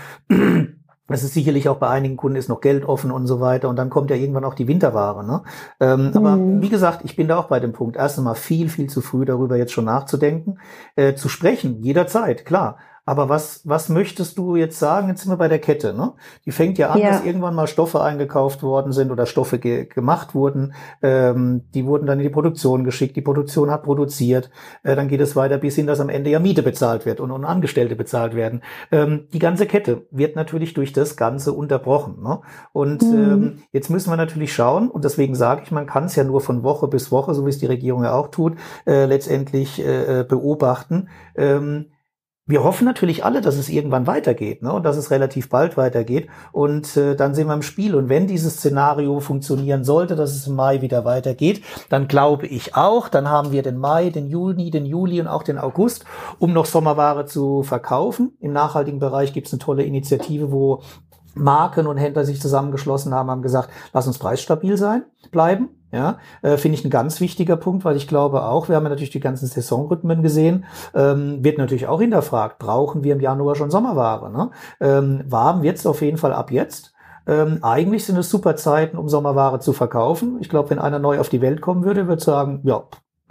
Es 1.09 1.23
ist 1.23 1.33
sicherlich 1.33 1.69
auch 1.69 1.77
bei 1.77 1.89
einigen 1.89 2.17
Kunden 2.17 2.37
ist 2.37 2.49
noch 2.49 2.61
Geld 2.61 2.85
offen 2.85 3.11
und 3.11 3.27
so 3.27 3.39
weiter. 3.39 3.69
Und 3.69 3.75
dann 3.75 3.89
kommt 3.89 4.09
ja 4.09 4.15
irgendwann 4.15 4.45
auch 4.45 4.53
die 4.53 4.67
Winterware. 4.67 5.23
Ne? 5.25 5.41
Ähm, 5.79 6.07
mhm. 6.09 6.17
Aber 6.17 6.37
wie 6.61 6.69
gesagt, 6.69 7.01
ich 7.03 7.15
bin 7.15 7.27
da 7.27 7.37
auch 7.37 7.47
bei 7.47 7.59
dem 7.59 7.73
Punkt. 7.73 7.97
Erst 7.97 8.17
einmal 8.17 8.35
viel, 8.35 8.69
viel 8.69 8.89
zu 8.89 9.01
früh 9.01 9.25
darüber 9.25 9.57
jetzt 9.57 9.71
schon 9.71 9.85
nachzudenken. 9.85 10.59
Äh, 10.95 11.15
zu 11.15 11.29
sprechen, 11.29 11.81
jederzeit, 11.83 12.45
klar. 12.45 12.77
Aber 13.05 13.29
was, 13.29 13.61
was 13.65 13.89
möchtest 13.89 14.37
du 14.37 14.55
jetzt 14.55 14.79
sagen? 14.79 15.09
Jetzt 15.09 15.21
sind 15.21 15.31
wir 15.31 15.37
bei 15.37 15.47
der 15.47 15.59
Kette, 15.59 15.93
ne? 15.93 16.13
Die 16.45 16.51
fängt 16.51 16.77
ja 16.77 16.89
an, 16.89 16.99
ja. 16.99 17.11
dass 17.11 17.25
irgendwann 17.25 17.55
mal 17.55 17.67
Stoffe 17.67 18.01
eingekauft 18.01 18.61
worden 18.63 18.91
sind 18.91 19.11
oder 19.11 19.25
Stoffe 19.25 19.59
ge 19.59 19.85
gemacht 19.85 20.35
wurden. 20.35 20.73
Ähm, 21.01 21.63
die 21.73 21.85
wurden 21.85 22.05
dann 22.05 22.19
in 22.19 22.23
die 22.23 22.29
Produktion 22.29 22.83
geschickt. 22.83 23.15
Die 23.15 23.21
Produktion 23.21 23.71
hat 23.71 23.83
produziert. 23.83 24.51
Äh, 24.83 24.95
dann 24.95 25.07
geht 25.07 25.21
es 25.21 25.35
weiter 25.35 25.57
bis 25.57 25.75
hin, 25.75 25.87
dass 25.87 25.99
am 25.99 26.09
Ende 26.09 26.29
ja 26.29 26.39
Miete 26.39 26.63
bezahlt 26.63 27.05
wird 27.05 27.19
und, 27.19 27.31
und 27.31 27.45
Angestellte 27.45 27.95
bezahlt 27.95 28.35
werden. 28.35 28.61
Ähm, 28.91 29.27
die 29.33 29.39
ganze 29.39 29.65
Kette 29.65 30.05
wird 30.11 30.35
natürlich 30.35 30.73
durch 30.73 30.93
das 30.93 31.17
Ganze 31.17 31.53
unterbrochen. 31.53 32.21
Ne? 32.21 32.41
Und 32.73 33.01
mhm. 33.01 33.17
ähm, 33.17 33.57
jetzt 33.71 33.89
müssen 33.89 34.11
wir 34.11 34.17
natürlich 34.17 34.53
schauen, 34.53 34.89
und 34.89 35.03
deswegen 35.03 35.35
sage 35.35 35.61
ich, 35.63 35.71
man 35.71 35.87
kann 35.87 36.05
es 36.05 36.15
ja 36.15 36.23
nur 36.23 36.41
von 36.41 36.63
Woche 36.63 36.87
bis 36.87 37.11
Woche, 37.11 37.33
so 37.33 37.45
wie 37.45 37.49
es 37.49 37.59
die 37.59 37.65
Regierung 37.65 38.03
ja 38.03 38.13
auch 38.13 38.29
tut, 38.29 38.57
äh, 38.85 39.05
letztendlich 39.05 39.79
äh, 39.79 40.19
äh 40.19 40.23
beobachten. 40.23 41.09
Wir 42.49 42.63
hoffen 42.63 42.85
natürlich 42.85 43.23
alle, 43.23 43.41
dass 43.41 43.57
es 43.57 43.69
irgendwann 43.69 44.07
weitergeht 44.07 44.63
ne? 44.63 44.73
und 44.73 44.81
dass 44.81 44.97
es 44.97 45.11
relativ 45.11 45.49
bald 45.49 45.77
weitergeht. 45.77 46.29
Und 46.51 46.97
äh, 46.97 47.15
dann 47.15 47.35
sind 47.35 47.45
wir 47.45 47.53
im 47.53 47.61
Spiel. 47.61 47.93
Und 47.93 48.09
wenn 48.09 48.25
dieses 48.25 48.55
Szenario 48.55 49.19
funktionieren 49.19 49.83
sollte, 49.83 50.15
dass 50.15 50.31
es 50.31 50.47
im 50.47 50.55
Mai 50.55 50.81
wieder 50.81 51.05
weitergeht, 51.05 51.61
dann 51.89 52.07
glaube 52.07 52.47
ich 52.47 52.75
auch, 52.75 53.07
dann 53.07 53.29
haben 53.29 53.51
wir 53.51 53.61
den 53.61 53.77
Mai, 53.77 54.09
den 54.09 54.25
Juni, 54.25 54.71
den 54.71 54.87
Juli 54.87 55.21
und 55.21 55.27
auch 55.27 55.43
den 55.43 55.59
August, 55.59 56.05
um 56.39 56.51
noch 56.51 56.65
Sommerware 56.65 57.27
zu 57.27 57.61
verkaufen. 57.61 58.31
Im 58.39 58.51
nachhaltigen 58.51 58.97
Bereich 58.97 59.31
gibt 59.31 59.45
es 59.45 59.53
eine 59.53 59.59
tolle 59.59 59.83
Initiative, 59.83 60.51
wo 60.51 60.81
Marken 61.35 61.85
und 61.85 61.97
Händler 61.97 62.25
sich 62.25 62.41
zusammengeschlossen 62.41 63.13
haben, 63.13 63.29
haben 63.29 63.43
gesagt, 63.43 63.69
lass 63.93 64.07
uns 64.07 64.17
preisstabil 64.17 64.75
sein, 64.75 65.03
bleiben. 65.29 65.69
Ja, 65.91 66.19
äh, 66.43 66.57
finde 66.57 66.77
ich 66.77 66.85
ein 66.85 66.91
ganz 66.91 67.19
wichtiger 67.19 67.57
Punkt, 67.57 67.83
weil 67.83 67.95
ich 67.95 68.07
glaube 68.07 68.43
auch, 68.43 68.69
wir 68.69 68.75
haben 68.75 68.83
ja 68.83 68.89
natürlich 68.89 69.09
die 69.09 69.19
ganzen 69.19 69.47
Saisonrhythmen 69.47 70.21
gesehen, 70.21 70.65
ähm, 70.93 71.43
wird 71.43 71.57
natürlich 71.57 71.87
auch 71.87 71.99
hinterfragt, 71.99 72.59
brauchen 72.59 73.03
wir 73.03 73.13
im 73.13 73.19
Januar 73.19 73.55
schon 73.55 73.71
Sommerware? 73.71 74.31
Ne? 74.31 74.51
Ähm, 74.79 75.23
warm 75.27 75.63
wird's 75.63 75.87
auf 75.87 76.01
jeden 76.01 76.17
Fall 76.17 76.33
ab 76.33 76.51
jetzt. 76.51 76.93
Ähm, 77.25 77.59
eigentlich 77.63 78.05
sind 78.05 78.17
es 78.17 78.29
super 78.29 78.55
Zeiten, 78.55 78.97
um 78.97 79.09
Sommerware 79.09 79.59
zu 79.59 79.73
verkaufen. 79.73 80.37
Ich 80.41 80.49
glaube, 80.49 80.69
wenn 80.69 80.79
einer 80.79 80.99
neu 80.99 81.19
auf 81.19 81.29
die 81.29 81.41
Welt 81.41 81.61
kommen 81.61 81.83
würde, 81.83 82.07
würde 82.07 82.21
sagen, 82.21 82.61
ja, 82.63 82.83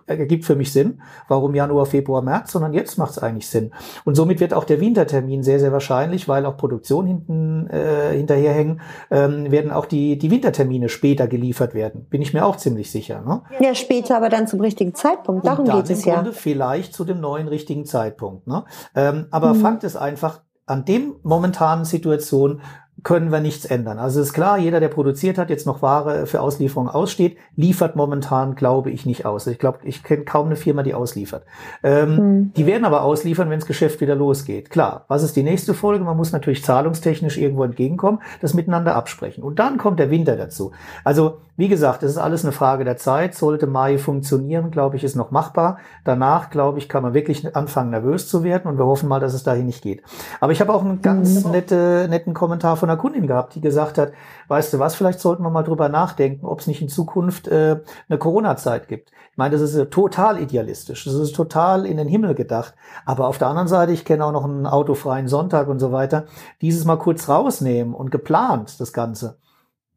ergibt 0.09 0.45
für 0.45 0.57
mich 0.57 0.73
Sinn. 0.73 1.01
Warum 1.29 1.55
Januar, 1.55 1.87
Februar, 1.87 2.23
März, 2.23 2.53
sondern 2.53 2.73
jetzt 2.73 2.99
macht 2.99 3.13
es 3.13 3.19
eigentlich 3.19 3.49
Sinn. 3.49 3.73
Und 4.05 4.15
somit 4.15 4.41
wird 4.41 4.55
auch 4.55 4.65
der 4.65 4.81
Wintertermin 4.81 5.43
sehr, 5.43 5.61
sehr 5.61 5.73
wahrscheinlich, 5.73 6.29
weil 6.29 6.47
auch 6.47 6.57
Produktion 6.57 7.07
hinten 7.07 7.69
äh, 7.69 8.17
hinterherhängen, 8.17 8.81
ähm, 9.11 9.51
werden 9.51 9.71
auch 9.71 9.87
die, 9.87 10.19
die 10.19 10.31
Wintertermine 10.31 10.89
später 10.89 11.27
geliefert 11.27 11.75
werden. 11.75 12.07
Bin 12.11 12.23
ich 12.23 12.33
mir 12.33 12.45
auch 12.45 12.57
ziemlich 12.57 12.91
sicher. 12.91 13.23
Ne? 13.23 13.43
Ja, 13.61 13.75
später, 13.75 14.17
aber 14.17 14.29
dann 14.29 14.47
zum 14.47 14.61
richtigen 14.61 14.95
Zeitpunkt. 14.95 15.47
Darum 15.47 15.61
Und 15.61 15.69
dann 15.69 15.83
geht 15.83 15.91
es 15.91 16.05
ja. 16.05 16.15
Grunde 16.15 16.33
vielleicht 16.33 16.95
zu 16.95 17.05
dem 17.05 17.21
neuen 17.21 17.49
richtigen 17.49 17.85
Zeitpunkt. 17.85 18.47
Ne? 18.47 18.65
Ähm, 18.95 19.27
aber 19.31 19.51
hm. 19.51 19.61
Fakt 19.61 19.85
ist 19.85 19.97
einfach, 19.97 20.41
an 20.69 20.85
dem 20.85 21.17
momentanen 21.23 21.85
Situation 21.85 22.61
können 23.05 23.31
wir 23.31 23.41
nichts 23.41 23.65
ändern. 23.65 23.99
Also 23.99 24.21
ist 24.21 24.33
klar, 24.33 24.59
jeder, 24.59 24.81
der 24.81 24.89
produziert 24.89 25.39
hat, 25.39 25.51
jetzt 25.51 25.67
noch 25.67 25.83
Ware 25.83 26.27
für 26.27 26.41
Auslieferung 26.41 26.89
aussteht, 26.89 27.37
liefert 27.55 27.97
momentan, 27.97 28.55
glaube 28.55 28.91
ich, 28.91 29.07
nicht 29.07 29.25
aus. 29.25 29.47
Ich 29.47 29.59
glaube, 29.59 29.79
ich 29.85 30.03
kenne 30.03 30.25
kaum 30.25 30.47
eine 30.47 30.57
Firma, 30.57 30.83
die 30.83 30.95
ausliefert. 30.95 31.45
Ähm, 31.83 32.17
mhm. 32.17 32.53
Die 32.55 32.67
werden 32.67 32.85
aber 32.85 33.03
ausliefern, 33.03 33.51
wenn 33.51 33.61
das 33.61 33.69
Geschäft 33.69 34.01
wieder 34.01 34.17
losgeht. 34.17 34.71
Klar, 34.71 35.05
was 35.09 35.23
ist 35.23 35.37
die 35.37 35.43
nächste 35.43 35.75
Folge? 35.75 36.05
Man 36.05 36.17
muss 36.17 36.33
natürlich 36.33 36.65
zahlungstechnisch 36.65 37.39
irgendwo 37.39 37.65
entgegenkommen, 37.65 38.21
das 38.41 38.55
miteinander 38.55 38.97
absprechen. 38.97 39.45
Und 39.45 39.59
dann 39.59 39.79
kommt 39.79 40.01
der 40.01 40.11
Winter 40.11 40.37
dazu. 40.37 40.73
Also, 41.05 41.39
wie 41.59 41.67
gesagt, 41.67 42.05
es 42.05 42.13
ist 42.13 42.19
alles 42.19 42.45
eine 42.45 42.53
Frage 42.53 42.85
der 42.85 42.97
Zeit. 42.99 43.35
Sollte 43.35 43.67
Mai 43.67 43.99
funktionieren, 43.99 44.71
glaube 44.71 44.95
ich, 44.97 45.03
ist 45.03 45.17
noch 45.17 45.33
machbar. 45.33 45.79
Danach, 46.05 46.51
glaube 46.51 46.79
ich, 46.79 46.89
kann 46.89 47.03
man 47.03 47.15
wirklich 47.15 47.57
anfangen, 47.57 47.91
nervös 47.91 48.29
zu 48.29 48.45
werden 48.45 48.71
und 48.71 48.79
wir 48.79 48.87
hoffen 48.87 49.09
mal, 49.09 49.19
dass 49.19 49.35
es 49.35 49.43
dahin 49.43 49.67
nicht 49.67 49.83
geht. 49.83 50.05
Aber 50.41 50.53
ich 50.53 50.61
habe 50.61 50.73
auch 50.73 50.85
einen 50.85 51.03
ganz 51.03 51.45
mhm. 51.45 51.51
nette, 51.51 52.07
netten 52.09 52.33
Kommentar 52.33 52.77
von 52.77 52.89
einer 52.89 52.97
Kundin 52.97 53.27
gehabt, 53.27 53.57
die 53.57 53.61
gesagt 53.61 53.99
hat, 53.99 54.13
weißt 54.47 54.73
du 54.73 54.79
was, 54.79 54.95
vielleicht 54.95 55.19
sollten 55.19 55.43
wir 55.43 55.51
mal 55.51 55.65
drüber 55.65 55.89
nachdenken, 55.89 56.47
ob 56.47 56.61
es 56.61 56.69
nicht 56.69 56.81
in 56.81 56.89
Zukunft 56.89 57.49
äh, 57.49 57.81
eine 58.09 58.19
Corona-Zeit 58.19 58.87
gibt. 58.87 59.11
Ich 59.33 59.37
meine, 59.37 59.51
das 59.51 59.61
ist 59.61 59.75
äh, 59.75 59.87
total 59.87 60.41
idealistisch, 60.41 61.07
das 61.07 61.15
ist 61.15 61.35
total 61.35 61.87
in 61.87 61.97
den 61.97 62.07
Himmel 62.07 62.37
gedacht. 62.37 62.77
Aber 63.05 63.27
auf 63.27 63.39
der 63.39 63.49
anderen 63.49 63.67
Seite, 63.67 63.91
ich 63.91 64.05
kenne 64.05 64.25
auch 64.25 64.33
noch 64.33 64.45
einen 64.45 64.67
autofreien 64.67 65.27
Sonntag 65.27 65.67
und 65.67 65.81
so 65.81 65.91
weiter, 65.91 66.27
dieses 66.63 66.85
mal 66.85 66.99
kurz 66.99 67.29
rausnehmen 67.29 67.95
und 67.95 68.13
geplant, 68.13 68.79
das 68.79 68.93
Ganze 68.93 69.39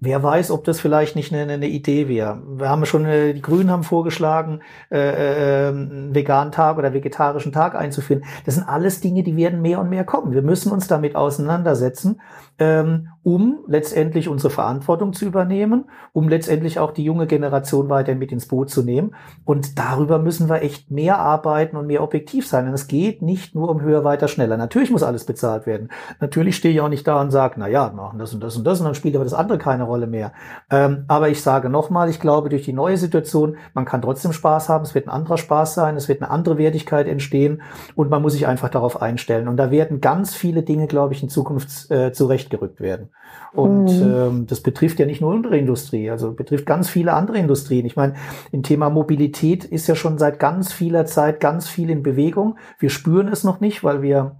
Wer 0.03 0.23
weiß, 0.23 0.49
ob 0.49 0.63
das 0.63 0.79
vielleicht 0.79 1.15
nicht 1.15 1.31
eine, 1.31 1.53
eine 1.53 1.67
Idee 1.67 2.07
wäre. 2.07 2.41
Wir 2.57 2.69
haben 2.69 2.87
schon, 2.87 3.05
äh, 3.05 3.35
die 3.35 3.41
Grünen 3.41 3.69
haben 3.69 3.83
vorgeschlagen, 3.83 4.61
äh, 4.89 4.97
äh, 4.97 5.67
einen 5.67 6.15
veganen 6.15 6.51
Tag 6.51 6.79
oder 6.79 6.91
vegetarischen 6.91 7.51
Tag 7.51 7.75
einzuführen. 7.75 8.23
Das 8.45 8.55
sind 8.55 8.67
alles 8.67 8.99
Dinge, 8.99 9.21
die 9.21 9.37
werden 9.37 9.61
mehr 9.61 9.79
und 9.79 9.91
mehr 9.91 10.03
kommen. 10.03 10.33
Wir 10.33 10.41
müssen 10.41 10.71
uns 10.71 10.87
damit 10.87 11.15
auseinandersetzen, 11.15 12.19
ähm, 12.61 13.07
um 13.23 13.63
letztendlich 13.65 14.27
unsere 14.27 14.51
Verantwortung 14.51 15.13
zu 15.13 15.25
übernehmen, 15.25 15.85
um 16.13 16.29
letztendlich 16.29 16.77
auch 16.77 16.91
die 16.91 17.03
junge 17.03 17.25
Generation 17.25 17.89
weiter 17.89 18.13
mit 18.13 18.31
ins 18.31 18.47
Boot 18.47 18.69
zu 18.69 18.83
nehmen. 18.83 19.15
Und 19.45 19.79
darüber 19.79 20.19
müssen 20.19 20.47
wir 20.47 20.61
echt 20.61 20.91
mehr 20.91 21.17
arbeiten 21.17 21.75
und 21.75 21.87
mehr 21.87 22.03
objektiv 22.03 22.47
sein. 22.47 22.67
Und 22.67 22.75
es 22.75 22.87
geht 22.87 23.23
nicht 23.23 23.55
nur 23.55 23.69
um 23.69 23.81
höher, 23.81 24.03
weiter, 24.03 24.27
schneller. 24.27 24.57
Natürlich 24.57 24.91
muss 24.91 25.01
alles 25.01 25.25
bezahlt 25.25 25.65
werden. 25.65 25.89
Natürlich 26.19 26.55
stehe 26.55 26.71
ich 26.71 26.81
auch 26.81 26.89
nicht 26.89 27.07
da 27.07 27.19
und 27.19 27.31
sage, 27.31 27.55
na 27.57 27.67
ja, 27.67 27.91
machen 27.95 28.19
das 28.19 28.31
und 28.31 28.43
das 28.43 28.55
und 28.55 28.63
das 28.63 28.79
und 28.79 28.85
dann 28.85 28.95
spielt 28.95 29.15
aber 29.15 29.23
das 29.23 29.33
andere 29.33 29.57
keine 29.57 29.85
Rolle 29.85 30.05
mehr. 30.05 30.31
Ähm, 30.69 31.05
aber 31.07 31.29
ich 31.29 31.41
sage 31.41 31.67
nochmal, 31.67 32.09
ich 32.09 32.19
glaube, 32.19 32.49
durch 32.49 32.63
die 32.63 32.73
neue 32.73 32.97
Situation, 32.97 33.57
man 33.73 33.85
kann 33.85 34.03
trotzdem 34.03 34.33
Spaß 34.33 34.69
haben, 34.69 34.83
es 34.83 34.93
wird 34.93 35.07
ein 35.07 35.11
anderer 35.11 35.39
Spaß 35.39 35.73
sein, 35.73 35.95
es 35.95 36.07
wird 36.07 36.21
eine 36.21 36.29
andere 36.29 36.59
Wertigkeit 36.59 37.07
entstehen 37.07 37.63
und 37.95 38.11
man 38.11 38.21
muss 38.21 38.33
sich 38.33 38.45
einfach 38.45 38.69
darauf 38.69 39.01
einstellen. 39.01 39.47
Und 39.47 39.57
da 39.57 39.71
werden 39.71 39.99
ganz 39.99 40.35
viele 40.35 40.61
Dinge, 40.61 40.85
glaube 40.85 41.15
ich, 41.15 41.23
in 41.23 41.29
Zukunft 41.29 41.89
äh, 41.89 42.11
zurechtgerückt 42.51 42.79
werden. 42.79 43.09
Und 43.53 43.85
mhm. 43.85 44.13
ähm, 44.13 44.47
das 44.47 44.61
betrifft 44.61 44.99
ja 44.99 45.05
nicht 45.05 45.21
nur 45.21 45.33
unsere 45.33 45.57
Industrie, 45.57 46.09
also 46.09 46.33
betrifft 46.33 46.65
ganz 46.65 46.89
viele 46.89 47.13
andere 47.13 47.37
Industrien. 47.37 47.85
Ich 47.85 47.95
meine, 47.95 48.13
im 48.51 48.63
Thema 48.63 48.89
Mobilität 48.89 49.65
ist 49.65 49.87
ja 49.87 49.95
schon 49.95 50.17
seit 50.17 50.39
ganz 50.39 50.71
vieler 50.71 51.05
Zeit 51.05 51.39
ganz 51.39 51.67
viel 51.67 51.89
in 51.89 52.03
Bewegung. 52.03 52.57
Wir 52.79 52.89
spüren 52.89 53.27
es 53.27 53.43
noch 53.43 53.59
nicht, 53.59 53.83
weil 53.83 54.01
wir 54.01 54.37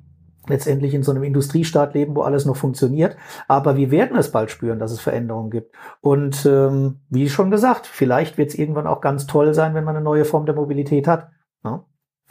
letztendlich 0.47 0.93
in 0.93 1.03
so 1.03 1.11
einem 1.11 1.23
Industriestaat 1.23 1.93
leben, 1.93 2.15
wo 2.15 2.21
alles 2.21 2.45
noch 2.45 2.55
funktioniert. 2.55 3.15
Aber 3.47 3.77
wir 3.77 3.91
werden 3.91 4.17
es 4.17 4.31
bald 4.31 4.49
spüren, 4.49 4.79
dass 4.79 4.91
es 4.91 4.99
Veränderungen 4.99 5.51
gibt. 5.51 5.75
Und 6.01 6.45
ähm, 6.45 7.01
wie 7.09 7.29
schon 7.29 7.51
gesagt, 7.51 7.85
vielleicht 7.85 8.37
wird 8.37 8.49
es 8.49 8.57
irgendwann 8.57 8.87
auch 8.87 9.01
ganz 9.01 9.27
toll 9.27 9.53
sein, 9.53 9.75
wenn 9.75 9.83
man 9.83 9.95
eine 9.95 10.03
neue 10.03 10.25
Form 10.25 10.45
der 10.45 10.55
Mobilität 10.55 11.07
hat. 11.07 11.29
Ne? 11.63 11.83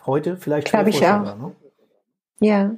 Heute 0.07 0.37
vielleicht. 0.37 0.68
Glaube 0.68 0.91
ich 0.91 1.07
auch. 1.07 1.22
Ne? 1.22 1.53
Ja, 2.43 2.70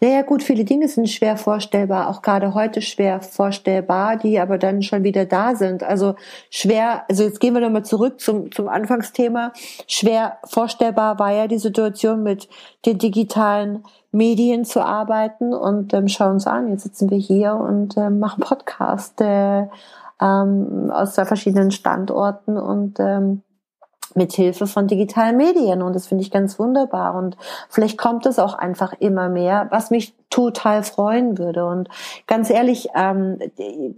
naja 0.00 0.22
gut, 0.22 0.44
viele 0.44 0.64
Dinge 0.64 0.86
sind 0.86 1.10
schwer 1.10 1.36
vorstellbar, 1.36 2.08
auch 2.08 2.22
gerade 2.22 2.54
heute 2.54 2.80
schwer 2.80 3.20
vorstellbar, 3.20 4.16
die 4.16 4.38
aber 4.38 4.58
dann 4.58 4.80
schon 4.80 5.02
wieder 5.02 5.26
da 5.26 5.56
sind. 5.56 5.82
Also 5.82 6.14
schwer, 6.50 7.02
also 7.08 7.24
jetzt 7.24 7.40
gehen 7.40 7.52
wir 7.52 7.60
nochmal 7.60 7.84
zurück 7.84 8.20
zum, 8.20 8.52
zum 8.52 8.68
Anfangsthema. 8.68 9.52
Schwer 9.88 10.38
vorstellbar 10.44 11.18
war 11.18 11.32
ja 11.32 11.48
die 11.48 11.58
Situation 11.58 12.22
mit 12.22 12.48
den 12.86 12.98
digitalen 12.98 13.82
Medien 14.12 14.64
zu 14.64 14.84
arbeiten 14.84 15.52
und 15.52 15.92
ähm, 15.94 16.06
schauen 16.06 16.34
uns 16.34 16.46
an, 16.46 16.70
jetzt 16.70 16.84
sitzen 16.84 17.10
wir 17.10 17.18
hier 17.18 17.54
und 17.54 17.96
ähm, 17.96 18.20
machen 18.20 18.44
Podcast 18.44 19.20
äh, 19.20 19.66
ähm, 20.20 20.92
aus 20.92 21.14
zwei 21.14 21.24
verschiedenen 21.24 21.72
Standorten 21.72 22.56
und 22.56 23.00
ähm, 23.00 23.42
mit 24.18 24.32
Hilfe 24.32 24.66
von 24.66 24.86
digitalen 24.86 25.38
Medien. 25.38 25.80
Und 25.80 25.94
das 25.94 26.06
finde 26.06 26.22
ich 26.22 26.30
ganz 26.30 26.58
wunderbar. 26.58 27.14
Und 27.14 27.38
vielleicht 27.70 27.96
kommt 27.96 28.26
es 28.26 28.38
auch 28.38 28.52
einfach 28.52 28.92
immer 28.98 29.30
mehr, 29.30 29.68
was 29.70 29.90
mich 29.90 30.14
total 30.28 30.82
freuen 30.82 31.38
würde. 31.38 31.64
Und 31.64 31.88
ganz 32.26 32.50
ehrlich, 32.50 32.88
ähm, 32.94 33.38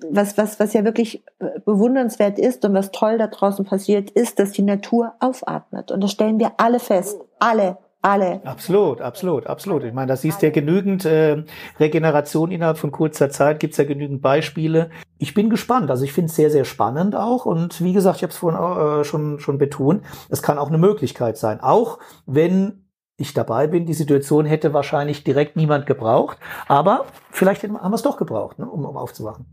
was 0.08 0.38
was 0.38 0.60
was 0.60 0.72
ja 0.72 0.84
wirklich 0.84 1.24
bewundernswert 1.64 2.38
ist 2.38 2.64
und 2.64 2.74
was 2.74 2.92
toll 2.92 3.18
da 3.18 3.26
draußen 3.26 3.64
passiert, 3.64 4.10
ist, 4.10 4.38
dass 4.38 4.52
die 4.52 4.62
Natur 4.62 5.14
aufatmet. 5.18 5.90
Und 5.90 6.02
das 6.04 6.12
stellen 6.12 6.38
wir 6.38 6.52
alle 6.58 6.78
fest, 6.78 7.20
alle 7.40 7.78
alle. 8.02 8.40
Absolut, 8.44 9.00
absolut, 9.00 9.46
absolut. 9.46 9.84
Ich 9.84 9.92
meine, 9.92 10.06
da 10.06 10.16
siehst 10.16 10.40
du 10.40 10.46
ja 10.46 10.52
genügend 10.52 11.04
äh, 11.04 11.44
Regeneration 11.78 12.50
innerhalb 12.50 12.78
von 12.78 12.92
kurzer 12.92 13.30
Zeit, 13.30 13.60
gibt's 13.60 13.76
ja 13.76 13.84
genügend 13.84 14.22
Beispiele. 14.22 14.90
Ich 15.18 15.34
bin 15.34 15.50
gespannt. 15.50 15.90
Also 15.90 16.04
ich 16.04 16.12
finde 16.12 16.30
es 16.30 16.36
sehr, 16.36 16.50
sehr 16.50 16.64
spannend 16.64 17.14
auch. 17.14 17.44
Und 17.44 17.82
wie 17.82 17.92
gesagt, 17.92 18.16
ich 18.16 18.22
habe 18.22 18.32
es 18.32 18.38
vorhin 18.38 18.58
auch, 18.58 19.00
äh, 19.00 19.04
schon, 19.04 19.38
schon 19.38 19.58
betont, 19.58 20.02
es 20.30 20.42
kann 20.42 20.58
auch 20.58 20.68
eine 20.68 20.78
Möglichkeit 20.78 21.36
sein. 21.36 21.60
Auch 21.60 21.98
wenn 22.26 22.86
ich 23.18 23.34
dabei 23.34 23.66
bin, 23.66 23.84
die 23.84 23.94
Situation 23.94 24.46
hätte 24.46 24.72
wahrscheinlich 24.72 25.22
direkt 25.22 25.54
niemand 25.56 25.86
gebraucht. 25.86 26.38
Aber 26.68 27.04
vielleicht 27.30 27.62
haben 27.62 27.74
wir 27.74 27.94
es 27.94 28.02
doch 28.02 28.16
gebraucht, 28.16 28.58
ne, 28.58 28.66
um, 28.66 28.84
um 28.86 28.96
aufzuwachen. 28.96 29.46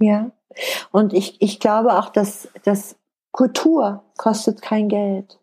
Ja. 0.00 0.30
Und 0.90 1.12
ich, 1.12 1.42
ich 1.42 1.60
glaube 1.60 1.98
auch, 1.98 2.08
dass, 2.08 2.48
dass 2.64 2.96
Kultur 3.32 4.02
kostet 4.16 4.62
kein 4.62 4.88
Geld. 4.88 5.38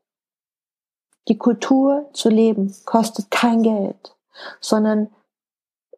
Die 1.28 1.38
Kultur 1.38 2.09
zu 2.13 2.30
leben 2.30 2.76
kostet 2.86 3.32
kein 3.32 3.63
Geld, 3.63 4.15
sondern 4.59 5.09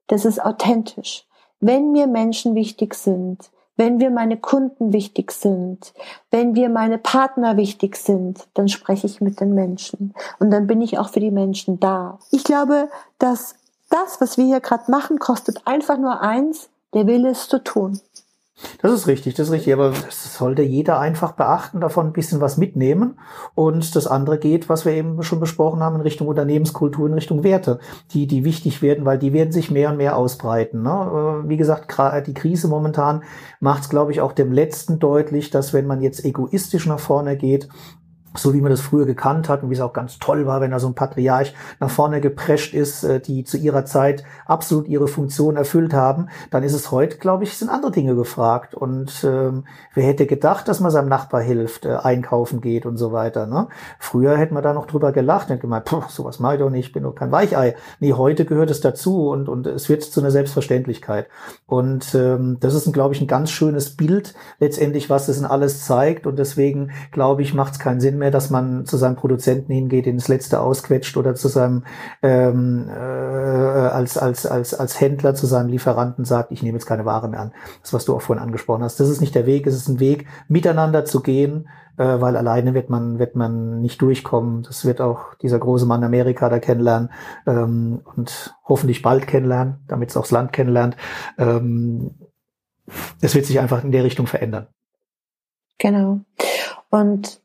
das 0.07 0.25
ist 0.25 0.43
authentisch. 0.43 1.25
Wenn 1.59 1.91
mir 1.91 2.07
Menschen 2.07 2.55
wichtig 2.55 2.93
sind, 2.93 3.49
wenn 3.75 3.99
wir 3.99 4.11
meine 4.11 4.37
Kunden 4.37 4.93
wichtig 4.93 5.31
sind, 5.31 5.93
wenn 6.29 6.55
wir 6.55 6.69
meine 6.69 6.97
Partner 6.97 7.57
wichtig 7.57 7.95
sind, 7.95 8.47
dann 8.53 8.67
spreche 8.67 9.07
ich 9.07 9.21
mit 9.21 9.39
den 9.39 9.55
Menschen 9.55 10.13
und 10.39 10.51
dann 10.51 10.67
bin 10.67 10.81
ich 10.81 10.99
auch 10.99 11.09
für 11.09 11.19
die 11.19 11.31
Menschen 11.31 11.79
da. 11.79 12.19
Ich 12.31 12.43
glaube, 12.43 12.89
dass 13.17 13.55
das, 13.89 14.21
was 14.21 14.37
wir 14.37 14.45
hier 14.45 14.59
gerade 14.59 14.91
machen, 14.91 15.19
kostet 15.19 15.65
einfach 15.65 15.97
nur 15.97 16.21
eins, 16.21 16.69
der 16.93 17.07
Wille 17.07 17.29
es 17.29 17.47
zu 17.47 17.63
tun. 17.63 17.99
Das 18.81 18.91
ist 18.91 19.07
richtig, 19.07 19.35
das 19.35 19.47
ist 19.47 19.53
richtig. 19.53 19.73
Aber 19.73 19.89
das 19.89 20.37
sollte 20.37 20.61
jeder 20.61 20.99
einfach 20.99 21.33
beachten, 21.33 21.81
davon 21.81 22.07
ein 22.07 22.13
bisschen 22.13 22.41
was 22.41 22.57
mitnehmen. 22.57 23.19
Und 23.55 23.95
das 23.95 24.07
andere 24.07 24.37
geht, 24.37 24.69
was 24.69 24.85
wir 24.85 24.93
eben 24.93 25.23
schon 25.23 25.39
besprochen 25.39 25.81
haben, 25.81 25.95
in 25.95 26.01
Richtung 26.01 26.27
Unternehmenskultur, 26.27 27.07
in 27.07 27.13
Richtung 27.13 27.43
Werte, 27.43 27.79
die, 28.11 28.27
die 28.27 28.45
wichtig 28.45 28.81
werden, 28.81 29.05
weil 29.05 29.17
die 29.17 29.33
werden 29.33 29.51
sich 29.51 29.71
mehr 29.71 29.89
und 29.89 29.97
mehr 29.97 30.17
ausbreiten. 30.17 30.83
Ne? 30.83 31.43
Äh, 31.45 31.49
wie 31.49 31.57
gesagt, 31.57 31.95
die 32.27 32.33
Krise 32.33 32.67
momentan 32.67 33.23
macht 33.59 33.83
es, 33.83 33.89
glaube 33.89 34.11
ich, 34.11 34.21
auch 34.21 34.33
dem 34.33 34.51
Letzten 34.51 34.99
deutlich, 34.99 35.49
dass 35.49 35.73
wenn 35.73 35.87
man 35.87 36.01
jetzt 36.01 36.23
egoistisch 36.25 36.85
nach 36.85 36.99
vorne 36.99 37.37
geht, 37.37 37.69
so 38.35 38.53
wie 38.53 38.61
man 38.61 38.71
das 38.71 38.81
früher 38.81 39.05
gekannt 39.05 39.49
hat 39.49 39.63
und 39.63 39.69
wie 39.69 39.75
es 39.75 39.81
auch 39.81 39.93
ganz 39.93 40.19
toll 40.19 40.45
war, 40.45 40.61
wenn 40.61 40.71
da 40.71 40.79
so 40.79 40.87
ein 40.87 40.95
Patriarch 40.95 41.53
nach 41.79 41.89
vorne 41.89 42.21
geprescht 42.21 42.73
ist, 42.73 43.03
äh, 43.03 43.19
die 43.19 43.43
zu 43.43 43.57
ihrer 43.57 43.85
Zeit 43.85 44.23
absolut 44.45 44.87
ihre 44.87 45.07
Funktion 45.07 45.55
erfüllt 45.55 45.93
haben, 45.93 46.27
dann 46.51 46.63
ist 46.63 46.73
es 46.73 46.91
heute, 46.91 47.17
glaube 47.17 47.43
ich, 47.43 47.57
sind 47.57 47.69
andere 47.69 47.91
Dinge 47.91 48.15
gefragt. 48.15 48.73
Und 48.73 49.23
ähm, 49.23 49.65
wer 49.93 50.03
hätte 50.05 50.25
gedacht, 50.25 50.67
dass 50.67 50.79
man 50.79 50.91
seinem 50.91 51.09
Nachbar 51.09 51.41
hilft, 51.41 51.85
äh, 51.85 51.95
einkaufen 51.95 52.61
geht 52.61 52.85
und 52.85 52.97
so 52.97 53.11
weiter. 53.11 53.45
Ne? 53.45 53.67
Früher 53.99 54.37
hätte 54.37 54.53
man 54.53 54.63
da 54.63 54.73
noch 54.73 54.87
drüber 54.87 55.11
gelacht 55.11 55.49
und 55.51 55.61
gemeint, 55.61 55.85
Puh, 55.85 56.03
sowas 56.09 56.39
mache 56.39 56.55
ich 56.55 56.59
doch 56.59 56.69
nicht, 56.69 56.87
ich 56.87 56.93
bin 56.93 57.03
doch 57.03 57.15
kein 57.15 57.31
Weichei. 57.31 57.75
Nee, 57.99 58.13
heute 58.13 58.45
gehört 58.45 58.69
es 58.69 58.81
dazu 58.81 59.29
und, 59.29 59.49
und 59.49 59.67
es 59.67 59.89
wird 59.89 60.03
zu 60.03 60.19
einer 60.19 60.31
Selbstverständlichkeit. 60.31 61.27
Und 61.65 62.15
ähm, 62.15 62.57
das 62.59 62.73
ist, 62.73 62.91
glaube 62.93 63.13
ich, 63.13 63.21
ein 63.21 63.27
ganz 63.27 63.51
schönes 63.51 63.95
Bild 63.95 64.33
letztendlich, 64.59 65.09
was 65.09 65.27
es 65.27 65.39
in 65.39 65.45
alles 65.45 65.85
zeigt. 65.85 66.27
Und 66.27 66.37
deswegen, 66.37 66.91
glaube 67.11 67.41
ich, 67.41 67.53
macht 67.53 67.73
es 67.73 67.79
keinen 67.79 67.99
Sinn 67.99 68.17
mehr, 68.17 68.22
dass 68.31 68.49
man 68.49 68.85
zu 68.85 68.97
seinem 68.97 69.15
Produzenten 69.15 69.71
hingeht, 69.71 70.05
den 70.05 70.17
das 70.17 70.27
Letzte 70.27 70.59
ausquetscht 70.59 71.17
oder 71.17 71.35
zu 71.35 71.47
seinem 71.47 71.83
ähm, 72.21 72.89
äh, 72.89 72.93
als, 72.93 74.17
als, 74.17 74.45
als, 74.45 74.73
als 74.73 74.99
Händler 74.99 75.35
zu 75.35 75.45
seinem 75.45 75.69
Lieferanten 75.69 76.25
sagt, 76.25 76.51
ich 76.51 76.63
nehme 76.63 76.77
jetzt 76.77 76.85
keine 76.85 77.05
Ware 77.05 77.27
mehr 77.29 77.41
an. 77.41 77.53
Das, 77.81 77.93
was 77.93 78.05
du 78.05 78.15
auch 78.15 78.21
vorhin 78.21 78.43
angesprochen 78.43 78.83
hast. 78.83 78.99
Das 78.99 79.09
ist 79.09 79.21
nicht 79.21 79.35
der 79.35 79.45
Weg, 79.45 79.67
es 79.67 79.75
ist 79.75 79.87
ein 79.87 79.99
Weg, 79.99 80.27
miteinander 80.47 81.05
zu 81.05 81.21
gehen, 81.21 81.67
äh, 81.97 82.21
weil 82.21 82.35
alleine 82.37 82.73
wird 82.73 82.89
man, 82.89 83.19
wird 83.19 83.35
man 83.35 83.81
nicht 83.81 84.01
durchkommen. 84.01 84.63
Das 84.63 84.85
wird 84.85 85.01
auch 85.01 85.35
dieser 85.35 85.59
große 85.59 85.85
Mann 85.85 86.03
Amerika 86.03 86.49
da 86.49 86.59
kennenlernen 86.59 87.09
ähm, 87.45 88.01
und 88.15 88.55
hoffentlich 88.65 89.01
bald 89.01 89.27
kennenlernen, 89.27 89.83
damit 89.87 90.09
es 90.09 90.17
auch 90.17 90.23
das 90.23 90.31
Land 90.31 90.53
kennenlernt. 90.53 90.97
Ähm, 91.37 92.15
es 93.21 93.35
wird 93.35 93.45
sich 93.45 93.59
einfach 93.59 93.83
in 93.83 93.91
der 93.91 94.03
Richtung 94.03 94.27
verändern. 94.27 94.67
Genau. 95.77 96.21
Und 96.89 97.41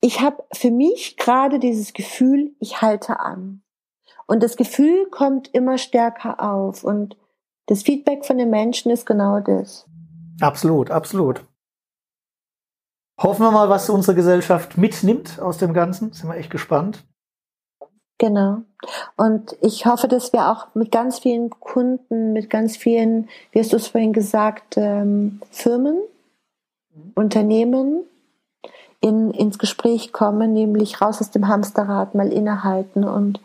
ich 0.00 0.20
habe 0.20 0.44
für 0.52 0.70
mich 0.70 1.16
gerade 1.16 1.58
dieses 1.58 1.92
Gefühl, 1.92 2.52
ich 2.60 2.80
halte 2.82 3.20
an. 3.20 3.62
Und 4.26 4.42
das 4.42 4.56
Gefühl 4.56 5.06
kommt 5.10 5.48
immer 5.54 5.78
stärker 5.78 6.40
auf. 6.40 6.84
Und 6.84 7.16
das 7.66 7.82
Feedback 7.82 8.24
von 8.24 8.38
den 8.38 8.50
Menschen 8.50 8.90
ist 8.90 9.06
genau 9.06 9.40
das. 9.40 9.86
Absolut, 10.40 10.90
absolut. 10.90 11.44
Hoffen 13.20 13.42
wir 13.42 13.50
mal, 13.50 13.68
was 13.68 13.90
unsere 13.90 14.14
Gesellschaft 14.14 14.78
mitnimmt 14.78 15.40
aus 15.40 15.58
dem 15.58 15.72
Ganzen. 15.72 16.12
Sind 16.12 16.28
wir 16.28 16.36
echt 16.36 16.50
gespannt. 16.50 17.04
Genau. 18.18 18.62
Und 19.16 19.56
ich 19.60 19.86
hoffe, 19.86 20.08
dass 20.08 20.32
wir 20.32 20.50
auch 20.50 20.74
mit 20.74 20.92
ganz 20.92 21.20
vielen 21.20 21.50
Kunden, 21.50 22.32
mit 22.32 22.50
ganz 22.50 22.76
vielen, 22.76 23.28
wie 23.52 23.60
hast 23.60 23.72
du 23.72 23.76
es 23.76 23.88
vorhin 23.88 24.12
gesagt, 24.12 24.76
ähm, 24.76 25.40
Firmen, 25.50 26.00
mhm. 26.94 27.12
Unternehmen, 27.14 28.04
in, 29.00 29.30
ins 29.30 29.58
Gespräch 29.58 30.12
kommen, 30.12 30.52
nämlich 30.52 31.00
raus 31.00 31.20
aus 31.20 31.30
dem 31.30 31.48
Hamsterrad, 31.48 32.14
mal 32.14 32.32
innehalten 32.32 33.04
und 33.04 33.40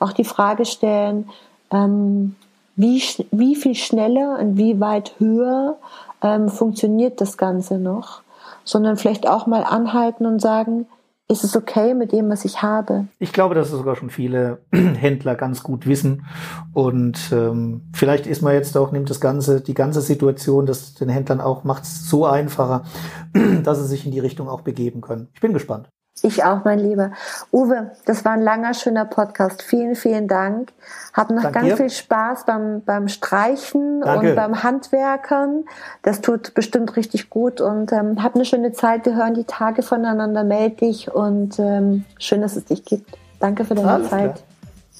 auch 0.00 0.12
die 0.12 0.24
Frage 0.24 0.64
stellen, 0.64 1.28
ähm, 1.70 2.36
wie, 2.76 3.02
wie 3.30 3.56
viel 3.56 3.74
schneller 3.74 4.38
und 4.38 4.56
wie 4.56 4.80
weit 4.80 5.14
höher 5.18 5.76
ähm, 6.22 6.48
funktioniert 6.48 7.20
das 7.20 7.36
Ganze 7.36 7.78
noch, 7.78 8.20
sondern 8.64 8.96
vielleicht 8.96 9.28
auch 9.28 9.46
mal 9.46 9.64
anhalten 9.64 10.26
und 10.26 10.40
sagen, 10.40 10.86
ist 11.30 11.44
es 11.44 11.54
okay 11.54 11.92
mit 11.92 12.12
dem, 12.12 12.30
was 12.30 12.46
ich 12.46 12.62
habe? 12.62 13.06
Ich 13.18 13.34
glaube, 13.34 13.54
dass 13.54 13.68
es 13.68 13.74
sogar 13.76 13.96
schon 13.96 14.08
viele 14.08 14.62
Händler 14.72 15.34
ganz 15.34 15.62
gut 15.62 15.86
wissen. 15.86 16.26
Und 16.72 17.18
ähm, 17.32 17.82
vielleicht 17.92 18.26
ist 18.26 18.40
man 18.40 18.54
jetzt 18.54 18.76
auch, 18.76 18.92
nimmt 18.92 19.10
das 19.10 19.20
Ganze, 19.20 19.60
die 19.60 19.74
ganze 19.74 20.00
Situation, 20.00 20.64
das 20.64 20.94
den 20.94 21.10
Händlern 21.10 21.42
auch 21.42 21.64
macht 21.64 21.82
es 21.82 22.08
so 22.08 22.24
einfacher, 22.24 22.84
dass 23.62 23.78
sie 23.78 23.86
sich 23.86 24.06
in 24.06 24.12
die 24.12 24.20
Richtung 24.20 24.48
auch 24.48 24.62
begeben 24.62 25.02
können. 25.02 25.28
Ich 25.34 25.40
bin 25.40 25.52
gespannt. 25.52 25.90
Ich 26.22 26.44
auch, 26.44 26.64
mein 26.64 26.78
Lieber. 26.78 27.12
Uwe, 27.52 27.92
das 28.04 28.24
war 28.24 28.32
ein 28.32 28.42
langer, 28.42 28.74
schöner 28.74 29.04
Podcast. 29.04 29.62
Vielen, 29.62 29.94
vielen 29.94 30.28
Dank. 30.28 30.72
Hab 31.14 31.30
noch 31.30 31.42
Dank 31.42 31.54
ganz 31.54 31.66
dir. 31.68 31.76
viel 31.76 31.90
Spaß 31.90 32.44
beim, 32.44 32.82
beim 32.84 33.08
Streichen 33.08 34.00
Danke. 34.00 34.30
und 34.30 34.36
beim 34.36 34.62
Handwerkern. 34.62 35.64
Das 36.02 36.20
tut 36.20 36.54
bestimmt 36.54 36.96
richtig 36.96 37.30
gut 37.30 37.60
und 37.60 37.92
ähm, 37.92 38.22
hab 38.22 38.34
eine 38.34 38.44
schöne 38.44 38.72
Zeit. 38.72 39.06
Wir 39.06 39.16
hören 39.16 39.34
die 39.34 39.44
Tage 39.44 39.82
voneinander. 39.82 40.44
Meld 40.44 40.80
dich 40.80 41.12
und 41.12 41.58
ähm, 41.58 42.04
schön, 42.18 42.42
dass 42.42 42.56
es 42.56 42.64
dich 42.64 42.84
gibt. 42.84 43.16
Danke 43.40 43.64
für 43.64 43.74
deine 43.74 43.88
Alles 43.88 44.10
Zeit. 44.10 44.42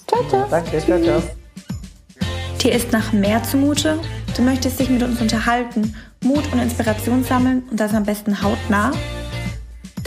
Klar. 0.07 0.25
Ciao, 0.29 0.29
ciao. 0.29 0.47
Danke, 0.51 0.79
ciao, 0.79 1.01
ciao. 1.01 1.23
Dir 2.63 2.73
ist 2.73 2.93
nach 2.93 3.13
mehr 3.13 3.43
zumute? 3.43 3.99
Du 4.37 4.43
möchtest 4.43 4.81
dich 4.81 4.91
mit 4.91 5.03
uns 5.03 5.21
unterhalten, 5.21 5.95
Mut 6.23 6.45
und 6.53 6.61
Inspiration 6.61 7.23
sammeln 7.25 7.63
und 7.71 7.79
das 7.79 7.95
am 7.95 8.05
besten 8.05 8.43
hautnah? 8.43 8.93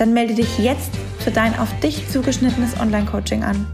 Dann 0.01 0.13
melde 0.13 0.33
dich 0.33 0.57
jetzt 0.57 0.89
für 1.19 1.29
dein 1.29 1.55
auf 1.59 1.79
dich 1.79 2.09
zugeschnittenes 2.09 2.79
Online-Coaching 2.79 3.43
an. 3.43 3.67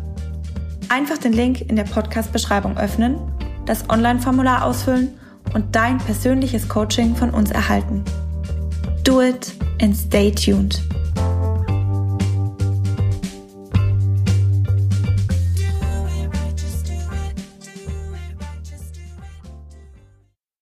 Einfach 0.89 1.17
den 1.17 1.32
Link 1.32 1.61
in 1.61 1.78
der 1.78 1.86
Podcast-Beschreibung 1.86 2.78
öffnen, 2.78 3.15
das 3.65 3.89
Online-Formular 3.89 4.65
ausfüllen 4.65 5.17
und 5.53 5.73
dein 5.73 5.99
persönliches 5.99 6.67
Coaching 6.67 7.15
von 7.15 7.30
uns 7.30 7.51
erhalten. 7.51 8.03
Do 9.05 9.21
it 9.21 9.53
and 9.82 9.95
stay 9.95 10.30
tuned. 10.30 10.82